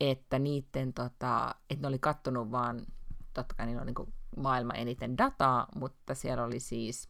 että 0.00 0.38
niiden, 0.38 0.92
tota, 0.92 1.54
että 1.70 1.82
ne 1.82 1.88
oli 1.88 1.98
kattonut 1.98 2.50
vaan, 2.50 2.86
totta 3.34 3.54
kai 3.54 3.66
niillä 3.66 3.80
on 3.80 3.86
niin 3.86 4.14
maailman 4.36 4.76
eniten 4.76 5.18
dataa, 5.18 5.66
mutta 5.74 6.14
siellä 6.14 6.44
oli 6.44 6.60
siis, 6.60 7.08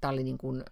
tämä 0.00 0.12
oli 0.12 0.22
niin 0.22 0.38
kuin 0.38 0.64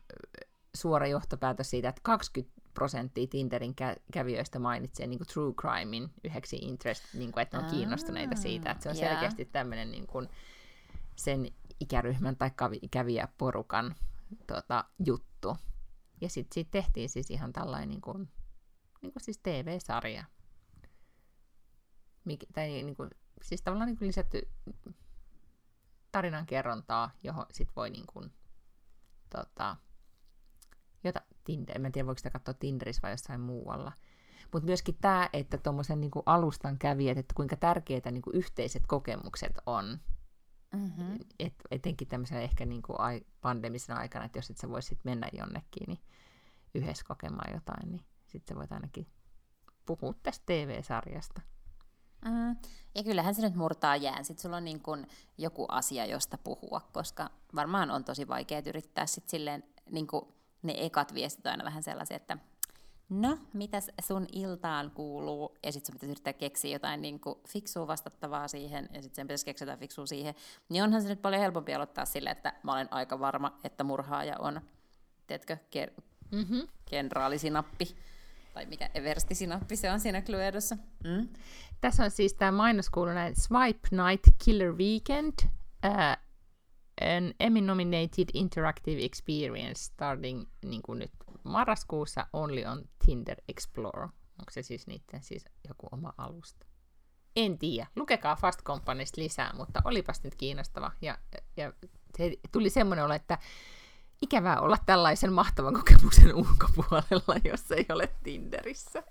suora 0.74 1.06
johtopäätös 1.06 1.70
siitä, 1.70 1.88
että 1.88 2.00
20 2.04 2.62
prosenttia 2.74 3.26
Tinderin 3.26 3.74
kä- 3.80 4.00
kävijöistä 4.12 4.58
mainitsee 4.58 5.06
niin 5.06 5.18
kuin 5.18 5.28
true 5.28 5.52
crimein 5.54 6.10
yhdeksi 6.24 6.56
interest, 6.56 7.14
niin 7.14 7.32
kuin, 7.32 7.42
että 7.42 7.58
ne 7.58 7.64
on 7.64 7.70
kiinnostuneita 7.70 8.36
siitä, 8.36 8.70
että 8.70 8.82
se 8.82 8.88
on 8.88 8.96
yeah. 8.96 9.10
selkeästi 9.10 9.44
tämmöinen 9.44 9.90
niin 9.90 10.06
kuin 10.06 10.28
sen 11.16 11.46
ikäryhmän 11.82 12.36
tai 12.36 12.50
kävijäporukan 12.90 13.94
tota, 14.46 14.84
juttu. 15.06 15.56
Ja 16.20 16.28
sitten 16.28 16.54
siitä 16.54 16.70
tehtiin 16.70 17.08
siis 17.08 17.30
ihan 17.30 17.52
tällainen 17.52 17.88
niin 17.88 18.00
kuin, 18.00 18.28
niin 19.02 19.12
kuin 19.12 19.22
siis 19.22 19.38
TV-sarja. 19.38 20.24
Mik, 22.24 22.44
tai 22.52 22.68
niin 22.68 22.96
kuin, 22.96 23.10
siis 23.42 23.62
tavallaan 23.62 23.86
niin 23.86 23.98
kuin 23.98 24.08
lisätty 24.08 24.48
tarinan 26.12 26.46
kerrontaa, 26.46 27.10
johon 27.22 27.46
sit 27.52 27.68
voi 27.76 27.90
niin 27.90 28.06
kuin, 28.06 28.32
tota, 29.30 29.76
jota, 31.04 31.20
Tinder, 31.44 31.86
en 31.86 31.92
tiedä 31.92 32.06
voiko 32.06 32.18
sitä 32.18 32.30
katsoa 32.30 32.54
Tinderissä 32.54 33.02
vai 33.02 33.12
jossain 33.12 33.40
muualla. 33.40 33.92
Mutta 34.52 34.66
myöskin 34.66 34.98
tämä, 35.00 35.28
että 35.32 35.58
tuommoisen 35.58 36.00
niinku 36.00 36.22
alustan 36.26 36.78
kävijät, 36.78 37.18
että 37.18 37.34
kuinka 37.34 37.56
tärkeitä 37.56 38.10
niinku 38.10 38.30
yhteiset 38.34 38.82
kokemukset 38.86 39.58
on. 39.66 40.00
Mm-hmm. 40.72 41.18
Et, 41.38 41.54
etenkin 41.70 42.08
tämmöisenä 42.08 42.40
ehkä 42.40 42.66
niinku 42.66 42.94
ai, 42.98 43.20
pandemisena 43.40 43.98
aikana, 43.98 44.24
että 44.24 44.38
jos 44.38 44.50
et 44.50 44.58
sä 44.58 44.68
voisit 44.68 44.98
mennä 45.04 45.28
jonnekin 45.32 45.84
niin 45.86 46.00
yhdessä 46.74 47.04
kokemaan 47.08 47.54
jotain, 47.54 47.90
niin 47.90 48.04
sitten 48.26 48.54
sä 48.54 48.58
voit 48.58 48.72
ainakin 48.72 49.06
puhua 49.86 50.14
tästä 50.22 50.42
TV-sarjasta. 50.46 51.40
Mm. 52.24 52.56
Ja 52.94 53.02
kyllähän 53.04 53.34
se 53.34 53.42
nyt 53.42 53.54
murtaa 53.54 53.96
jään. 53.96 54.24
Sitten 54.24 54.42
sulla 54.42 54.56
on 54.56 54.64
niin 54.64 54.82
kun 54.82 55.06
joku 55.38 55.66
asia, 55.68 56.06
josta 56.06 56.38
puhua, 56.38 56.80
koska 56.92 57.30
varmaan 57.54 57.90
on 57.90 58.04
tosi 58.04 58.28
vaikea 58.28 58.62
yrittää 58.66 59.06
sitten 59.06 59.30
silleen 59.30 59.64
niin 59.90 60.06
kuin 60.06 60.24
ne 60.62 60.74
ekat 60.76 61.14
viestit 61.14 61.46
aina 61.46 61.64
vähän 61.64 61.82
sellaisia, 61.82 62.16
että 62.16 62.38
no, 63.12 63.38
mitäs 63.52 63.90
sun 64.02 64.26
iltaan 64.32 64.90
kuuluu? 64.90 65.56
Ja 65.62 65.72
sitten 65.72 65.86
sun 65.86 65.94
pitäisi 65.94 66.12
yrittää 66.12 66.32
keksiä 66.32 66.72
jotain 66.72 67.02
niin 67.02 67.20
kuin 67.20 67.38
fiksua 67.48 67.86
vastattavaa 67.86 68.48
siihen, 68.48 68.88
ja 68.92 69.02
sitten 69.02 69.16
sen 69.16 69.26
pitäisi 69.26 69.44
keksiä 69.44 69.64
jotain 69.64 69.78
fiksua 69.78 70.06
siihen. 70.06 70.34
Niin 70.68 70.82
onhan 70.82 71.02
se 71.02 71.08
nyt 71.08 71.22
paljon 71.22 71.42
helpompi 71.42 71.74
aloittaa 71.74 72.04
sille, 72.04 72.30
että 72.30 72.54
mä 72.62 72.72
olen 72.72 72.88
aika 72.90 73.20
varma, 73.20 73.58
että 73.64 73.84
murhaaja 73.84 74.38
on, 74.38 74.60
teetkö, 75.26 75.56
ker- 75.76 76.02
mm-hmm. 76.30 76.68
kenraalisinappi. 76.90 77.96
Tai 78.54 78.66
mikä 78.66 78.90
everstisinappi 78.94 79.76
se 79.76 79.90
on 79.90 80.00
siinä 80.00 80.22
Cluedossa. 80.22 80.76
Mm. 81.04 81.28
Tässä 81.80 82.04
on 82.04 82.10
siis 82.10 82.34
tämä 82.34 82.52
mainoskuulu 82.52 83.10
näin 83.10 83.34
Swipe 83.36 83.88
Night 83.90 84.26
Killer 84.44 84.72
Weekend. 84.72 85.32
Uh, 85.86 86.22
an 87.00 87.34
Emmy-nominated 87.40 88.30
interactive 88.34 89.04
experience 89.04 89.80
starting 89.82 90.44
niin 90.64 90.82
kuin 90.82 90.98
nyt 90.98 91.10
marraskuussa 91.44 92.26
only 92.32 92.64
on 92.64 92.84
Tinder 93.06 93.36
Explorer. 93.48 94.08
Onko 94.38 94.50
se 94.50 94.62
siis 94.62 94.86
niiden 94.86 95.22
siis 95.22 95.44
joku 95.68 95.88
oma 95.92 96.12
alusta? 96.18 96.66
En 97.36 97.58
tiedä. 97.58 97.86
Lukekaa 97.96 98.36
Fast 98.36 98.62
Companysta 98.62 99.20
lisää, 99.20 99.52
mutta 99.56 99.82
olipas 99.84 100.22
nyt 100.22 100.34
kiinnostava. 100.34 100.92
Ja, 101.02 101.18
ja 101.56 101.72
se 102.18 102.32
tuli 102.52 102.70
semmoinen 102.70 103.04
olo, 103.04 103.14
että 103.14 103.38
ikävää 104.22 104.60
olla 104.60 104.76
tällaisen 104.86 105.32
mahtavan 105.32 105.74
kokemuksen 105.74 106.34
ulkopuolella, 106.34 107.36
jos 107.44 107.72
ei 107.72 107.86
ole 107.88 108.08
Tinderissä. 108.22 109.02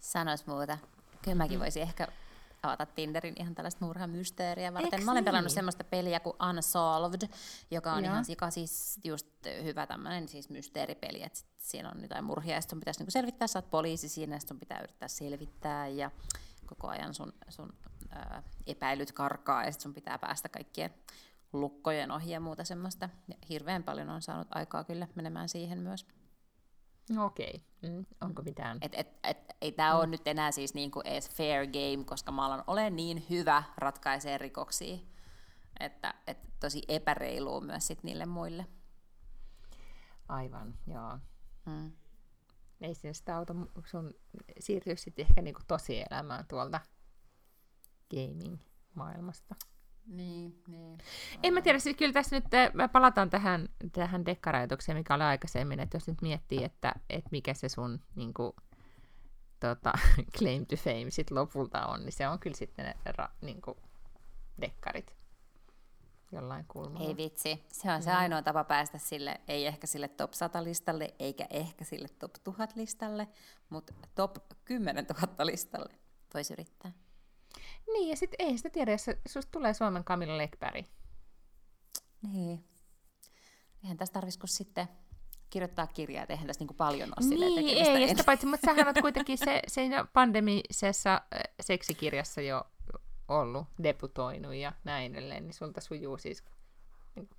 Sanois 0.00 0.46
muuta. 0.46 0.78
Kyllä 1.22 1.34
mäkin 1.34 1.58
mm. 1.58 1.62
voisin 1.62 1.82
ehkä 1.82 2.08
avata 2.62 2.86
Tinderin 2.86 3.34
ihan 3.40 3.54
tällaista 3.54 3.84
murhamysteeriä 3.84 4.74
varten. 4.74 4.94
Eks 4.94 5.04
Mä 5.04 5.12
olen 5.12 5.24
pelannut 5.24 5.48
niin? 5.48 5.54
semmoista 5.54 5.84
peliä 5.84 6.20
kuin 6.20 6.36
Unsolved, 6.50 7.28
joka 7.70 7.92
on 7.92 8.04
Joo. 8.04 8.12
ihan 8.12 8.24
sika 8.24 8.50
siis 8.50 9.00
just 9.04 9.26
hyvä 9.62 9.86
tämmöinen 9.86 10.28
siis 10.28 10.50
mysteeripeli, 10.50 11.22
että 11.22 11.40
siinä 11.58 11.90
on 11.90 12.02
jotain 12.02 12.24
murhia 12.24 12.54
ja 12.54 12.60
sun 12.60 12.80
pitäisi 12.80 13.00
niinku 13.00 13.10
selvittää, 13.10 13.48
sä 13.48 13.58
oot 13.58 13.70
poliisi 13.70 14.08
siinä 14.08 14.36
ja 14.36 14.40
sun 14.40 14.58
pitää 14.58 14.80
yrittää 14.82 15.08
selvittää 15.08 15.88
ja 15.88 16.10
koko 16.66 16.88
ajan 16.88 17.14
sun, 17.14 17.32
sun 17.48 17.72
ää, 18.10 18.42
epäilyt 18.66 19.12
karkaa 19.12 19.64
ja 19.64 19.72
sit 19.72 19.80
sun 19.80 19.94
pitää 19.94 20.18
päästä 20.18 20.48
kaikkien 20.48 20.94
lukkojen 21.52 22.10
ohi 22.10 22.30
ja 22.30 22.40
muuta 22.40 22.64
semmoista. 22.64 23.08
Ja 23.28 23.34
hirveän 23.48 23.82
paljon 23.82 24.10
on 24.10 24.22
saanut 24.22 24.48
aikaa 24.50 24.84
kyllä 24.84 25.08
menemään 25.14 25.48
siihen 25.48 25.78
myös. 25.78 26.06
Okei, 27.18 27.62
okay. 27.82 27.90
mm, 27.90 28.06
onko 28.20 28.42
mitään? 28.42 28.78
Et, 28.80 28.92
et, 28.94 29.18
et, 29.24 29.38
ei 29.60 29.72
tämä 29.72 29.92
mm. 29.92 29.98
ole 29.98 30.06
nyt 30.06 30.28
enää 30.28 30.52
siis 30.52 30.74
niinku 30.74 31.00
edes 31.04 31.30
fair 31.30 31.66
game, 31.66 32.04
koska 32.04 32.32
mä 32.32 32.46
alan 32.46 32.64
olen 32.66 32.96
niin 32.96 33.26
hyvä 33.30 33.62
ratkaisee 33.76 34.38
rikoksia, 34.38 34.98
että 35.80 36.14
et 36.26 36.38
tosi 36.60 36.82
epäreilua 36.88 37.60
myös 37.60 37.86
sit 37.86 38.02
niille 38.02 38.26
muille. 38.26 38.66
Aivan, 40.28 40.74
joo. 40.86 41.18
Mm. 41.66 41.92
Ei 42.80 42.94
se 42.94 43.12
sitä 43.12 43.36
auta 43.36 43.54
sun 43.86 44.14
siirtyä 44.60 44.96
sitten 44.96 45.26
ehkä 45.28 45.42
niinku 45.42 45.60
tosielämään 45.68 46.46
tuolta 46.46 46.80
gaming-maailmasta. 48.10 49.54
Niin, 50.06 50.62
niin. 50.66 50.98
En 51.42 51.54
mä 51.54 51.60
tiedä, 51.62 51.78
siis 51.78 51.96
kyllä 51.96 52.12
tässä 52.12 52.36
nyt 52.36 52.54
eh, 52.54 52.70
me 52.74 52.88
palataan 52.88 53.30
tähän, 53.30 53.68
tähän 53.92 54.26
dekkarajoitukseen, 54.26 54.98
mikä 54.98 55.14
oli 55.14 55.22
aikaisemmin, 55.22 55.80
että 55.80 55.96
jos 55.96 56.08
nyt 56.08 56.22
miettii, 56.22 56.64
että, 56.64 56.92
että 57.10 57.28
mikä 57.32 57.54
se 57.54 57.68
sun 57.68 58.00
niin 58.14 58.34
kuin, 58.34 58.52
tota, 59.60 59.92
claim 60.38 60.66
to 60.66 60.76
fame 60.76 61.10
sit 61.10 61.30
lopulta 61.30 61.86
on, 61.86 62.00
niin 62.00 62.12
se 62.12 62.28
on 62.28 62.38
kyllä 62.38 62.56
sitten 62.56 62.84
ne 62.84 62.94
ra, 63.04 63.28
niin 63.40 63.62
kuin, 63.62 63.76
dekkarit 64.60 65.20
jollain 66.32 66.64
kulmalla. 66.68 67.08
Ei 67.08 67.16
vitsi, 67.16 67.64
se 67.72 67.92
on 67.92 68.02
se 68.02 68.10
mm. 68.10 68.16
ainoa 68.16 68.42
tapa 68.42 68.64
päästä 68.64 68.98
sille, 68.98 69.40
ei 69.48 69.66
ehkä 69.66 69.86
sille 69.86 70.08
top 70.08 70.32
100 70.32 70.64
listalle, 70.64 71.14
eikä 71.18 71.46
ehkä 71.50 71.84
sille 71.84 72.08
top 72.18 72.32
1000 72.44 72.76
listalle, 72.76 73.28
mutta 73.68 73.92
top 74.14 74.36
10 74.64 75.06
000 75.20 75.46
listalle 75.46 75.94
voisi 76.34 76.52
yrittää. 76.52 76.92
Niin, 77.92 78.08
ja 78.08 78.16
sitten 78.16 78.46
ei 78.46 78.56
sitä 78.56 78.70
tiedä, 78.70 78.92
jos 78.92 79.06
susta 79.28 79.50
tulee 79.50 79.74
Suomen 79.74 80.04
Camilla 80.04 80.38
Lekberg. 80.38 80.86
Niin. 82.32 82.64
Eihän 83.82 83.96
tässä 83.96 84.12
tarvitsisi 84.12 84.56
sitten 84.56 84.88
kirjoittaa 85.50 85.86
kirjaa, 85.86 86.22
että 86.22 86.32
eihän 86.32 86.46
tässä 86.46 86.60
niinku 86.60 86.74
paljon 86.74 87.08
ole 87.20 87.28
niin, 87.28 87.54
tekemistä. 87.54 87.92
ei, 87.92 88.02
ja 88.02 88.08
sitä 88.08 88.24
paitsi, 88.24 88.46
mutta 88.46 88.66
sähän 88.66 88.86
olet 88.86 89.00
kuitenkin 89.00 89.38
se, 89.38 89.62
se 89.66 89.82
pandemisessa 90.12 91.20
seksikirjassa 91.60 92.40
jo 92.40 92.64
ollut, 93.28 93.66
debutoinut 93.82 94.54
ja 94.54 94.72
näin 94.84 95.14
edelleen, 95.14 95.42
niin 95.42 95.54
sulta 95.54 95.80
sujuu 95.80 96.18
siis, 96.18 96.44
niin, 97.14 97.30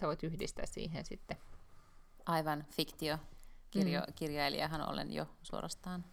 sä 0.00 0.06
voit 0.06 0.22
yhdistää 0.22 0.66
siihen 0.66 1.04
sitten. 1.04 1.36
Aivan, 2.26 2.64
fiktio. 2.70 3.18
Kirjo, 3.70 4.00
mm. 4.00 4.12
Kirjailijahan 4.14 4.88
olen 4.88 5.12
jo 5.12 5.26
suorastaan. 5.42 6.04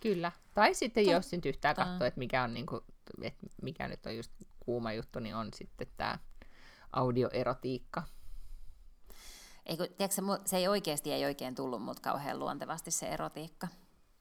Kyllä. 0.00 0.32
Tai 0.54 0.74
sitten 0.74 1.06
jos 1.06 1.32
nyt 1.32 1.46
yhtään 1.46 1.76
katsoo, 1.76 2.06
että 2.06 2.18
mikä, 2.18 2.42
on, 2.42 2.54
niin 2.54 2.66
kuin, 2.66 2.80
että 3.22 3.46
mikä 3.62 3.88
nyt 3.88 4.06
on 4.06 4.16
just 4.16 4.32
kuuma 4.60 4.92
juttu, 4.92 5.18
niin 5.18 5.34
on 5.34 5.48
sitten 5.54 5.86
tämä 5.96 6.18
audioerotiikka. 6.92 8.02
Ei, 9.66 9.76
kun, 9.76 9.86
tiedätkö, 9.96 10.22
se 10.44 10.56
ei 10.56 10.68
oikeasti 10.68 11.12
ei 11.12 11.24
oikein 11.24 11.54
tullut 11.54 11.82
mut 11.82 12.00
kauhean 12.00 12.38
luontevasti 12.38 12.90
se 12.90 13.08
erotiikka. 13.08 13.68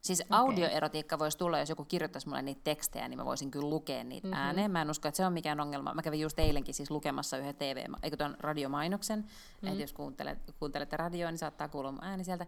Siis 0.02 0.22
okay. 0.22 0.39
audioerotiikka 0.39 1.20
voisi 1.20 1.38
tulla, 1.38 1.60
jos 1.60 1.70
joku 1.70 1.86
kirjoittaisi 1.86 2.28
mulle 2.28 2.41
niitä 2.41 2.62
tekstejä, 2.64 3.08
niin 3.08 3.18
mä 3.18 3.26
voisin 3.26 3.52
kyllä 3.52 3.70
lukea 3.70 4.04
niitä 4.04 4.28
mm-hmm. 4.28 4.41
ääneen. 4.41 4.72
Mä 4.72 4.82
en 4.82 4.89
usko, 4.89 5.08
että 5.08 5.18
se 5.18 5.26
on 5.26 5.34
mikään 5.34 5.60
ongelma. 5.60 5.93
Mä 5.93 6.02
kävin 6.02 6.20
just 6.20 6.39
eilenkin 6.39 6.74
siis 6.74 6.91
lukemassa 6.91 7.38
yhden 7.38 7.56
TV, 7.56 7.86
eikö 8.04 8.18
tuon 8.18 8.36
radiomainoksen, 8.39 9.20
mm-hmm. 9.20 9.68
että 9.68 9.84
jos 9.84 9.93
kuuntelet, 9.93 10.38
kuuntelette 10.60 10.97
radioa, 10.97 11.32
niin 11.32 11.39
saattaa 11.39 11.70
kuulua 11.70 11.91
mun 11.91 12.04
ääni 12.04 12.24
sieltä. 12.24 12.45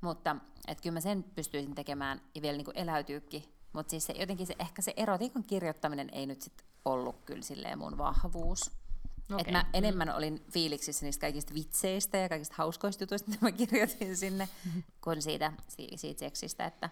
Mutta 0.00 0.36
että 0.68 0.82
kyllä 0.82 0.94
mä 0.94 1.00
sen 1.00 1.22
pystyisin 1.22 1.74
tekemään 1.74 2.20
ja 2.34 2.42
vielä 2.42 2.56
niin 2.56 2.64
kuin 2.64 2.78
eläytyykin. 2.78 3.44
Mutta 3.72 3.90
siis 3.90 4.06
se, 4.06 4.12
jotenkin 4.12 4.46
se, 4.46 4.56
ehkä 4.58 4.82
se 4.82 4.92
erotiikan 4.96 5.44
kirjoittaminen 5.44 6.08
ei 6.12 6.26
nyt 6.26 6.42
sit 6.42 6.64
ollut 6.84 7.16
kyllä 7.24 7.42
silleen 7.42 7.78
mun 7.78 7.98
vahvuus. 7.98 8.70
Okay. 9.34 9.44
Et 9.46 9.52
mä 9.52 9.66
enemmän 9.72 10.08
mm. 10.08 10.14
olin 10.14 10.44
fiiliksissä 10.50 11.06
niistä 11.06 11.20
kaikista 11.20 11.54
vitseistä 11.54 12.18
ja 12.18 12.28
kaikista 12.28 12.54
hauskoista 12.58 13.02
jutuista, 13.02 13.30
mitä 13.30 13.44
mä 13.44 13.52
kirjoitin 13.52 14.16
sinne, 14.16 14.48
kuin 15.00 15.22
siitä, 15.22 15.52
siitä 15.68 16.18
seksistä. 16.18 16.64
Että, 16.64 16.90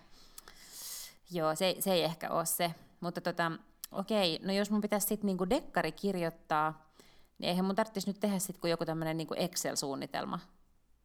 joo, 1.31 1.55
se, 1.55 1.77
se 1.81 1.93
ei 1.93 2.03
ehkä 2.03 2.31
ole 2.31 2.47
se. 2.47 2.75
Mutta 3.01 3.21
tota, 3.21 3.53
okei, 3.93 4.41
no 4.43 4.53
jos 4.53 4.71
mun 4.71 4.81
pitäisi 4.81 5.07
sitten 5.07 5.27
niinku 5.27 5.51
dekkari 5.51 5.93
kirjoittaa, 5.93 6.93
niin 7.39 7.49
eihän 7.49 7.65
mun 7.65 7.75
tarvitsisi 7.75 8.07
nyt 8.07 8.21
tehdä 8.21 8.39
sitten 8.39 8.61
kuin 8.61 8.71
joku 8.71 8.85
tämmöinen 8.85 9.17
niinku 9.17 9.35
Excel-suunnitelma. 9.35 10.39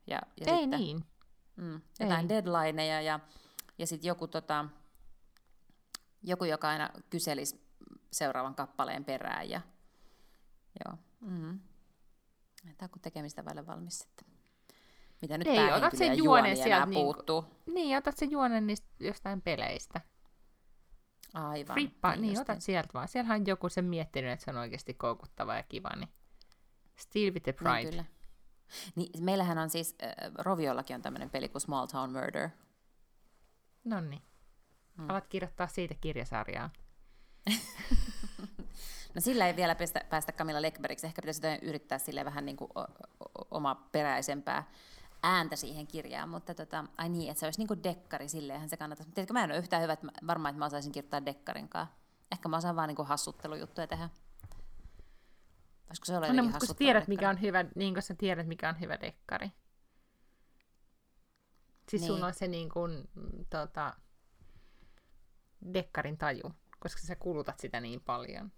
Ja, 0.07 0.21
ja 0.39 0.53
ei 0.53 0.61
sitten, 0.61 0.79
niin. 0.79 1.05
Mm, 1.55 1.81
jotain 1.99 2.21
ei. 2.21 2.29
deadlineja 2.29 3.01
ja, 3.01 3.19
ja 3.77 3.87
sitten 3.87 4.07
joku, 4.07 4.27
tota, 4.27 4.65
joku, 6.23 6.43
joka 6.43 6.69
aina 6.69 6.89
kyselisi 7.09 7.65
seuraavan 8.11 8.55
kappaleen 8.55 9.05
perään. 9.05 9.49
Ja, 9.49 9.61
joo. 10.85 10.97
Mm-hmm. 11.21 11.59
Tämä 12.63 12.75
on 12.81 12.89
kuin 12.89 13.01
tekemistä 13.01 13.45
vaille 13.45 13.67
valmis 13.67 13.99
sitten. 13.99 14.27
Mitä 15.21 15.37
nyt 15.37 15.47
Ei, 15.47 15.71
otat 15.73 15.97
sen 15.97 16.17
juonen 16.17 16.57
sieltä 16.57 16.85
niinku- 16.85 17.03
puuttuu. 17.13 17.45
Niin, 17.65 17.97
otat 17.97 18.17
sen 18.17 18.31
juonen 18.31 18.67
niistä 18.67 18.87
jostain 18.99 19.41
peleistä. 19.41 20.01
Aivan. 21.33 21.73
Frippa, 21.73 22.11
niin, 22.15 22.23
justiin. 22.23 22.41
otat 22.41 22.61
sieltä 22.61 22.89
vaan. 22.93 23.07
Siellähän 23.07 23.41
on 23.41 23.47
joku 23.47 23.69
sen 23.69 23.85
miettinyt, 23.85 24.31
että 24.31 24.45
se 24.45 24.51
on 24.51 24.57
oikeasti 24.57 24.93
koukuttava 24.93 25.55
ja 25.55 25.63
kiva, 25.63 25.89
niin 25.95 26.09
Steal 26.95 27.33
with 27.33 27.43
the 27.43 27.51
Niin, 27.51 27.57
Pride. 27.57 27.89
kyllä. 27.89 28.05
Niin, 28.95 29.23
meillähän 29.23 29.57
on 29.57 29.69
siis, 29.69 29.95
äh, 30.03 30.13
Roviollakin 30.37 30.95
on 30.95 31.01
tämmöinen 31.01 31.29
peli 31.29 31.49
kuin 31.49 31.61
Small 31.61 31.85
Town 31.85 32.11
Murder. 32.11 32.49
No 33.83 34.01
niin. 34.01 34.21
Mm. 34.97 35.09
Alat 35.09 35.27
kirjoittaa 35.27 35.67
siitä 35.67 35.95
kirjasarjaa. 36.01 36.69
No 39.15 39.21
sillä 39.21 39.47
ei 39.47 39.55
vielä 39.55 39.75
päästä, 39.75 40.01
päästä 40.09 40.31
Camilla 40.31 40.61
Lekbergiksi. 40.61 41.07
Ehkä 41.07 41.21
pitäisi 41.21 41.41
yrittää 41.61 41.97
sille 41.97 42.25
vähän 42.25 42.45
niin 42.45 42.57
kuin 42.57 42.71
oma 43.51 43.75
peräisempää 43.91 44.63
ääntä 45.23 45.55
siihen 45.55 45.87
kirjaan, 45.87 46.29
mutta 46.29 46.53
tota, 46.53 46.85
ai 46.97 47.09
niin, 47.09 47.31
että 47.31 47.39
se 47.39 47.45
olisi 47.45 47.59
niin 47.59 47.67
kuin 47.67 47.83
dekkari, 47.83 48.29
silleenhän 48.29 48.69
se 48.69 48.77
kannattaisi. 48.77 49.11
Tiedätkö, 49.11 49.33
mä 49.33 49.43
en 49.43 49.51
ole 49.51 49.59
yhtään 49.59 49.81
hyvä, 49.81 49.93
että 49.93 50.05
mä, 50.05 50.11
varmaan, 50.27 50.49
että 50.51 50.59
mä 50.59 50.65
osaisin 50.65 50.91
kirjoittaa 50.91 51.25
dekkarinkaan. 51.25 51.87
Ehkä 52.31 52.49
mä 52.49 52.57
osaan 52.57 52.75
vaan 52.75 52.87
niin 52.87 52.95
kuin 52.95 53.07
hassuttelujuttuja 53.07 53.87
tehdä. 53.87 54.09
Voisiko 55.89 56.05
se 56.05 56.17
olla 56.17 56.19
No, 56.19 56.25
jotenkin 56.25 56.45
mutta 56.45 56.59
kun 56.59 56.67
sä 56.67 56.73
tiedät, 56.73 57.07
mikä 57.07 57.21
dekkari? 57.21 57.35
on 57.37 57.41
hyvä, 57.41 57.65
niin 57.75 57.93
kun 57.93 58.03
sä 58.03 58.15
tiedät, 58.15 58.47
mikä 58.47 58.69
on 58.69 58.79
hyvä 58.79 58.99
dekkari. 59.01 59.51
Siis 61.89 62.01
niin. 62.01 62.13
Sulla 62.13 62.27
on 62.27 62.33
se 62.33 62.47
niin 62.47 62.69
kuin, 62.69 63.09
tota, 63.49 63.93
dekkarin 65.73 66.17
taju, 66.17 66.51
koska 66.79 67.01
sä 67.01 67.15
kulutat 67.15 67.59
sitä 67.59 67.79
niin 67.79 68.01
paljon. 68.01 68.51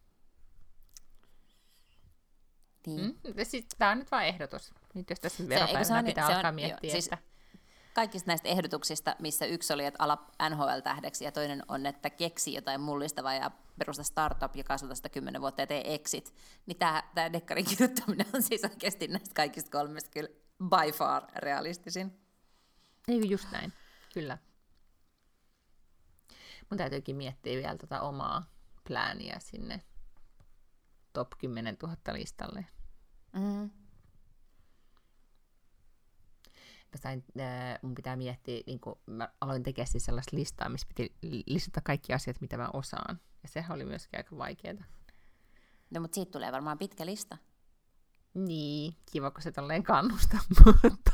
Niin. 2.95 3.19
Mm? 3.23 3.33
Siis, 3.43 3.65
Tämä 3.77 3.91
on 3.91 3.97
nyt 3.99 4.11
vain 4.11 4.27
ehdotus. 4.27 4.73
Nyt 4.93 5.09
jos 5.09 5.19
tässä 5.19 5.49
veropäivänä 5.49 5.83
se 5.83 5.93
on- 5.93 6.05
pitää 6.05 6.27
se 6.27 6.33
alkaa 6.33 6.49
on- 6.49 6.55
miettiä, 6.55 6.89
joo, 6.89 6.91
siis- 6.91 7.05
että 7.05 7.17
kaikista 7.93 8.27
näistä 8.31 8.47
ehdotuksista, 8.49 9.15
missä 9.19 9.45
yksi 9.45 9.73
oli, 9.73 9.85
että 9.85 10.03
ala 10.03 10.27
NHL-tähdeksi 10.49 11.25
ja 11.25 11.31
toinen 11.31 11.63
on, 11.67 11.85
että 11.85 12.09
keksi 12.09 12.53
jotain 12.53 12.81
mullistavaa 12.81 13.33
ja 13.33 13.51
perusta 13.79 14.03
startup 14.03 14.55
ja 14.55 14.63
kasvata 14.63 14.95
sitä 14.95 15.09
kymmenen 15.09 15.41
vuotta 15.41 15.61
ja 15.61 15.67
tee 15.67 15.93
exit, 15.93 16.33
niin 16.65 16.77
tämä, 16.77 17.03
tämä 17.15 17.33
dekkarin 17.33 17.65
kirjoittaminen 17.65 18.25
on 18.33 18.43
siis 18.43 18.63
oikeasti 18.63 19.07
näistä 19.07 19.35
kaikista 19.35 19.71
kolmesta 19.71 20.09
kyllä 20.09 20.29
by 20.63 20.91
far 20.91 21.23
realistisin. 21.35 22.19
Eikö 23.07 23.25
just 23.27 23.51
näin? 23.51 23.73
Kyllä. 24.13 24.37
Mun 26.69 26.77
täytyykin 26.77 27.15
miettiä 27.15 27.57
vielä 27.57 27.77
tota 27.77 28.01
omaa 28.01 28.49
plääniä 28.87 29.35
sinne 29.39 29.81
top 31.13 31.27
10 31.37 31.77
000 31.83 31.95
listalle. 32.13 32.65
Mm. 33.37 33.69
Mä 36.91 37.01
sain, 37.01 37.23
äh, 37.39 37.79
mun 37.81 37.95
pitää 37.95 38.15
miettiä, 38.15 38.61
niin 38.65 38.79
kun 38.79 38.99
mä 39.05 39.29
aloin 39.41 39.63
tekemään 39.63 39.87
siis 39.87 40.05
sellaista 40.05 40.37
listaa, 40.37 40.69
missä 40.69 40.87
piti 40.87 41.15
listata 41.45 41.81
kaikki 41.83 42.13
asiat, 42.13 42.41
mitä 42.41 42.57
mä 42.57 42.69
osaan. 42.73 43.19
Ja 43.43 43.49
sehän 43.49 43.75
oli 43.75 43.85
myöskin 43.85 44.19
aika 44.19 44.37
vaikeaa. 44.37 44.83
No, 45.89 46.01
mutta 46.01 46.15
siitä 46.15 46.31
tulee 46.31 46.51
varmaan 46.51 46.77
pitkä 46.77 47.05
lista. 47.05 47.37
Niin, 48.33 48.95
kiva, 49.11 49.31
kun 49.31 49.41
se 49.41 49.51
tolleen 49.51 49.83
kannustaa, 49.83 50.39
mutta, 50.83 51.11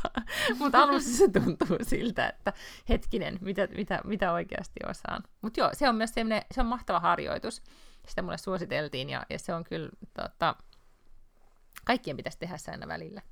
mutta 0.58 0.82
alussa 0.82 1.18
se 1.18 1.28
tuntuu 1.28 1.76
siltä, 1.82 2.28
että 2.28 2.52
hetkinen, 2.88 3.38
mitä, 3.40 3.66
mitä, 3.66 4.00
mitä 4.04 4.32
oikeasti 4.32 4.80
osaan. 4.90 5.22
Mutta 5.42 5.60
joo, 5.60 5.70
se 5.72 5.88
on 5.88 5.94
myös 5.94 6.10
sellainen, 6.10 6.42
se 6.54 6.60
on 6.60 6.66
mahtava 6.66 7.00
harjoitus. 7.00 7.62
Sitä 8.08 8.22
mulle 8.22 8.38
suositeltiin 8.38 9.10
ja, 9.10 9.26
ja 9.30 9.38
se 9.38 9.54
on 9.54 9.64
kyllä, 9.64 9.90
tota, 10.14 10.56
kaikkien 11.84 12.16
pitäisi 12.16 12.38
tehdä 12.38 12.56
se 12.56 12.70
aina 12.70 12.88
välillä. 12.88 13.22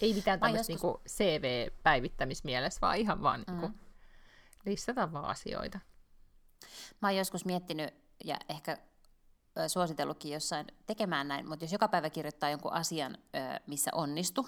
Ei 0.00 0.14
mitään 0.14 0.40
tämmöistä 0.40 0.72
joskus- 0.72 0.82
niinku 0.82 1.02
CV-päivittämismielessä, 1.08 2.80
vaan 2.80 2.96
ihan 2.96 3.22
vaan 3.22 3.44
niinku, 3.48 3.68
Mm. 3.68 3.74
listata 4.66 5.12
vaan 5.12 5.24
asioita. 5.24 5.78
Mä 7.02 7.08
oon 7.08 7.16
joskus 7.16 7.44
miettinyt 7.44 7.94
ja 8.24 8.36
ehkä 8.48 8.78
suositellutkin 9.68 10.32
jossain 10.32 10.66
tekemään 10.86 11.28
näin, 11.28 11.48
mutta 11.48 11.64
jos 11.64 11.72
joka 11.72 11.88
päivä 11.88 12.10
kirjoittaa 12.10 12.50
jonkun 12.50 12.72
asian, 12.72 13.18
missä 13.66 13.90
onnistu, 13.94 14.46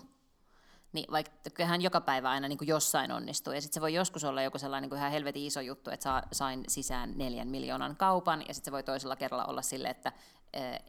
niin 0.93 1.07
vaikka 1.13 1.51
kyllähän 1.55 1.83
joka 1.83 2.01
päivä 2.01 2.31
aina 2.31 2.49
niin 2.49 2.59
kuin 2.59 2.69
jossain 2.69 3.13
onnistuu, 3.13 3.53
ja 3.53 3.61
sitten 3.61 3.75
se 3.75 3.81
voi 3.81 3.95
joskus 3.95 4.25
olla 4.25 4.43
joku 4.43 4.59
sellainen 4.59 4.83
niin 4.83 4.91
kuin 4.91 4.99
ihan 4.99 5.11
helvetin 5.11 5.43
iso 5.47 5.61
juttu, 5.61 5.91
että 5.91 6.05
saa, 6.05 6.23
sain 6.33 6.65
sisään 6.69 7.13
neljän 7.17 7.49
miljoonan 7.49 7.97
kaupan, 7.97 8.41
ja 8.49 8.55
sitten 8.55 8.65
se 8.65 8.73
voi 8.73 8.83
toisella 8.83 9.17
kerralla 9.17 9.45
olla 9.45 9.63
sille, 9.63 9.89
että 9.89 10.13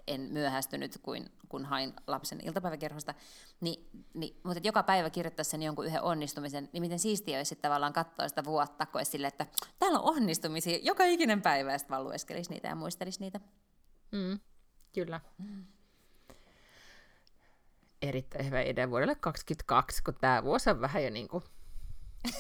en 0.08 0.22
myöhästynyt, 0.22 1.00
kuin, 1.02 1.30
kun 1.50 1.66
hain 1.66 1.94
lapsen 2.08 2.40
iltapäiväkerhosta, 2.44 3.14
Ni, 3.62 3.90
niin, 4.14 4.40
mutta 4.44 4.60
joka 4.64 4.84
päivä 4.84 5.10
kirjoittaisi 5.10 5.52
sen 5.52 5.64
jonkun 5.64 5.86
yhden 5.86 6.02
onnistumisen, 6.02 6.70
niin 6.74 6.84
miten 6.84 7.00
siistiä 7.00 7.38
olisi 7.38 7.50
sitten 7.50 7.70
tavallaan 7.70 7.94
katsoa 7.94 8.30
sitä 8.30 8.44
vuotta, 8.44 8.86
kun 8.86 9.00
olisi 9.00 9.12
sille, 9.12 9.28
että 9.28 9.46
täällä 9.80 10.00
on 10.00 10.16
onnistumisia 10.16 10.80
joka 10.82 11.06
ikinen 11.06 11.42
päivä, 11.42 11.72
ja 11.72 11.78
sitten 11.78 11.94
vaan 11.94 12.04
lueskelisi 12.04 12.50
niitä 12.50 12.68
ja 12.68 12.76
muistelisi 12.76 13.20
niitä. 13.20 13.40
Mm, 14.12 14.40
kyllä. 14.94 15.22
Erittäin 18.02 18.46
hyvä 18.46 18.62
idea 18.62 18.90
vuodelle 18.90 19.16
2022, 19.16 20.04
kun 20.04 20.14
tämä 20.22 20.44
vuosi 20.44 20.70
on 20.70 20.82
vähän 20.82 21.04
jo 21.04 21.10
niin 21.10 21.28
kuin 21.28 21.44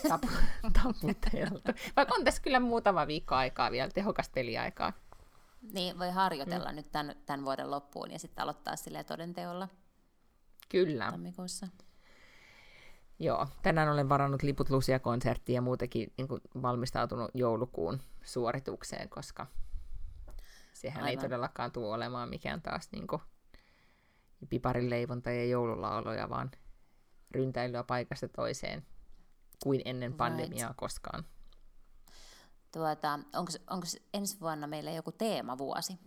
tapu, 0.09 0.27
taputeltu. 0.83 1.71
Vaikka 1.95 2.15
on 2.15 2.23
tässä 2.23 2.41
kyllä 2.41 2.59
muutama 2.59 3.07
viikko 3.07 3.35
aikaa 3.35 3.71
vielä, 3.71 3.91
tehokasta 3.91 4.33
peliaikaa. 4.33 4.93
Niin, 5.61 5.99
voi 5.99 6.11
harjoitella 6.11 6.69
mm. 6.69 6.75
nyt 6.75 6.91
tämän, 6.91 7.15
tämän 7.25 7.45
vuoden 7.45 7.71
loppuun 7.71 8.11
ja 8.11 8.19
sitten 8.19 8.43
aloittaa 8.43 8.75
sille 8.75 9.03
todenteolla 9.03 9.67
Kyllä. 10.69 11.11
tammikuussa. 11.11 11.67
Joo, 13.19 13.47
tänään 13.63 13.89
olen 13.89 14.09
varannut 14.09 14.43
liput 14.43 14.69
Lucia-konserttiin 14.69 15.55
ja 15.55 15.61
muutenkin 15.61 16.13
niin 16.17 16.27
kuin 16.27 16.41
valmistautunut 16.61 17.31
joulukuun 17.33 17.99
suoritukseen, 18.23 19.09
koska 19.09 19.47
sehän 20.73 21.03
Aivan. 21.03 21.09
ei 21.09 21.17
todellakaan 21.17 21.71
tule 21.71 21.87
olemaan 21.93 22.29
mikään 22.29 22.61
taas 22.61 22.91
niin 22.91 23.07
kuin 23.07 23.21
piparin 24.49 24.89
leivonta 24.89 25.31
ja 25.31 25.45
joululauloja, 25.45 26.29
vaan 26.29 26.51
ryntäilyä 27.31 27.83
paikasta 27.83 28.27
toiseen 28.27 28.85
kuin 29.63 29.81
ennen 29.85 30.09
Right. 30.09 30.17
pandemiaa 30.17 30.73
koskaan. 30.73 31.25
Tuota, 32.71 33.19
onko 33.69 33.85
ensi 34.13 34.39
vuonna 34.39 34.67
meillä 34.67 34.91
joku 34.91 35.11
teemavuosi? 35.11 35.99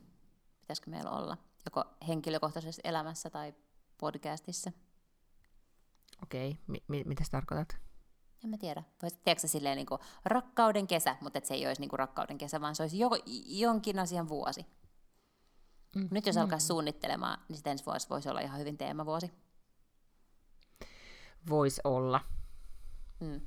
Pitäisikö 0.61 0.91
meillä 0.91 1.11
olla? 1.11 1.37
Joko 1.65 1.85
henkilökohtaisessa 2.09 2.83
elämässä 2.85 3.31
tai 3.31 3.55
podcastissa? 3.99 4.73
Okei, 6.23 6.59
mi- 6.67 6.85
mi- 6.89 7.05
mitä 7.05 7.25
sä 7.25 7.31
tarkoitat? 7.31 7.77
En 8.45 8.51
mä 8.51 8.59
tiedä. 8.59 8.83
Voisit, 9.03 9.23
tiedätkö, 9.25 9.49
silleen 9.49 9.77
niin 9.77 9.87
kuin 9.87 10.01
rakkauden 10.25 10.87
kesä, 10.87 11.17
mutta 11.21 11.39
et 11.39 11.45
se 11.45 11.55
ei 11.55 11.67
olisi 11.67 11.81
niin 11.81 11.89
kuin 11.89 11.99
rakkauden 11.99 12.39
kesä, 12.39 12.61
vaan 12.61 12.75
se 12.75 12.83
olisi 12.83 12.99
joko, 12.99 13.17
jonkin 13.47 13.99
asian 13.99 14.29
vuosi. 14.29 14.67
Mm. 15.97 16.09
Nyt 16.11 16.27
jos 16.27 16.37
alkaa 16.37 16.59
suunnittelemaan, 16.59 17.39
niin 17.49 17.57
sitten 17.57 17.71
ensi 17.71 17.87
vuosi 17.87 18.09
voisi 18.11 18.29
olla 18.29 18.41
ihan 18.41 18.61
hyvin 18.61 18.79
teemavuosi. 18.79 19.31
Voisi 21.49 21.81
olla. 21.85 22.21
Mm. 23.21 23.41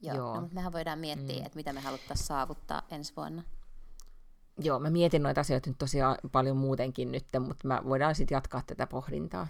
Joo, 0.00 0.16
Joo. 0.16 0.34
No, 0.34 0.40
mutta 0.40 0.54
mehän 0.54 0.72
voidaan 0.72 0.98
miettiä, 0.98 1.38
Mm. 1.40 1.46
että 1.46 1.56
mitä 1.56 1.72
me 1.72 1.80
haluttaisiin 1.80 2.26
saavuttaa 2.26 2.82
ensi 2.90 3.12
vuonna. 3.16 3.42
Joo, 4.60 4.78
mä 4.78 4.90
mietin 4.90 5.22
noita 5.22 5.40
asioita 5.40 5.70
nyt 5.70 5.78
tosiaan 5.78 6.16
paljon 6.32 6.56
muutenkin 6.56 7.12
nyt, 7.12 7.24
mutta 7.40 7.68
mä 7.68 7.82
voidaan 7.84 8.14
sitten 8.14 8.36
jatkaa 8.36 8.62
tätä 8.66 8.86
pohdintaa. 8.86 9.46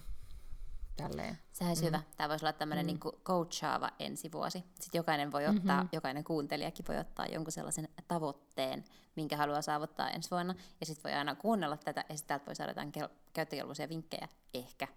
Tälleen. 0.97 1.39
Sehän 1.53 1.71
olisi 1.71 1.83
mm. 1.83 1.87
hyvä. 1.87 2.03
Tämä 2.17 2.29
voisi 2.29 2.45
olla 2.45 2.53
tämmöinen 2.53 2.85
mm. 2.85 2.87
niin 2.87 3.01
coachaava 3.25 3.91
ensi 3.99 4.33
vuosi. 4.33 4.59
Sitten 4.81 4.99
jokainen 4.99 5.33
voi 5.33 5.47
ottaa, 5.47 5.59
Mhm. 5.61 5.69
mm-hmm. 5.69 5.89
jokainen 5.93 6.25
kuuntelijakin 6.25 6.85
voi 6.89 6.99
ottaa 6.99 7.27
jonkun 7.27 7.53
sellaisen 7.53 7.89
tavoitteen, 8.09 8.85
minkä 9.17 9.37
haluaa 9.37 9.63
saavuttaa 9.63 10.11
ensi 10.11 10.31
vuonna. 10.31 10.55
Ja 10.81 10.87
sitten 10.87 11.11
voi 11.11 11.19
aina 11.19 11.35
kuunnella 11.35 11.77
tätä, 11.77 12.05
ja 12.09 12.17
sitten 12.17 12.29
täältä 12.29 12.47
voi 12.47 12.55
saada 12.55 12.71
jotain 12.71 12.93
kel- 12.99 13.15
käyttökelpoisia 13.33 13.89
vinkkejä, 13.89 14.29
ehkä. 14.55 14.89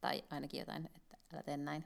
Tai 0.00 0.24
ainakin 0.30 0.60
jotain, 0.60 0.90
että 0.96 1.16
älä 1.32 1.42
tee 1.42 1.56
näin. 1.56 1.84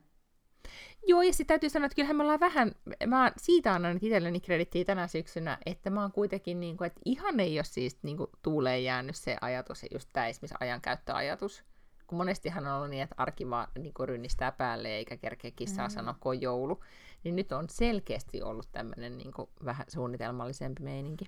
Joo, 1.07 1.23
ja 1.23 1.33
sitten 1.33 1.47
täytyy 1.47 1.71
sanoa, 1.71 1.87
että 1.87 1.97
kyllähän 1.97 2.17
me 2.17 2.23
ollaan 2.23 2.41
vähän, 2.41 2.73
mä 3.07 3.33
siitä 3.37 3.75
annan 3.75 3.99
itselleni 4.03 4.41
kredittiä 4.41 4.85
tänä 4.85 5.07
syksynä, 5.07 5.59
että 5.67 5.91
mä 5.91 6.01
oon 6.01 6.13
kuitenkin, 6.13 6.61
niin 6.61 6.77
kuin, 6.77 6.87
että 6.87 7.01
ihan 7.05 7.41
ei 7.41 7.59
ole 7.59 7.65
siis 7.65 7.99
niin 8.03 8.17
kuin, 8.17 8.31
tuuleen 8.43 8.85
jäänyt 8.85 9.17
se 9.17 9.37
ajatus, 9.41 9.85
just 9.93 10.09
tämä 10.13 10.27
esimerkiksi 10.27 10.57
ajankäyttöajatus. 10.61 11.65
Kun 12.07 12.19
monestihan 12.19 12.67
on 12.67 12.73
ollut 12.73 12.91
niin, 12.91 13.03
että 13.03 13.15
arki 13.19 13.51
vaan 13.51 13.69
niin 13.79 13.95
kuin, 13.95 14.09
rynnistää 14.09 14.53
päälle 14.53 14.89
eikä 14.89 15.17
kerkeä 15.17 15.51
kissaa 15.51 15.89
mm. 15.89 15.93
sanoa, 15.93 16.15
kun 16.21 16.31
on 16.31 16.41
joulu. 16.41 16.85
Niin 17.25 17.37
nyt 17.37 17.53
on 17.53 17.69
selkeästi 17.71 18.43
ollut 18.43 18.69
tämmöinen 18.73 19.19
niin 19.19 19.33
kuin, 19.33 19.51
vähän 19.65 19.87
suunnitelmallisempi 19.89 20.83
meininki. 20.83 21.25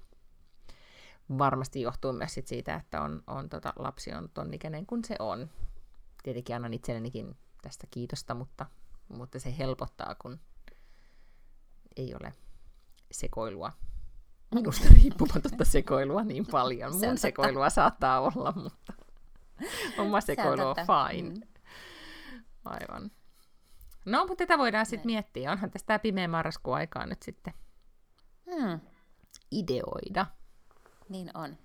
Varmasti 1.38 1.80
johtuu 1.80 2.12
myös 2.12 2.34
sit 2.34 2.46
siitä, 2.46 2.74
että 2.74 3.02
on, 3.02 3.22
on 3.26 3.48
tota, 3.48 3.72
lapsi 3.76 4.12
on 4.12 4.28
ton 4.34 4.54
ikäinen 4.54 4.86
kuin 4.86 5.04
se 5.04 5.16
on. 5.18 5.50
Tietenkin 6.22 6.56
annan 6.56 6.74
itsellenikin 6.74 7.36
tästä 7.62 7.86
kiitosta, 7.90 8.34
mutta 8.34 8.66
mutta 9.08 9.38
se 9.40 9.58
helpottaa, 9.58 10.14
kun 10.22 10.40
ei 11.96 12.14
ole 12.14 12.32
sekoilua. 13.10 13.72
Minusta 14.54 14.88
riippumatonta 14.94 15.64
sekoilua 15.74 16.24
niin 16.24 16.46
paljon. 16.46 16.90
Se 16.92 16.96
on 16.96 17.00
Mun 17.00 17.08
totta. 17.08 17.20
sekoilua 17.20 17.70
saattaa 17.70 18.20
olla, 18.20 18.52
mutta 18.52 18.92
oma 19.98 20.20
Se 20.20 20.32
on 20.32 20.36
sekoilu 20.36 20.62
on 20.68 20.76
totta. 20.76 20.94
fine. 21.10 21.28
Mm. 21.30 21.40
Aivan. 22.64 23.10
No, 24.04 24.18
mutta 24.26 24.36
tätä 24.46 24.58
voidaan 24.58 24.86
sitten 24.86 25.06
miettiä. 25.06 25.52
Onhan 25.52 25.70
tästä 25.70 25.86
tämä 25.86 25.98
pimeä 25.98 26.28
marraskuun 26.28 26.76
aikaa 26.76 27.06
nyt 27.06 27.22
sitten 27.22 27.54
Hmm, 28.50 28.80
ideoida. 29.50 30.26
niin 31.08 31.30
on. 31.34 31.58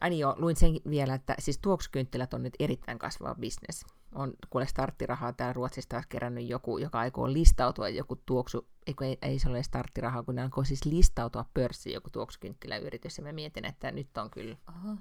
Ai 0.00 0.10
niin 0.10 0.20
joo, 0.20 0.34
luin 0.38 0.56
sen 0.56 0.72
vielä, 0.90 1.14
että 1.14 1.34
siis 1.38 1.58
tuoksukynttilät 1.58 2.34
on 2.34 2.42
nyt 2.42 2.54
erittäin 2.58 2.98
kasvava 2.98 3.34
bisnes. 3.34 3.86
On 4.14 4.32
kuule 4.50 4.66
starttirahaa 4.66 5.32
täällä 5.32 5.52
Ruotsista 5.52 6.02
kerännyt 6.08 6.48
joku, 6.48 6.78
joka 6.78 6.98
aikoo 6.98 7.32
listautua 7.32 7.88
joku 7.88 8.16
tuoksu, 8.16 8.68
eikö 8.86 9.06
ei, 9.06 9.18
ei 9.22 9.38
se 9.38 9.48
ole 9.48 9.62
starttirahaa, 9.62 10.22
kun 10.22 10.34
ne 10.34 10.42
aikoo 10.42 10.64
siis 10.64 10.84
listautua 10.84 11.44
pörssiin 11.54 11.94
joku 11.94 12.10
tuoksukynttiläyritys. 12.10 13.18
Ja 13.18 13.24
mä 13.24 13.32
mietin, 13.32 13.64
että 13.64 13.90
nyt 13.90 14.18
on 14.18 14.30
kyllä 14.30 14.56
Oho. 14.68 14.96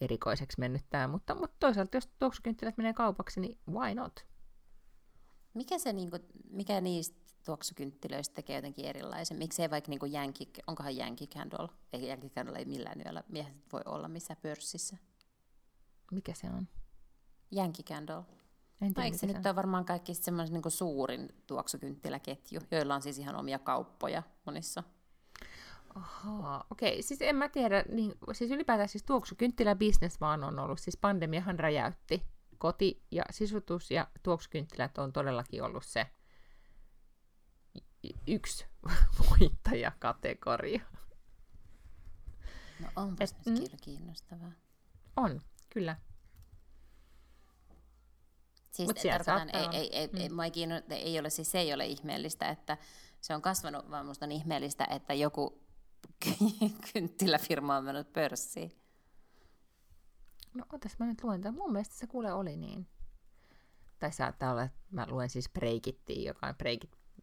erikoiseksi 0.00 0.60
mennyt 0.60 0.82
tämä, 0.90 1.08
mutta, 1.08 1.34
mutta 1.34 1.56
toisaalta 1.60 1.96
jos 1.96 2.06
tuoksukynttilät 2.18 2.76
menee 2.76 2.92
kaupaksi, 2.92 3.40
niin 3.40 3.58
why 3.70 3.94
not? 3.94 4.26
Mikä, 5.54 5.78
se, 5.78 5.92
niinku, 5.92 6.18
mikä 6.50 6.80
niistä 6.80 7.21
tuoksukynttilöistä 7.44 8.34
tekee 8.34 8.56
jotenkin 8.56 8.84
erilaisen? 8.84 9.36
Miksei 9.36 9.70
vaikka 9.70 9.90
niinku 9.90 10.06
Yankee, 10.06 10.46
onkohan 10.66 10.96
Yankee 10.96 11.26
Candle? 11.26 11.68
Ei 11.92 12.08
Yankee 12.08 12.30
Candle 12.30 12.58
ei 12.58 12.64
millään 12.64 13.00
yöllä 13.06 13.22
miehet 13.28 13.54
voi 13.72 13.80
olla 13.84 14.08
missään 14.08 14.40
pörssissä. 14.42 14.96
Mikä 16.12 16.34
se 16.34 16.46
on? 16.46 16.68
Yankee 17.56 17.84
Candle. 17.84 18.14
En 18.82 18.88
No, 18.88 18.94
tiedä, 18.94 19.04
eikö 19.04 19.18
se 19.18 19.26
nyt 19.26 19.46
ole 19.46 19.56
varmaan 19.56 19.84
kaikki 19.84 20.14
semmoinen 20.14 20.52
niin 20.52 20.70
suurin 20.70 21.28
tuoksukynttiläketju, 21.46 22.60
joilla 22.70 22.94
on 22.94 23.02
siis 23.02 23.18
ihan 23.18 23.36
omia 23.36 23.58
kauppoja 23.58 24.22
monissa. 24.46 24.82
Okei. 26.70 27.02
Siis 27.02 27.22
en 27.22 27.36
mä 27.36 27.48
tiedä, 27.48 27.84
niin, 27.88 28.14
siis 28.32 28.50
ylipäätään 28.50 28.88
siis 28.88 29.02
tuoksukynttiläbisnes 29.02 30.20
vaan 30.20 30.44
on 30.44 30.58
ollut, 30.58 30.78
siis 30.78 30.96
pandemiahan 30.96 31.58
räjäytti. 31.58 32.22
Koti 32.58 33.02
ja 33.10 33.24
sisutus 33.30 33.90
ja 33.90 34.06
tuoksukynttilät 34.22 34.98
on 34.98 35.12
todellakin 35.12 35.62
ollut 35.62 35.84
se 35.84 36.06
yksi 38.26 38.66
voittajakategoria. 39.30 40.80
No 42.80 42.88
onpas 42.96 43.32
Et- 43.32 43.36
nyt 43.46 43.46
mm. 43.46 43.64
kyllä 43.64 43.76
kiinnostavaa. 43.82 44.52
On, 45.16 45.40
kyllä. 45.70 45.96
Siis 48.70 48.88
Mut 48.88 48.96
tarkoitan, 49.02 49.50
ei, 49.52 49.68
ei, 49.72 49.96
ei, 49.96 50.10
ei, 50.14 50.28
mua 50.28 50.44
ei, 50.44 50.50
kiinno, 50.50 50.74
ei 50.90 51.18
ole, 51.18 51.30
siis 51.30 51.50
se 51.50 51.58
ei 51.58 51.74
ole 51.74 51.86
ihmeellistä, 51.86 52.48
että 52.48 52.78
se 53.20 53.34
on 53.34 53.42
kasvanut, 53.42 53.90
vaan 53.90 54.06
musta 54.06 54.26
on 54.26 54.32
ihmeellistä, 54.32 54.86
että 54.90 55.14
joku 55.14 55.62
kynttiläfirma 56.92 57.76
on 57.76 57.84
mennyt 57.84 58.12
pörssiin. 58.12 58.72
No 60.54 60.64
otas 60.72 60.98
mä 60.98 61.06
nyt 61.06 61.24
luen 61.24 61.40
tämän. 61.40 61.58
Mun 61.58 61.72
mielestä 61.72 61.94
se 61.94 62.06
kuule 62.06 62.32
oli 62.32 62.56
niin. 62.56 62.86
Tai 63.98 64.12
saattaa 64.12 64.52
olla, 64.52 64.62
että 64.62 64.78
mä 64.90 65.06
luen 65.10 65.30
siis 65.30 65.48
Breakittiin, 65.52 66.24
joka 66.24 66.46
on 66.46 66.54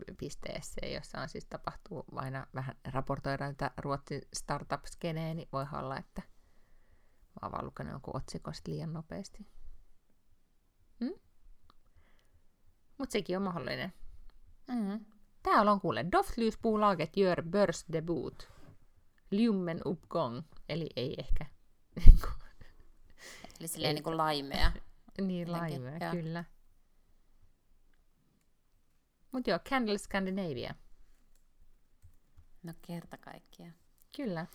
breakit.se, 0.05 0.91
jossa 0.91 1.21
on 1.21 1.29
siis 1.29 1.45
tapahtuu 1.45 2.05
aina 2.15 2.47
vähän 2.55 2.75
raportoidaan 2.85 3.55
tätä 3.55 3.71
Ruotsin 3.77 4.21
startup-skeneen, 4.33 5.37
niin 5.37 5.49
voi 5.53 5.65
olla, 5.73 5.97
että 5.97 6.21
mä 6.21 7.39
oon 7.41 7.51
vaan 7.51 7.65
lukenut 7.65 7.91
jonkun 7.91 8.15
otsikosta 8.17 8.71
liian 8.71 8.93
nopeasti. 8.93 9.47
Hmm? 10.99 11.13
Mutta 12.97 13.13
sekin 13.13 13.37
on 13.37 13.43
mahdollinen. 13.43 13.93
Mm-hmm. 14.67 15.05
Täällä 15.43 15.71
on 15.71 15.81
kuule 15.81 16.05
Doftlysbolaget 16.11 17.13
gör 17.13 17.43
börsdebut. 17.43 18.49
Ljummen 19.31 19.81
uppgång, 19.85 20.41
eli 20.69 20.89
ei 20.95 21.15
ehkä. 21.17 21.45
Eli 23.59 23.67
silleen 23.67 23.89
Ei. 23.89 23.93
niin 23.93 24.03
kuin 24.03 24.17
laimea. 24.17 24.71
Niin, 25.21 25.51
laimea, 25.51 26.11
kyllä. 26.11 26.43
Mutta 29.32 29.49
joo, 29.49 29.59
Candle 29.59 29.97
Scandinavia. 29.97 30.75
No 32.63 32.73
kerta 32.82 33.17
kaikkiaan. 33.17 33.73
Kyllä. 34.15 34.45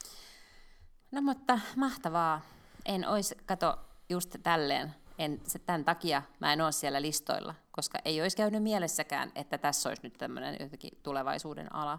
No 1.12 1.22
mutta 1.22 1.60
mahtavaa. 1.76 2.40
En 2.84 3.08
ois, 3.08 3.34
kato, 3.46 3.78
just 4.08 4.36
tälleen, 4.42 4.94
en, 5.18 5.40
se, 5.46 5.58
tämän 5.58 5.84
takia 5.84 6.22
mä 6.40 6.52
en 6.52 6.60
ole 6.60 6.72
siellä 6.72 7.02
listoilla, 7.02 7.54
koska 7.72 7.98
ei 8.04 8.22
olisi 8.22 8.36
käynyt 8.36 8.62
mielessäkään, 8.62 9.32
että 9.34 9.58
tässä 9.58 9.88
olisi 9.88 10.02
nyt 10.02 10.14
tämmöinen 10.18 10.56
jotenkin 10.60 10.98
tulevaisuuden 11.02 11.74
ala, 11.74 11.98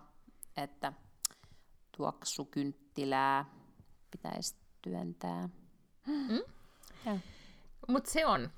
että 0.57 0.93
tuoksukynttilää 1.97 3.45
pitäisi 4.11 4.55
työntää. 4.81 5.49
Mm? 6.05 6.41
Mutta 7.87 8.11
se 8.11 8.25
on. 8.25 8.51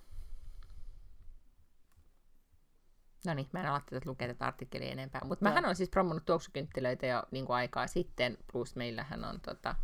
No 3.25 3.33
niin, 3.33 3.49
mä 3.51 3.59
en 3.59 3.65
ala 3.65 3.81
tätä 3.89 4.09
lukea 4.09 4.27
tätä 4.27 4.45
artikkelia 4.45 4.91
enempää. 4.91 5.21
Mutta 5.25 5.43
mähän 5.43 5.65
on 5.65 5.75
siis 5.75 5.89
promonnut 5.89 6.25
tuoksukynttilöitä 6.25 7.05
jo 7.05 7.23
niin 7.31 7.45
kuin 7.45 7.55
aikaa 7.55 7.87
sitten, 7.87 8.37
plus 8.51 8.75
meillähän 8.75 9.25
on 9.25 9.41
tota, 9.41 9.75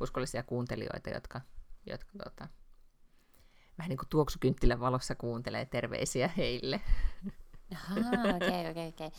uskollisia 0.00 0.42
kuuntelijoita, 0.42 1.10
jotka, 1.10 1.40
jotka 1.86 2.10
tota, 2.24 2.48
vähän 3.78 3.88
niin 3.88 3.98
kuin 3.98 4.08
tuoksukynttilän 4.08 4.80
valossa 4.80 5.14
kuuntelee 5.14 5.64
terveisiä 5.66 6.30
heille. 6.36 6.80
Ahaa, 7.74 8.00
okei, 8.36 8.70
okei, 8.70 8.88
okei. 8.88 9.10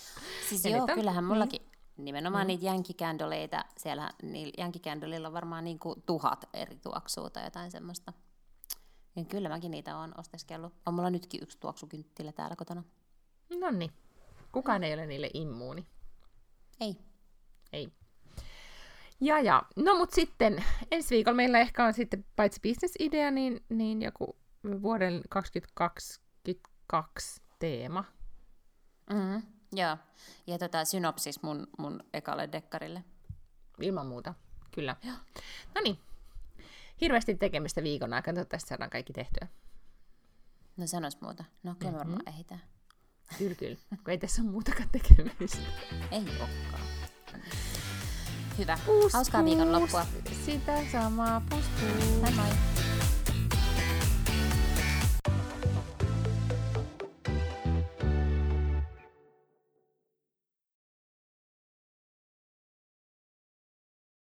Siis 0.49 0.63
Ja 0.65 0.71
joo, 0.71 0.81
on- 0.81 0.95
kyllähän 0.95 1.23
niin. 1.23 1.27
mullakin 1.33 1.61
nimenomaan 1.97 2.47
niitä 2.47 2.65
jänkikändöleitä, 2.65 3.65
siellä 3.77 4.11
niillä 4.23 4.53
jänkikändölillä 4.57 5.27
on 5.27 5.33
varmaan 5.33 5.63
niinku 5.63 5.95
tuhat 6.05 6.49
eri 6.53 6.75
tuoksua 6.77 7.29
tai 7.29 7.43
jotain 7.43 7.71
semmoista. 7.71 8.13
Niin 9.15 9.25
kyllä 9.25 9.49
mäkin 9.49 9.71
niitä 9.71 9.97
on 9.97 10.13
osteskellut. 10.19 10.73
On 10.85 10.93
mulla 10.93 11.09
nytkin 11.09 11.43
yksi 11.43 11.59
tuoksukynttilä 11.59 12.31
täällä 12.31 12.55
kotona. 12.55 12.83
No 13.49 13.71
niin, 13.71 13.91
kukaan 14.51 14.83
ei 14.83 14.93
ole 14.93 15.05
niille 15.05 15.29
immuuni. 15.33 15.85
Ei. 16.81 16.97
Ei. 17.73 17.89
Ja, 19.21 19.39
ja. 19.39 19.63
No 19.75 19.97
mut 19.97 20.11
sitten 20.11 20.63
ensi 20.91 21.15
viikolla 21.15 21.35
meillä 21.35 21.59
ehkä 21.59 21.85
on 21.85 21.93
sitten 21.93 22.25
paitsi 22.35 22.59
bisnesidea, 22.61 23.31
niin, 23.31 23.63
niin 23.69 24.01
joku 24.01 24.37
vuoden 24.81 25.21
2022 25.29 27.41
teema. 27.59 28.03
Mm-hmm. 29.13 29.41
Joo. 29.71 29.97
Ja 30.47 30.57
tota, 30.57 30.85
synopsis 30.85 31.43
mun, 31.43 31.67
mun 31.77 32.03
ekalle 32.13 32.49
dekkarille. 32.51 33.03
Ilman 33.81 34.07
muuta, 34.07 34.33
kyllä. 34.71 34.95
No 35.75 35.81
niin, 35.83 35.99
hirveästi 37.01 37.35
tekemistä 37.35 37.83
viikon 37.83 38.13
aikana, 38.13 38.35
toivottavasti 38.35 38.69
saadaan 38.69 38.89
kaikki 38.89 39.13
tehtyä. 39.13 39.47
No 40.77 40.87
sanois 40.87 41.21
muuta. 41.21 41.43
No 41.63 41.75
kyllä 41.79 41.91
mm-hmm. 41.91 41.99
varmaan 41.99 42.27
ehditään. 42.27 42.61
Kyllä, 43.37 43.55
kyllä, 43.55 43.75
kun 43.89 44.11
ei 44.11 44.17
tässä 44.17 44.41
ole 44.41 44.51
muutakaan 44.51 44.89
tekemistä. 44.91 45.57
Ei 46.11 46.21
olekaan. 46.21 46.81
Hyvä. 48.57 48.77
Pus, 48.85 49.13
Hauskaa 49.13 49.45
viikonloppua. 49.45 50.05
Sitä 50.45 50.77
samaa, 50.91 51.41
pus, 51.49 51.59
pus. 51.59 52.09
Moi 52.21 52.31
moi. 52.31 52.78